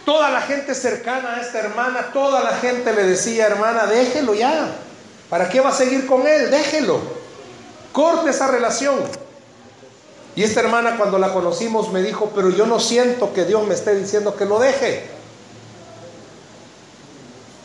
Toda 0.05 0.29
la 0.29 0.41
gente 0.41 0.73
cercana 0.73 1.35
a 1.35 1.41
esta 1.41 1.59
hermana, 1.59 2.11
toda 2.13 2.43
la 2.43 2.57
gente 2.57 2.93
le 2.93 3.03
decía, 3.03 3.47
hermana, 3.47 3.87
déjelo 3.87 4.33
ya. 4.33 4.73
¿Para 5.29 5.49
qué 5.49 5.59
va 5.59 5.69
a 5.69 5.73
seguir 5.73 6.05
con 6.05 6.25
él? 6.27 6.49
Déjelo. 6.49 7.01
Corte 7.91 8.29
esa 8.29 8.47
relación. 8.47 8.99
Y 10.35 10.43
esta 10.43 10.59
hermana 10.59 10.97
cuando 10.97 11.17
la 11.17 11.33
conocimos 11.33 11.91
me 11.91 12.01
dijo, 12.01 12.31
pero 12.35 12.49
yo 12.49 12.65
no 12.65 12.79
siento 12.79 13.33
que 13.33 13.45
Dios 13.45 13.65
me 13.65 13.73
esté 13.73 13.95
diciendo 13.95 14.35
que 14.35 14.45
lo 14.45 14.59
deje. 14.59 15.03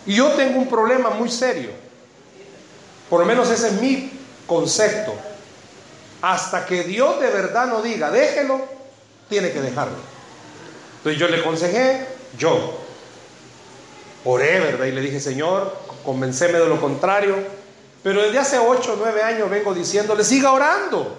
Y 0.06 0.14
yo 0.14 0.30
tengo 0.30 0.58
un 0.58 0.68
problema 0.68 1.10
muy 1.10 1.28
serio. 1.28 1.70
Por 3.10 3.20
lo 3.20 3.26
menos 3.26 3.50
ese 3.50 3.66
es 3.68 3.80
mi 3.80 4.10
concepto. 4.46 5.12
Hasta 6.22 6.64
que 6.64 6.84
Dios 6.84 7.20
de 7.20 7.28
verdad 7.28 7.66
no 7.66 7.82
diga, 7.82 8.10
déjelo, 8.10 8.60
tiene 9.28 9.50
que 9.50 9.60
dejarlo. 9.60 9.96
Entonces 10.98 11.20
yo 11.20 11.28
le 11.28 11.40
aconsejé, 11.40 12.06
yo 12.38 12.78
oré, 14.24 14.60
¿verdad? 14.60 14.86
Y 14.86 14.92
le 14.92 15.00
dije, 15.00 15.18
Señor, 15.18 15.76
convenceme 16.04 16.58
de 16.58 16.66
lo 16.66 16.80
contrario. 16.80 17.36
Pero 18.02 18.22
desde 18.22 18.38
hace 18.38 18.58
8 18.58 18.92
o 18.92 18.96
9 18.96 19.22
años 19.22 19.50
vengo 19.50 19.74
diciéndole, 19.74 20.24
siga 20.24 20.52
orando. 20.52 21.16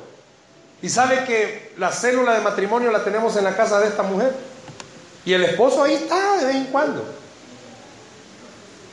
Y 0.82 0.90
sabe 0.90 1.26
que 1.26 1.74
la 1.78 1.92
célula 1.92 2.34
de 2.34 2.42
matrimonio 2.42 2.92
la 2.92 3.04
tenemos 3.04 3.36
en 3.38 3.44
la 3.44 3.56
casa 3.56 3.80
de 3.80 3.88
esta 3.88 4.04
mujer. 4.04 4.34
Y 5.26 5.34
el 5.34 5.44
esposo 5.44 5.84
ahí 5.84 5.94
está 5.94 6.38
de 6.38 6.46
vez 6.46 6.56
en 6.56 6.66
cuando. 6.66 7.04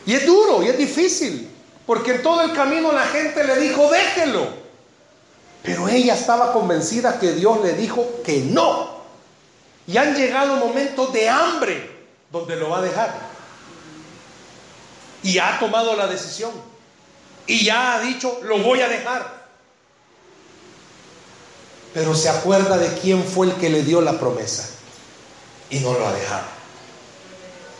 Y 0.04 0.14
es 0.14 0.26
duro 0.26 0.62
y 0.62 0.68
es 0.68 0.76
difícil, 0.76 1.50
porque 1.88 2.16
en 2.16 2.22
todo 2.22 2.42
el 2.42 2.52
camino 2.52 2.92
la 2.92 3.06
gente 3.06 3.42
le 3.44 3.56
dijo, 3.56 3.90
déjelo. 3.90 4.46
Pero 5.62 5.88
ella 5.88 6.12
estaba 6.12 6.52
convencida 6.52 7.18
que 7.18 7.32
Dios 7.32 7.62
le 7.62 7.72
dijo 7.72 8.20
que 8.22 8.40
no. 8.40 8.90
Y 9.86 9.96
han 9.96 10.14
llegado 10.14 10.56
momentos 10.56 11.10
de 11.14 11.30
hambre 11.30 11.90
donde 12.30 12.56
lo 12.56 12.68
va 12.68 12.80
a 12.80 12.82
dejar. 12.82 13.14
Y 15.22 15.38
ha 15.38 15.58
tomado 15.58 15.96
la 15.96 16.06
decisión. 16.06 16.50
Y 17.46 17.64
ya 17.64 17.94
ha 17.94 18.00
dicho, 18.00 18.38
lo 18.42 18.58
voy 18.58 18.82
a 18.82 18.88
dejar. 18.90 19.46
Pero 21.94 22.14
se 22.14 22.28
acuerda 22.28 22.76
de 22.76 22.98
quién 22.98 23.24
fue 23.24 23.46
el 23.46 23.54
que 23.54 23.70
le 23.70 23.82
dio 23.82 24.02
la 24.02 24.20
promesa. 24.20 24.68
Y 25.70 25.80
no 25.80 25.94
lo 25.94 26.06
ha 26.06 26.12
dejado. 26.12 26.44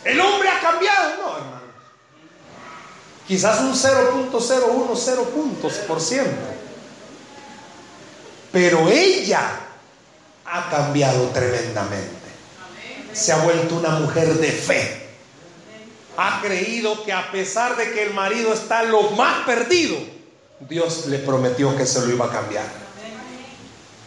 El 0.03 0.19
hombre 0.19 0.49
ha 0.49 0.59
cambiado, 0.59 1.15
no, 1.21 1.37
hermano. 1.37 1.58
Quizás 3.29 3.59
un 3.59 3.75
0.010 3.75 5.25
puntos 5.25 5.73
por 5.87 6.01
ciento. 6.01 6.47
Pero 8.51 8.89
ella 8.89 9.51
ha 10.45 10.69
cambiado 10.71 11.27
tremendamente. 11.27 12.09
Se 13.13 13.31
ha 13.31 13.37
vuelto 13.37 13.75
una 13.75 13.91
mujer 13.91 14.33
de 14.33 14.51
fe. 14.51 15.09
Ha 16.17 16.41
creído 16.41 17.03
que 17.03 17.13
a 17.13 17.31
pesar 17.31 17.77
de 17.77 17.91
que 17.91 18.01
el 18.01 18.15
marido 18.15 18.51
está 18.51 18.81
lo 18.81 19.11
más 19.11 19.45
perdido, 19.45 19.95
Dios 20.61 21.05
le 21.05 21.19
prometió 21.19 21.77
que 21.77 21.85
se 21.85 22.01
lo 22.01 22.09
iba 22.11 22.25
a 22.25 22.31
cambiar. 22.31 22.65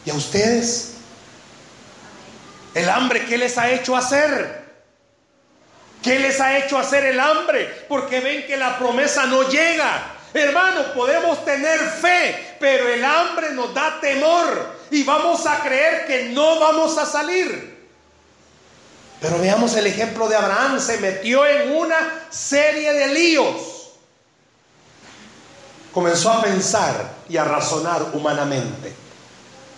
¿Y 0.04 0.11
a 0.11 0.14
ustedes? 0.14 0.94
¿El 2.74 2.88
hambre 2.88 3.24
qué 3.26 3.38
les 3.38 3.56
ha 3.56 3.70
hecho 3.70 3.96
hacer? 3.96 4.62
¿Qué 6.02 6.18
les 6.18 6.40
ha 6.40 6.58
hecho 6.58 6.76
hacer 6.78 7.04
el 7.04 7.20
hambre? 7.20 7.84
Porque 7.88 8.20
ven 8.20 8.46
que 8.46 8.56
la 8.56 8.76
promesa 8.78 9.26
no 9.26 9.48
llega. 9.48 10.16
Hermano, 10.34 10.92
podemos 10.94 11.44
tener 11.44 11.78
fe, 11.78 12.56
pero 12.58 12.88
el 12.88 13.04
hambre 13.04 13.52
nos 13.52 13.72
da 13.72 14.00
temor 14.00 14.76
y 14.90 15.04
vamos 15.04 15.46
a 15.46 15.60
creer 15.60 16.06
que 16.06 16.30
no 16.30 16.58
vamos 16.58 16.98
a 16.98 17.06
salir. 17.06 17.72
Pero 19.20 19.38
veamos 19.38 19.76
el 19.76 19.86
ejemplo 19.86 20.28
de 20.28 20.34
Abraham, 20.34 20.80
se 20.80 20.98
metió 20.98 21.46
en 21.46 21.76
una 21.76 22.26
serie 22.30 22.92
de 22.92 23.14
líos. 23.14 23.90
Comenzó 25.92 26.32
a 26.32 26.42
pensar 26.42 27.12
y 27.28 27.36
a 27.36 27.44
razonar 27.44 28.06
humanamente. 28.14 28.92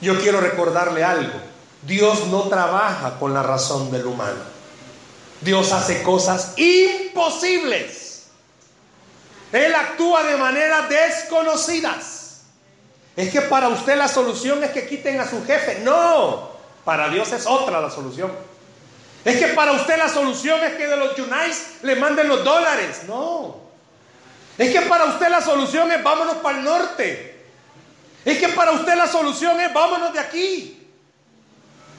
Yo 0.00 0.18
quiero 0.20 0.40
recordarle 0.40 1.04
algo. 1.04 1.38
Dios 1.82 2.28
no 2.28 2.44
trabaja 2.44 3.18
con 3.18 3.34
la 3.34 3.42
razón 3.42 3.90
del 3.90 4.06
humano. 4.06 4.53
Dios 5.44 5.72
hace 5.72 6.02
cosas 6.02 6.54
imposibles. 6.56 8.28
Él 9.52 9.74
actúa 9.74 10.24
de 10.24 10.36
maneras 10.36 10.88
desconocidas. 10.88 12.42
Es 13.14 13.30
que 13.30 13.42
para 13.42 13.68
usted 13.68 13.96
la 13.96 14.08
solución 14.08 14.64
es 14.64 14.70
que 14.70 14.86
quiten 14.86 15.20
a 15.20 15.28
su 15.28 15.44
jefe. 15.44 15.80
No, 15.84 16.50
para 16.84 17.08
Dios 17.08 17.30
es 17.32 17.46
otra 17.46 17.80
la 17.80 17.90
solución. 17.90 18.32
Es 19.24 19.36
que 19.36 19.48
para 19.48 19.72
usted 19.72 19.96
la 19.96 20.08
solución 20.08 20.62
es 20.64 20.74
que 20.74 20.86
de 20.86 20.96
los 20.96 21.14
Yunais 21.16 21.76
le 21.82 21.94
manden 21.96 22.28
los 22.28 22.42
dólares. 22.42 23.02
No. 23.06 23.56
Es 24.58 24.72
que 24.72 24.82
para 24.82 25.04
usted 25.04 25.28
la 25.28 25.40
solución 25.40 25.92
es 25.92 26.02
vámonos 26.02 26.36
para 26.36 26.58
el 26.58 26.64
norte. 26.64 27.46
Es 28.24 28.38
que 28.38 28.48
para 28.48 28.72
usted 28.72 28.94
la 28.96 29.06
solución 29.06 29.60
es 29.60 29.72
vámonos 29.72 30.12
de 30.12 30.18
aquí. 30.18 30.88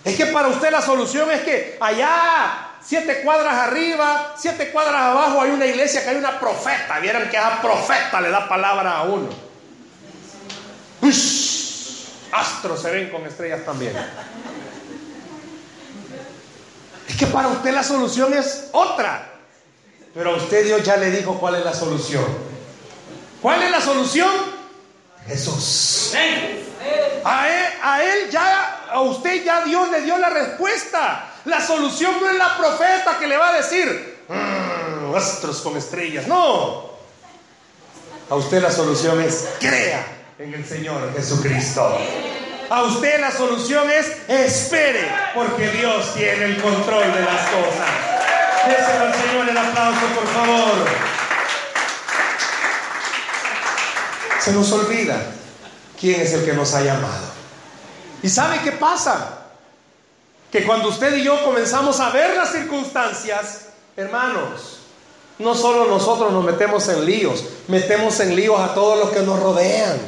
Es 0.04 0.16
que 0.18 0.28
para 0.28 0.50
usted 0.50 0.72
la 0.72 0.82
solución 0.82 1.32
es 1.32 1.42
que 1.42 1.78
allá 1.80 2.65
siete 2.86 3.22
cuadras 3.24 3.54
arriba, 3.56 4.36
siete 4.38 4.72
cuadras 4.72 5.02
abajo 5.02 5.42
hay 5.42 5.52
una 5.52 5.66
iglesia 5.66 6.04
que 6.04 6.10
hay 6.12 6.18
una 6.18 6.40
profeta. 6.40 7.00
Vieron 7.00 7.30
que 7.30 7.38
esa 7.38 7.62
profeta 7.62 8.22
le 8.22 8.30
da 8.30 8.48
palabra 8.48 8.98
a 8.98 9.04
uno. 9.04 9.30
astros 12.32 12.82
se 12.82 12.92
ven 12.92 13.10
con 13.10 13.26
estrellas 13.26 13.66
también. 13.66 13.96
Es 17.08 17.16
que 17.18 17.28
para 17.28 17.48
usted 17.48 17.74
la 17.74 17.84
solución 17.84 18.34
es 18.34 18.70
otra. 18.72 19.32
Pero 20.14 20.32
a 20.32 20.36
usted 20.38 20.66
Dios 20.66 20.84
ya 20.84 20.98
le 20.98 21.12
dijo 21.12 21.40
cuál 21.40 21.56
es 21.56 21.66
la 21.66 21.74
solución. 21.74 22.26
¿Cuál 23.42 23.64
es 23.64 23.72
la 23.72 23.82
solución? 23.82 24.32
Jesús. 25.28 26.14
A 27.24 27.48
él, 27.48 27.74
a 27.82 28.04
él 28.04 28.30
ya, 28.30 28.86
a 28.92 29.02
usted 29.02 29.44
ya 29.44 29.66
Dios 29.66 29.90
le 29.90 30.02
dio 30.02 30.18
la 30.18 30.30
respuesta. 30.30 31.35
La 31.46 31.62
solución 31.62 32.14
no 32.20 32.30
es 32.30 32.38
la 32.38 32.58
profeta 32.58 33.18
que 33.20 33.28
le 33.28 33.38
va 33.38 33.50
a 33.50 33.54
decir, 33.54 34.26
mm, 34.28 35.16
astros 35.16 35.62
con 35.62 35.78
estrellas. 35.78 36.28
No. 36.28 36.96
A 38.30 38.36
usted 38.36 38.62
la 38.62 38.72
solución 38.72 39.22
es, 39.22 39.48
crea 39.60 40.06
en 40.40 40.54
el 40.54 40.66
Señor 40.66 41.14
Jesucristo. 41.16 41.98
A 42.70 42.84
usted 42.84 43.22
la 43.22 43.32
solución 43.32 43.90
es, 43.92 44.28
espere, 44.28 45.08
porque 45.36 45.70
Dios 45.70 46.16
tiene 46.16 46.46
el 46.46 46.62
control 46.62 47.14
de 47.14 47.22
las 47.22 47.42
cosas. 47.50 47.90
Déselo 48.68 49.06
al 49.06 49.14
Señor 49.14 49.50
el 49.50 49.58
aplauso, 49.58 50.06
por 50.16 50.28
favor. 50.28 50.88
Se 54.40 54.52
nos 54.52 54.72
olvida 54.72 55.22
quién 56.00 56.22
es 56.22 56.34
el 56.34 56.44
que 56.44 56.54
nos 56.54 56.74
ha 56.74 56.82
llamado. 56.82 57.28
¿Y 58.24 58.30
sabe 58.30 58.60
qué 58.64 58.72
pasa? 58.72 59.45
Que 60.56 60.64
cuando 60.64 60.88
usted 60.88 61.18
y 61.18 61.24
yo 61.24 61.44
comenzamos 61.44 62.00
a 62.00 62.12
ver 62.12 62.38
las 62.38 62.54
circunstancias, 62.54 63.66
hermanos, 63.98 64.80
no 65.38 65.54
solo 65.54 65.86
nosotros 65.86 66.32
nos 66.32 66.46
metemos 66.46 66.88
en 66.88 67.06
líos, 67.06 67.44
metemos 67.68 68.18
en 68.22 68.38
líos 68.38 68.58
a 68.62 68.74
todos 68.74 68.98
los 68.98 69.10
que 69.10 69.20
nos 69.20 69.38
rodean. 69.38 70.00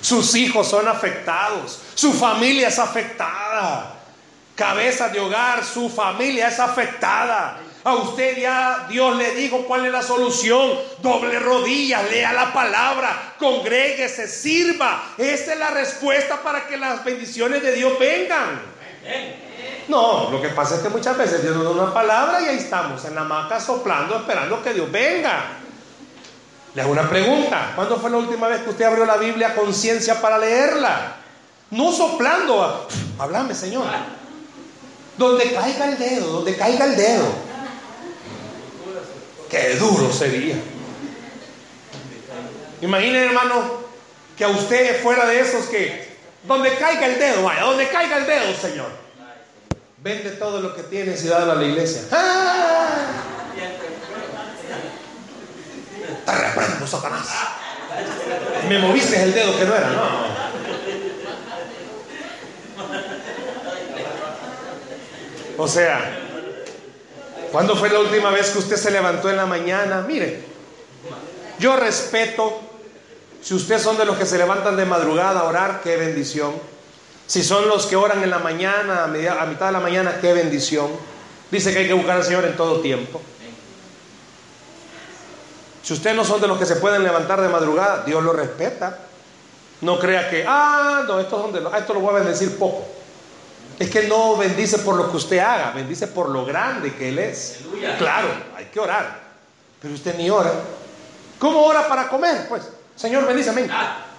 Sus 0.00 0.34
hijos 0.34 0.66
son 0.66 0.88
afectados, 0.88 1.78
su 1.94 2.12
familia 2.12 2.66
es 2.66 2.80
afectada, 2.80 3.94
cabeza 4.56 5.10
de 5.10 5.20
hogar, 5.20 5.64
su 5.64 5.88
familia 5.88 6.48
es 6.48 6.58
afectada. 6.58 7.60
A 7.84 7.94
usted 7.94 8.36
ya 8.38 8.88
Dios 8.90 9.16
le 9.16 9.36
dijo 9.36 9.58
cuál 9.58 9.86
es 9.86 9.92
la 9.92 10.02
solución. 10.02 10.72
Doble 11.02 11.38
rodilla, 11.38 12.02
lea 12.02 12.32
la 12.32 12.52
palabra, 12.52 13.36
congréguese, 13.38 14.26
sirva. 14.26 15.12
Esa 15.16 15.52
es 15.52 15.58
la 15.60 15.70
respuesta 15.70 16.42
para 16.42 16.66
que 16.66 16.76
las 16.76 17.04
bendiciones 17.04 17.62
de 17.62 17.74
Dios 17.74 17.96
vengan. 18.00 18.60
No, 19.88 20.30
lo 20.30 20.40
que 20.40 20.48
pasa 20.48 20.76
es 20.76 20.80
que 20.80 20.88
muchas 20.88 21.16
veces 21.16 21.42
Dios 21.42 21.56
nos 21.56 21.64
da 21.64 21.82
una 21.82 21.94
palabra 21.94 22.40
y 22.40 22.46
ahí 22.46 22.56
estamos 22.56 23.04
en 23.04 23.14
la 23.14 23.22
hamaca 23.22 23.60
soplando, 23.60 24.16
esperando 24.16 24.62
que 24.62 24.72
Dios 24.72 24.90
venga. 24.90 25.58
Le 26.74 26.82
hago 26.82 26.90
una 26.90 27.08
pregunta. 27.08 27.72
¿Cuándo 27.74 27.98
fue 27.98 28.10
la 28.10 28.16
última 28.16 28.48
vez 28.48 28.62
que 28.62 28.70
usted 28.70 28.84
abrió 28.84 29.04
la 29.04 29.16
Biblia 29.16 29.48
a 29.48 29.54
conciencia 29.54 30.20
para 30.20 30.38
leerla? 30.38 31.16
No 31.70 31.92
soplando. 31.92 32.88
Háblame, 33.18 33.54
Señor. 33.54 33.86
Donde 35.16 35.52
caiga 35.52 35.86
el 35.86 35.98
dedo, 35.98 36.26
donde 36.28 36.56
caiga 36.56 36.86
el 36.86 36.96
dedo. 36.96 37.26
Qué 39.48 39.76
duro 39.76 40.12
sería. 40.12 40.56
Imaginen, 42.80 43.28
hermano, 43.28 43.84
que 44.36 44.44
a 44.44 44.48
usted 44.48 45.00
fuera 45.02 45.26
de 45.26 45.40
esos 45.40 45.66
que, 45.66 46.16
donde 46.42 46.74
caiga 46.76 47.06
el 47.06 47.18
dedo, 47.18 47.44
vaya, 47.44 47.62
donde 47.62 47.88
caiga 47.88 48.18
el 48.18 48.26
dedo, 48.26 48.54
Señor. 48.60 49.03
Vende 50.04 50.32
todo 50.32 50.60
lo 50.60 50.74
que 50.74 50.82
tienes 50.82 51.24
y 51.24 51.28
dalo 51.28 51.52
a 51.52 51.54
la 51.54 51.64
iglesia. 51.64 52.02
¡Ah! 52.12 53.06
Te 56.26 56.32
reprendo, 56.32 56.86
Satanás. 56.86 57.26
Me 58.68 58.78
moviste 58.80 59.22
el 59.22 59.32
dedo 59.32 59.58
que 59.58 59.64
no 59.64 59.74
era, 59.74 59.90
no. 59.90 60.44
O 65.56 65.66
sea, 65.66 66.20
¿Cuándo 67.50 67.74
fue 67.74 67.88
la 67.88 68.00
última 68.00 68.30
vez 68.30 68.50
que 68.50 68.58
usted 68.58 68.76
se 68.76 68.90
levantó 68.90 69.30
en 69.30 69.36
la 69.36 69.46
mañana? 69.46 70.04
Mire, 70.06 70.44
yo 71.58 71.76
respeto, 71.76 72.60
si 73.40 73.54
ustedes 73.54 73.80
son 73.80 73.96
de 73.96 74.04
los 74.04 74.18
que 74.18 74.26
se 74.26 74.36
levantan 74.36 74.76
de 74.76 74.84
madrugada 74.84 75.40
a 75.40 75.44
orar, 75.44 75.80
qué 75.82 75.96
bendición. 75.96 76.73
Si 77.26 77.42
son 77.42 77.68
los 77.68 77.86
que 77.86 77.96
oran 77.96 78.22
en 78.22 78.30
la 78.30 78.38
mañana, 78.38 79.04
a, 79.04 79.06
mitad 79.08 79.66
de 79.66 79.72
la 79.72 79.80
mañana, 79.80 80.18
qué 80.20 80.32
bendición. 80.32 80.90
Dice 81.50 81.72
que 81.72 81.80
hay 81.80 81.86
que 81.86 81.94
buscar 81.94 82.16
al 82.16 82.24
Señor 82.24 82.44
en 82.44 82.56
todo 82.56 82.80
tiempo. 82.80 83.20
Si 85.82 85.92
ustedes 85.92 86.16
no 86.16 86.24
son 86.24 86.40
de 86.40 86.48
los 86.48 86.58
que 86.58 86.66
se 86.66 86.76
pueden 86.76 87.02
levantar 87.02 87.40
de 87.40 87.48
madrugada, 87.48 88.04
Dios 88.04 88.22
lo 88.22 88.32
respeta. 88.32 88.98
No 89.80 89.98
crea 89.98 90.30
que, 90.30 90.44
ah, 90.46 91.04
no, 91.06 91.20
esto, 91.20 91.36
es 91.36 91.52
donde, 91.52 91.78
esto 91.78 91.94
lo 91.94 92.00
voy 92.00 92.14
a 92.14 92.18
bendecir 92.18 92.56
poco. 92.58 92.86
Es 93.78 93.90
que 93.90 94.04
no 94.04 94.36
bendice 94.36 94.78
por 94.78 94.94
lo 94.94 95.10
que 95.10 95.16
usted 95.16 95.38
haga, 95.38 95.72
bendice 95.72 96.06
por 96.06 96.28
lo 96.28 96.44
grande 96.44 96.94
que 96.94 97.08
Él 97.08 97.18
es. 97.18 97.58
Claro, 97.98 98.28
hay 98.56 98.66
que 98.66 98.80
orar. 98.80 99.20
Pero 99.82 99.94
usted 99.94 100.16
ni 100.16 100.30
ora. 100.30 100.52
¿Cómo 101.38 101.62
ora 101.62 101.86
para 101.86 102.08
comer? 102.08 102.46
Pues, 102.48 102.62
Señor, 102.96 103.26
bendíceme. 103.26 103.68
Tuvo. 103.68 104.13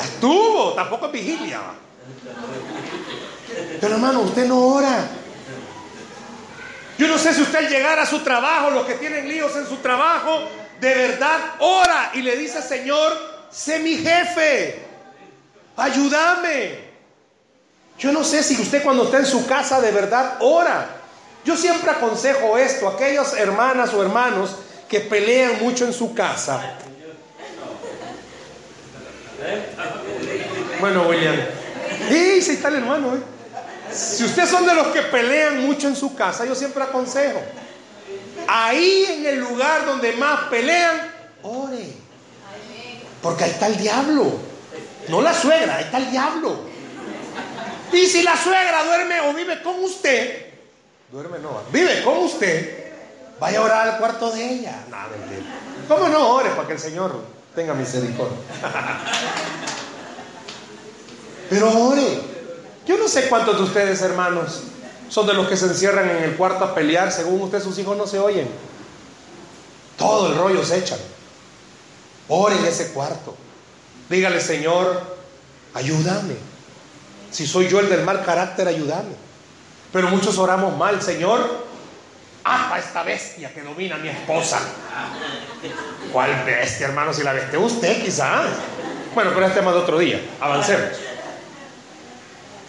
Ya 0.00 0.06
estuvo. 0.06 0.72
Tampoco 0.72 1.06
es 1.06 1.12
vigilia. 1.12 1.60
Pero 3.80 3.94
hermano, 3.94 4.20
usted 4.20 4.46
no 4.46 4.58
ora. 4.58 5.08
Yo 6.98 7.08
no 7.08 7.18
sé 7.18 7.32
si 7.34 7.42
usted 7.42 7.68
llegara 7.68 8.02
a 8.02 8.06
su 8.06 8.20
trabajo, 8.20 8.70
los 8.70 8.84
que 8.84 8.94
tienen 8.94 9.28
líos 9.28 9.56
en 9.56 9.66
su 9.66 9.76
trabajo, 9.76 10.42
de 10.80 10.94
verdad 10.94 11.38
ora 11.60 12.10
y 12.14 12.20
le 12.20 12.36
dice, 12.36 12.60
Señor, 12.60 13.12
sé 13.50 13.78
mi 13.78 13.96
jefe, 13.96 14.84
ayúdame. 15.76 16.90
Yo 17.98 18.12
no 18.12 18.22
sé 18.22 18.42
si 18.42 18.60
usted 18.60 18.82
cuando 18.82 19.04
está 19.04 19.18
en 19.18 19.26
su 19.26 19.46
casa 19.46 19.80
de 19.80 19.90
verdad 19.92 20.36
ora. 20.40 20.96
Yo 21.42 21.56
siempre 21.56 21.90
aconsejo 21.90 22.58
esto 22.58 22.86
a 22.86 22.92
aquellas 22.92 23.32
hermanas 23.34 23.94
o 23.94 24.02
hermanos 24.02 24.56
que 24.88 25.00
pelean 25.00 25.58
mucho 25.62 25.86
en 25.86 25.94
su 25.94 26.14
casa. 26.14 26.76
Bueno, 30.80 31.08
William. 31.08 31.36
Sí, 32.08 32.42
sí 32.42 32.50
está 32.52 32.68
el 32.68 32.76
hermano. 32.76 33.14
¿eh? 33.16 33.20
Si 33.92 34.24
ustedes 34.24 34.48
son 34.48 34.66
de 34.66 34.74
los 34.74 34.88
que 34.88 35.02
pelean 35.02 35.66
mucho 35.66 35.88
en 35.88 35.96
su 35.96 36.14
casa, 36.14 36.44
yo 36.44 36.54
siempre 36.54 36.82
aconsejo. 36.82 37.40
Ahí 38.46 39.06
en 39.08 39.26
el 39.26 39.40
lugar 39.40 39.86
donde 39.86 40.12
más 40.12 40.48
pelean, 40.48 41.12
ore. 41.42 41.92
Porque 43.22 43.44
ahí 43.44 43.50
está 43.50 43.66
el 43.66 43.76
diablo. 43.76 44.32
No 45.08 45.20
la 45.20 45.34
suegra, 45.34 45.76
ahí 45.76 45.84
está 45.84 45.98
el 45.98 46.10
diablo. 46.10 46.70
Y 47.92 48.06
si 48.06 48.22
la 48.22 48.36
suegra 48.36 48.84
duerme 48.84 49.20
o 49.22 49.34
vive 49.34 49.62
con 49.62 49.82
usted, 49.82 50.46
duerme 51.10 51.38
no, 51.40 51.62
vive 51.72 52.02
con 52.02 52.18
usted, 52.18 52.92
vaya 53.40 53.58
a 53.58 53.62
orar 53.62 53.88
al 53.88 53.98
cuarto 53.98 54.30
de 54.30 54.44
ella. 54.44 54.84
No. 54.88 54.96
¿Cómo 55.88 56.08
no 56.08 56.34
ore 56.34 56.50
para 56.50 56.68
que 56.68 56.74
el 56.74 56.78
Señor 56.78 57.39
tenga 57.54 57.74
misericordia? 57.74 58.36
Pero 61.50 61.86
ore. 61.86 62.30
Yo 62.86 62.96
no 62.96 63.08
sé 63.08 63.28
cuántos 63.28 63.56
de 63.56 63.62
ustedes, 63.64 64.00
hermanos, 64.02 64.62
son 65.08 65.26
de 65.26 65.34
los 65.34 65.48
que 65.48 65.56
se 65.56 65.66
encierran 65.66 66.08
en 66.08 66.24
el 66.24 66.36
cuarto 66.36 66.64
a 66.64 66.74
pelear. 66.74 67.12
Según 67.12 67.42
usted, 67.42 67.62
sus 67.62 67.78
hijos 67.78 67.96
no 67.96 68.06
se 68.06 68.18
oyen. 68.18 68.48
Todo 69.98 70.28
el 70.28 70.36
rollo 70.36 70.64
se 70.64 70.78
echan. 70.78 70.98
Ore 72.28 72.56
en 72.56 72.64
ese 72.64 72.92
cuarto. 72.92 73.36
Dígale, 74.08 74.40
Señor, 74.40 75.00
ayúdame. 75.74 76.34
Si 77.30 77.46
soy 77.46 77.68
yo 77.68 77.80
el 77.80 77.88
del 77.88 78.04
mal 78.04 78.24
carácter, 78.24 78.66
ayúdame. 78.66 79.14
Pero 79.92 80.08
muchos 80.08 80.38
oramos 80.38 80.76
mal, 80.76 81.02
Señor. 81.02 81.69
Ata 82.42 82.78
esta 82.78 83.02
bestia 83.02 83.52
que 83.52 83.60
domina 83.62 83.96
a 83.96 83.98
mi 83.98 84.08
esposa. 84.08 84.60
¿Cuál 86.12 86.42
bestia, 86.44 86.86
hermano? 86.86 87.12
Si 87.12 87.22
la 87.22 87.32
veste 87.32 87.58
usted, 87.58 88.02
quizás. 88.02 88.46
Bueno, 89.14 89.32
pero 89.34 89.46
es 89.46 89.54
tema 89.54 89.72
de 89.72 89.78
otro 89.78 89.98
día. 89.98 90.20
Avancemos. 90.40 90.96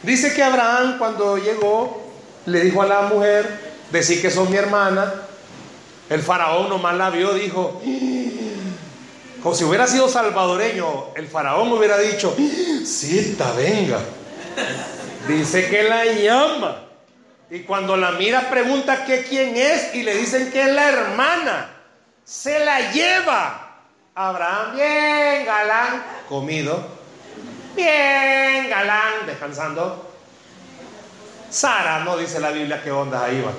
Dice 0.03 0.33
que 0.33 0.43
Abraham 0.43 0.97
cuando 0.97 1.37
llegó 1.37 2.11
le 2.45 2.61
dijo 2.61 2.81
a 2.81 2.87
la 2.87 3.01
mujer, 3.03 3.71
decir 3.91 4.21
que 4.21 4.31
son 4.31 4.49
mi 4.49 4.57
hermana. 4.57 5.13
El 6.09 6.21
faraón 6.21 6.67
nomás 6.67 6.95
la 6.95 7.09
vio, 7.09 7.33
dijo, 7.33 7.81
como 9.41 9.55
si 9.55 9.63
hubiera 9.63 9.87
sido 9.87 10.09
salvadoreño, 10.09 11.13
el 11.15 11.27
faraón 11.27 11.71
hubiera 11.71 11.97
dicho, 11.97 12.35
cita, 12.85 13.53
venga. 13.53 13.99
Dice 15.27 15.69
que 15.69 15.83
la 15.83 16.05
llama. 16.05 16.90
Y 17.51 17.63
cuando 17.63 17.97
la 17.97 18.11
mira 18.13 18.49
pregunta 18.49 19.03
que 19.05 19.23
quién 19.25 19.57
es 19.57 19.93
y 19.93 20.03
le 20.03 20.15
dicen 20.15 20.49
que 20.51 20.61
es 20.61 20.73
la 20.73 20.87
hermana. 20.87 21.69
Se 22.23 22.63
la 22.63 22.91
lleva. 22.93 23.67
Abraham, 24.15 24.75
bien 24.75 25.45
galán, 25.45 26.03
comido 26.27 26.85
Bien, 27.75 28.69
galán, 28.69 29.25
descansando. 29.25 30.11
Sara, 31.49 32.03
no 32.03 32.17
dice 32.17 32.39
la 32.39 32.51
Biblia 32.51 32.81
qué 32.81 32.91
onda 32.91 33.23
ahí 33.23 33.41
va. 33.41 33.51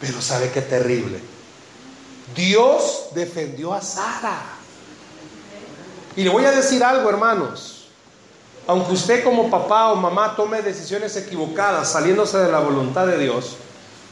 Pero 0.00 0.20
sabe 0.20 0.50
qué 0.50 0.62
terrible. 0.62 1.20
Dios 2.34 3.08
defendió 3.14 3.74
a 3.74 3.82
Sara. 3.82 4.38
Y 6.16 6.22
le 6.22 6.30
voy 6.30 6.44
a 6.44 6.52
decir 6.52 6.82
algo, 6.82 7.08
hermanos. 7.10 7.75
Aunque 8.66 8.92
usted 8.92 9.22
como 9.22 9.48
papá 9.48 9.92
o 9.92 9.96
mamá 9.96 10.34
tome 10.34 10.60
decisiones 10.60 11.16
equivocadas 11.16 11.92
saliéndose 11.92 12.38
de 12.38 12.50
la 12.50 12.58
voluntad 12.58 13.06
de 13.06 13.18
Dios, 13.18 13.56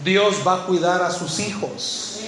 Dios 0.04 0.36
va 0.46 0.54
a 0.54 0.66
cuidar 0.66 1.02
a 1.02 1.10
sus 1.10 1.40
hijos 1.40 2.20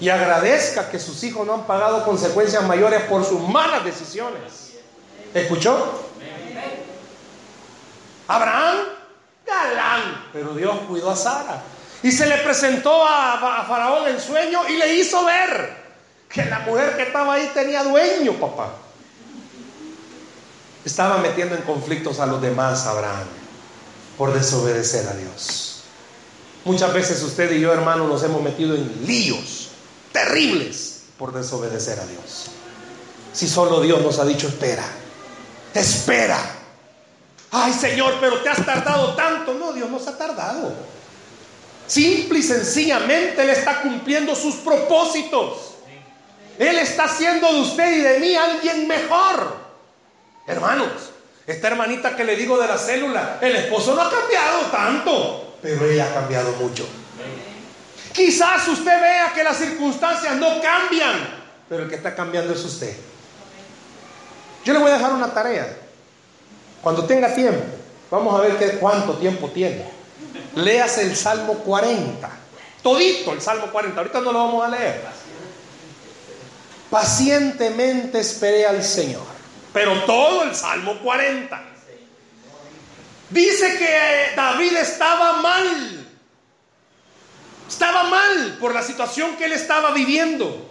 y 0.00 0.08
agradezca 0.10 0.90
que 0.90 0.98
sus 0.98 1.22
hijos 1.24 1.46
no 1.46 1.54
han 1.54 1.66
pagado 1.66 2.04
consecuencias 2.04 2.62
mayores 2.64 3.02
por 3.02 3.24
sus 3.24 3.40
malas 3.40 3.84
decisiones. 3.84 4.74
¿Escuchó? 5.34 6.04
Abraham, 8.28 8.76
galán, 9.46 10.28
pero 10.32 10.54
Dios 10.54 10.76
cuidó 10.86 11.10
a 11.10 11.16
Sara. 11.16 11.62
Y 12.02 12.12
se 12.12 12.26
le 12.26 12.36
presentó 12.38 13.04
a, 13.04 13.64
Faraón 13.66 14.08
en 14.08 14.20
sueño 14.20 14.68
y 14.68 14.76
le 14.76 14.94
hizo 14.94 15.24
ver 15.24 15.88
que 16.28 16.44
la 16.44 16.60
mujer 16.60 16.96
que 16.96 17.04
estaba 17.04 17.34
ahí 17.34 17.50
tenía 17.54 17.82
dueño, 17.82 18.34
papá. 18.34 18.68
Estaba 20.88 21.18
metiendo 21.18 21.54
en 21.54 21.60
conflictos 21.60 22.18
a 22.18 22.24
los 22.24 22.40
demás 22.40 22.86
Abraham 22.86 23.26
por 24.16 24.32
desobedecer 24.32 25.06
a 25.06 25.12
Dios. 25.12 25.82
Muchas 26.64 26.94
veces 26.94 27.22
usted 27.22 27.52
y 27.52 27.60
yo, 27.60 27.74
hermano, 27.74 28.08
nos 28.08 28.22
hemos 28.22 28.40
metido 28.40 28.74
en 28.74 29.04
líos 29.06 29.68
terribles 30.12 31.02
por 31.18 31.34
desobedecer 31.34 32.00
a 32.00 32.06
Dios. 32.06 32.46
Si 33.34 33.46
solo 33.46 33.82
Dios 33.82 34.00
nos 34.00 34.18
ha 34.18 34.24
dicho, 34.24 34.48
espera, 34.48 34.86
espera. 35.74 36.38
Ay 37.50 37.74
Señor, 37.74 38.14
pero 38.18 38.40
te 38.40 38.48
has 38.48 38.64
tardado 38.64 39.14
tanto. 39.14 39.52
No, 39.52 39.74
Dios 39.74 39.90
no 39.90 39.98
se 39.98 40.08
ha 40.08 40.16
tardado. 40.16 40.72
Simple 41.86 42.38
y 42.38 42.42
sencillamente 42.42 43.42
Él 43.42 43.50
está 43.50 43.82
cumpliendo 43.82 44.34
sus 44.34 44.54
propósitos. 44.54 45.74
Él 46.58 46.78
está 46.78 47.04
haciendo 47.04 47.52
de 47.52 47.60
usted 47.60 47.94
y 47.94 48.00
de 48.00 48.20
mí 48.20 48.34
alguien 48.34 48.88
mejor. 48.88 49.57
Hermanos, 50.48 51.10
esta 51.46 51.68
hermanita 51.68 52.16
que 52.16 52.24
le 52.24 52.34
digo 52.34 52.58
de 52.58 52.66
la 52.66 52.78
célula, 52.78 53.38
el 53.40 53.54
esposo 53.54 53.94
no 53.94 54.00
ha 54.00 54.10
cambiado 54.10 54.60
tanto, 54.72 55.58
pero 55.60 55.84
ella 55.84 56.08
ha 56.10 56.14
cambiado 56.14 56.52
mucho. 56.52 56.88
Quizás 58.14 58.66
usted 58.66 59.00
vea 59.00 59.32
que 59.34 59.44
las 59.44 59.58
circunstancias 59.58 60.36
no 60.36 60.60
cambian, 60.60 61.44
pero 61.68 61.82
el 61.82 61.88
que 61.90 61.96
está 61.96 62.14
cambiando 62.14 62.54
es 62.54 62.64
usted. 62.64 62.96
Yo 64.64 64.72
le 64.72 64.78
voy 64.78 64.90
a 64.90 64.94
dejar 64.94 65.12
una 65.12 65.32
tarea. 65.32 65.76
Cuando 66.82 67.04
tenga 67.04 67.34
tiempo, 67.34 67.62
vamos 68.10 68.34
a 68.34 68.42
ver 68.42 68.56
qué, 68.56 68.78
cuánto 68.78 69.14
tiempo 69.18 69.50
tiene. 69.50 69.84
Léase 70.54 71.02
el 71.02 71.14
Salmo 71.14 71.54
40. 71.54 72.30
Todito 72.82 73.32
el 73.32 73.40
Salmo 73.42 73.66
40. 73.70 73.98
Ahorita 73.98 74.20
no 74.20 74.32
lo 74.32 74.38
vamos 74.38 74.66
a 74.66 74.68
leer. 74.68 75.02
Pacientemente 76.90 78.20
esperé 78.20 78.66
al 78.66 78.82
Señor. 78.82 79.37
Pero 79.72 80.04
todo 80.04 80.44
el 80.44 80.54
Salmo 80.54 80.98
40. 80.98 81.62
Dice 83.30 83.78
que 83.78 84.34
David 84.36 84.76
estaba 84.76 85.42
mal 85.42 85.98
estaba 87.68 88.04
mal 88.04 88.56
por 88.58 88.74
la 88.74 88.82
situación 88.82 89.36
que 89.36 89.44
él 89.44 89.52
estaba 89.52 89.92
viviendo. 89.92 90.66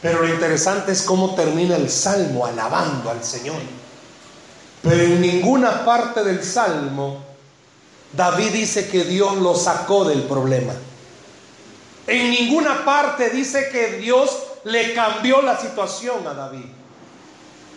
Pero 0.00 0.22
lo 0.22 0.28
interesante 0.32 0.92
es 0.92 1.02
cómo 1.02 1.34
termina 1.34 1.76
el 1.76 1.90
salmo 1.90 2.46
alabando 2.46 3.10
al 3.10 3.22
Señor. 3.22 3.60
Pero 4.82 5.02
en 5.02 5.20
ninguna 5.20 5.84
parte 5.84 6.22
del 6.22 6.42
salmo 6.42 7.22
David 8.12 8.50
dice 8.52 8.88
que 8.88 9.04
Dios 9.04 9.36
lo 9.36 9.54
sacó 9.56 10.04
del 10.04 10.22
problema. 10.22 10.72
En 12.06 12.30
ninguna 12.30 12.84
parte 12.84 13.30
dice 13.30 13.68
que 13.70 13.98
Dios 13.98 14.38
le 14.64 14.94
cambió 14.94 15.42
la 15.42 15.58
situación 15.60 16.26
a 16.26 16.34
David. 16.34 16.64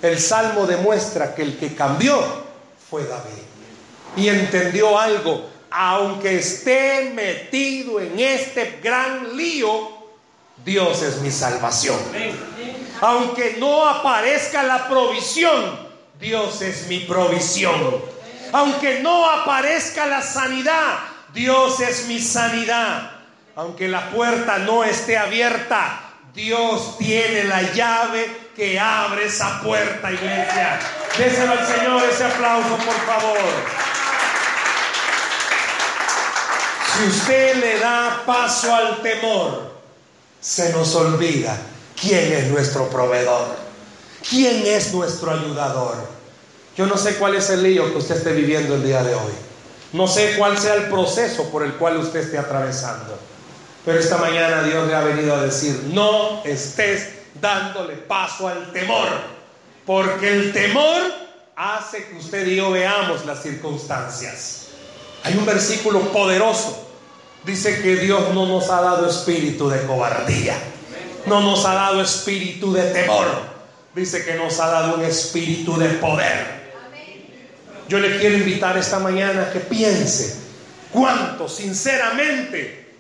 El 0.04 0.20
salmo 0.20 0.68
demuestra 0.68 1.34
que 1.34 1.42
el 1.42 1.58
que 1.58 1.74
cambió 1.74 2.22
fue 2.90 3.06
David. 3.06 3.42
Y 4.16 4.30
entendió 4.30 5.00
algo 5.00 5.54
aunque 5.76 6.38
esté 6.38 7.12
metido 7.16 8.00
en 8.00 8.20
este 8.20 8.80
gran 8.82 9.36
lío, 9.36 9.90
Dios 10.64 11.02
es 11.02 11.20
mi 11.22 11.32
salvación. 11.32 11.98
Aunque 13.02 13.56
no 13.58 13.84
aparezca 13.88 14.62
la 14.62 14.88
provisión, 14.88 15.90
Dios 16.20 16.62
es 16.62 16.86
mi 16.88 17.00
provisión. 17.00 18.04
Aunque 18.52 19.00
no 19.00 19.28
aparezca 19.28 20.06
la 20.06 20.22
sanidad, 20.22 21.00
Dios 21.34 21.80
es 21.80 22.06
mi 22.06 22.20
sanidad. 22.20 23.10
Aunque 23.56 23.88
la 23.88 24.12
puerta 24.12 24.60
no 24.60 24.84
esté 24.84 25.18
abierta, 25.18 26.02
Dios 26.36 27.00
tiene 27.00 27.46
la 27.46 27.64
llave 27.74 28.43
que 28.56 28.80
abre 28.80 29.26
esa 29.26 29.62
puerta, 29.62 30.12
iglesia. 30.12 30.80
Déselo 31.18 31.54
al 31.54 31.66
Señor 31.66 32.04
ese 32.04 32.24
aplauso, 32.24 32.76
por 32.78 32.96
favor. 33.06 33.38
Si 36.96 37.08
usted 37.08 37.56
le 37.56 37.80
da 37.80 38.24
paso 38.26 38.74
al 38.74 39.02
temor, 39.02 39.74
se 40.40 40.72
nos 40.74 40.94
olvida 40.94 41.58
quién 42.00 42.32
es 42.34 42.48
nuestro 42.48 42.90
proveedor, 42.90 43.48
quién 44.30 44.64
es 44.68 44.94
nuestro 44.94 45.32
ayudador. 45.32 45.96
Yo 46.78 46.86
no 46.86 46.98
sé 46.98 47.16
cuál 47.16 47.36
es 47.36 47.50
el 47.50 47.64
lío 47.64 47.92
que 47.92 47.98
usted 47.98 48.18
esté 48.18 48.34
viviendo 48.34 48.76
el 48.76 48.84
día 48.84 49.04
de 49.04 49.14
hoy, 49.16 49.34
No 49.94 50.08
sé 50.08 50.36
cuál 50.38 50.58
sea 50.58 50.74
el 50.76 50.90
proceso 50.90 51.50
por 51.52 51.64
el 51.64 51.74
cual 51.74 51.98
usted 51.98 52.22
esté 52.22 52.38
atravesando. 52.38 53.18
Pero 53.86 54.00
esta 54.00 54.18
mañana 54.18 54.64
Dios 54.64 54.88
le 54.88 54.96
ha 54.96 55.02
venido 55.02 55.36
a 55.36 55.44
decir, 55.44 55.90
no 55.94 56.44
estés 56.44 57.10
dándole 57.40 57.96
paso 57.96 58.48
al 58.48 58.72
temor, 58.72 59.08
porque 59.86 60.30
el 60.30 60.54
temor 60.54 61.02
hace 61.56 62.06
que 62.06 62.16
usted 62.18 62.48
y 62.48 62.56
yo 62.58 62.72
veamos 62.72 63.26
las 63.26 63.42
circunstancias. 63.42 64.68
Hay 65.24 65.36
un 65.36 65.46
versículo 65.46 66.00
poderoso. 66.12 66.90
Dice 67.46 67.82
que 67.82 67.98
Dios 67.98 68.34
no 68.34 68.46
nos 68.46 68.70
ha 68.70 68.82
dado 68.82 69.08
espíritu 69.10 69.68
de 69.70 69.86
cobardía, 69.86 70.58
no 71.26 71.42
nos 71.42 71.66
ha 71.66 71.74
dado 71.74 72.02
espíritu 72.02 72.72
de 72.72 72.84
temor, 72.92 73.28
dice 73.94 74.24
que 74.24 74.36
nos 74.36 74.60
ha 74.62 74.68
dado 74.68 74.96
un 74.96 75.04
espíritu 75.04 75.78
de 75.78 75.90
poder. 75.90 76.64
Yo 77.90 78.00
le 78.00 78.18
quiero 78.18 78.38
invitar 78.38 78.78
esta 78.78 79.00
mañana 79.00 79.52
que 79.52 79.60
piense 79.60 80.40
cuánto 80.94 81.50
sinceramente 81.50 82.96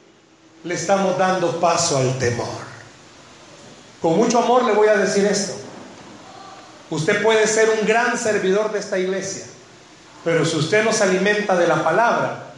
le 0.65 0.73
estamos 0.73 1.17
dando 1.17 1.59
paso 1.61 1.97
al 1.97 2.19
temor. 2.19 2.72
Con 4.03 4.17
mucho 4.17 4.39
amor 4.39 4.65
le 4.65 4.73
voy 4.73 4.89
a 4.89 4.97
decir 4.97 5.25
esto. 5.25 5.53
Usted 6.89 7.23
puede 7.23 7.47
ser 7.47 7.69
un 7.69 7.87
gran 7.87 8.17
servidor 8.17 8.73
de 8.73 8.79
esta 8.79 8.99
iglesia, 8.99 9.45
pero 10.25 10.43
si 10.43 10.57
usted 10.57 10.83
no 10.83 10.91
se 10.91 11.05
alimenta 11.05 11.55
de 11.55 11.67
la 11.67 11.81
palabra, 11.85 12.53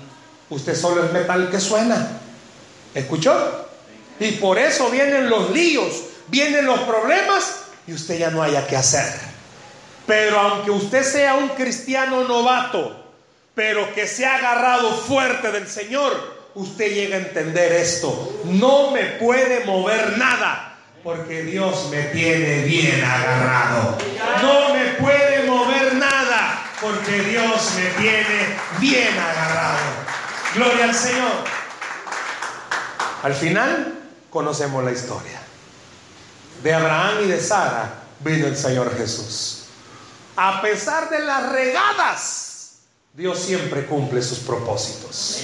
usted 0.50 0.76
solo 0.76 1.06
es 1.06 1.14
metal 1.14 1.52
que 1.52 1.60
suena. 1.60 2.20
¿Escuchó? 2.96 3.68
Y 4.20 4.32
por 4.32 4.58
eso 4.58 4.90
vienen 4.90 5.30
los 5.30 5.52
líos, 5.52 6.06
vienen 6.30 6.66
los 6.66 6.80
problemas 6.80 7.58
y 7.86 7.94
usted 7.94 8.18
ya 8.18 8.32
no 8.32 8.42
haya 8.42 8.66
que 8.66 8.76
hacer. 8.76 9.14
Pero 10.08 10.40
aunque 10.40 10.72
usted 10.72 11.04
sea 11.04 11.36
un 11.36 11.50
cristiano 11.50 12.24
novato, 12.24 13.06
pero 13.54 13.94
que 13.94 14.08
se 14.08 14.26
ha 14.26 14.38
agarrado 14.38 14.92
fuerte 14.96 15.52
del 15.52 15.68
Señor, 15.68 16.12
usted 16.56 16.92
llega 16.92 17.18
a 17.18 17.20
entender 17.20 17.72
esto. 17.72 18.42
No 18.46 18.90
me 18.90 19.04
puede 19.20 19.64
mover 19.64 20.18
nada 20.18 20.72
porque 21.06 21.44
Dios 21.44 21.90
me 21.92 22.02
tiene 22.06 22.64
bien 22.64 23.04
agarrado. 23.04 23.96
No 24.42 24.74
me 24.74 24.86
puede 24.96 25.44
mover 25.46 25.94
nada 25.98 26.66
porque 26.82 27.22
Dios 27.22 27.74
me 27.76 28.02
tiene 28.02 28.58
bien 28.80 29.16
agarrado. 29.16 29.78
Gloria 30.56 30.86
al 30.86 30.96
Señor. 30.96 31.32
Al 33.22 33.36
final 33.36 34.00
conocemos 34.32 34.84
la 34.84 34.92
historia. 34.92 35.40
De 36.64 36.74
Abraham 36.74 37.18
y 37.26 37.28
de 37.28 37.40
Sara 37.40 38.02
vino 38.22 38.48
el 38.48 38.58
Señor 38.58 38.98
Jesús. 38.98 39.66
A 40.36 40.60
pesar 40.64 41.12
de 41.12 41.20
las 41.20 41.52
regadas, 41.52 42.78
Dios 43.14 43.38
siempre 43.38 43.86
cumple 43.86 44.24
sus 44.24 44.40
propósitos. 44.40 45.44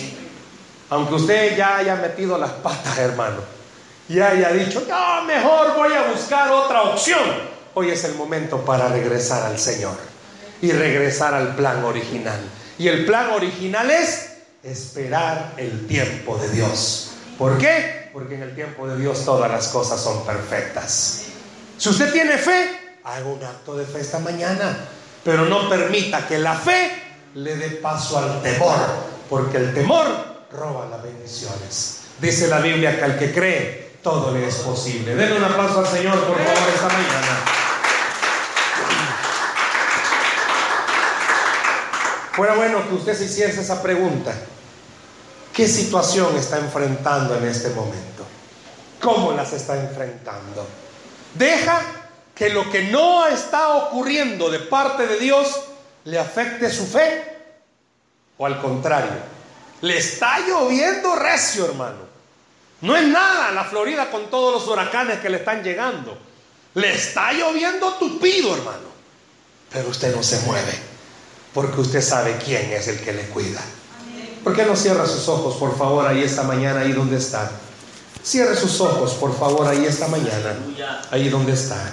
Aunque 0.90 1.14
usted 1.14 1.56
ya 1.56 1.78
haya 1.78 1.98
metido 1.98 2.36
las 2.40 2.50
patas, 2.50 2.98
hermano, 2.98 3.61
y 4.10 4.20
haya 4.20 4.52
dicho, 4.52 4.84
no, 4.88 5.24
mejor 5.24 5.76
voy 5.76 5.94
a 5.94 6.12
buscar 6.12 6.52
otra 6.52 6.84
opción. 6.84 7.20
Hoy 7.74 7.90
es 7.90 8.04
el 8.04 8.16
momento 8.16 8.58
para 8.66 8.90
regresar 8.90 9.44
al 9.46 9.58
Señor 9.58 9.96
y 10.62 10.72
regresar 10.72 11.34
al 11.34 11.56
plan 11.56 11.84
original. 11.84 12.40
Y 12.78 12.88
el 12.88 13.06
plan 13.06 13.30
original 13.30 13.90
es 13.90 14.32
esperar 14.64 15.54
el 15.58 15.88
tiempo 15.88 16.38
de 16.38 16.50
Dios. 16.50 17.12
¿Por 17.38 17.58
qué? 17.58 18.10
Porque 18.14 18.36
en 18.36 18.44
el 18.44 18.56
tiempo 18.56 18.88
de 18.88 18.98
Dios 18.98 19.24
todas 19.26 19.50
las 19.50 19.70
cosas 19.70 20.02
son 20.02 20.26
perfectas. 20.26 21.26
Si 21.78 21.90
usted 21.90 22.12
tiene 22.12 22.38
fe, 22.38 23.00
haga 23.04 23.26
un 23.26 23.44
acto 23.44 23.76
de 23.76 23.86
fe 23.86 24.02
esta 24.02 24.20
mañana, 24.20 24.78
pero 25.24 25.46
no 25.46 25.70
permita 25.70 26.28
que 26.28 26.38
la 26.38 26.56
fe 26.56 26.92
le 27.34 27.56
dé 27.56 27.70
paso 27.78 28.18
al 28.18 28.42
temor, 28.42 28.78
porque 29.30 29.58
el 29.58 29.74
temor 29.74 30.06
roba 30.52 30.88
las 30.90 31.02
bendiciones. 31.02 32.02
Dice 32.20 32.48
la 32.48 32.60
Biblia 32.60 32.98
que 32.98 33.04
al 33.04 33.18
que 33.18 33.32
cree, 33.32 33.81
todo 34.02 34.32
le 34.32 34.48
es 34.48 34.56
posible. 34.56 35.16
Denle 35.16 35.38
un 35.38 35.44
aplauso 35.44 35.80
al 35.80 35.88
Señor, 35.88 36.20
por 36.26 36.38
favor, 36.38 36.70
esta 36.74 36.88
mañana. 36.88 37.46
Fuera 42.34 42.56
bueno 42.56 42.88
que 42.88 42.96
usted 42.96 43.18
se 43.18 43.26
hiciese 43.26 43.62
esa 43.62 43.82
pregunta. 43.82 44.34
¿Qué 45.54 45.68
situación 45.68 46.36
está 46.38 46.58
enfrentando 46.58 47.36
en 47.36 47.46
este 47.46 47.70
momento? 47.70 48.26
¿Cómo 49.02 49.34
las 49.34 49.52
está 49.54 49.80
enfrentando? 49.80 50.66
Deja 51.34 51.82
que 52.34 52.50
lo 52.50 52.70
que 52.70 52.84
no 52.84 53.28
está 53.28 53.76
ocurriendo 53.76 54.50
de 54.50 54.60
parte 54.60 55.08
de 55.08 55.20
Dios 55.20 55.62
le 56.06 56.18
afecte 56.18 56.70
su 56.70 56.88
fe 56.88 57.38
o 58.38 58.46
al 58.46 58.60
contrario, 58.62 59.12
le 59.82 59.98
está 59.98 60.40
lloviendo 60.40 61.16
recio, 61.16 61.66
hermano. 61.66 62.11
No 62.82 62.98
es 62.98 63.08
nada 63.08 63.52
la 63.52 63.64
Florida 63.64 64.10
con 64.10 64.30
todos 64.30 64.54
los 64.54 64.68
huracanes 64.68 65.20
que 65.20 65.30
le 65.30 65.38
están 65.38 65.64
llegando. 65.64 66.18
Le 66.74 66.94
está 66.94 67.32
lloviendo 67.34 67.94
tupido, 67.94 68.56
hermano. 68.56 68.92
Pero 69.72 69.90
usted 69.90 70.16
no 70.16 70.24
se 70.24 70.40
mueve, 70.42 70.74
porque 71.54 71.82
usted 71.82 72.02
sabe 72.02 72.38
quién 72.44 72.72
es 72.74 72.88
el 72.88 73.00
que 73.00 73.14
le 73.14 73.24
cuida. 73.28 73.62
¿Por 74.44 74.56
qué 74.56 74.66
no 74.66 74.76
cierra 74.76 75.06
sus 75.06 75.28
ojos, 75.30 75.56
por 75.58 75.78
favor, 75.78 76.08
ahí 76.08 76.24
esta 76.24 76.44
mañana, 76.44 76.82
ahí 76.82 76.92
donde 76.92 77.18
está? 77.18 77.52
Cierre 78.24 78.56
sus 78.56 78.82
ojos, 78.82 79.14
por 79.14 79.38
favor, 79.38 79.68
ahí 79.68 79.86
esta 79.86 80.08
mañana, 80.08 80.56
ahí 81.12 81.30
donde 81.30 81.54
está. 81.54 81.90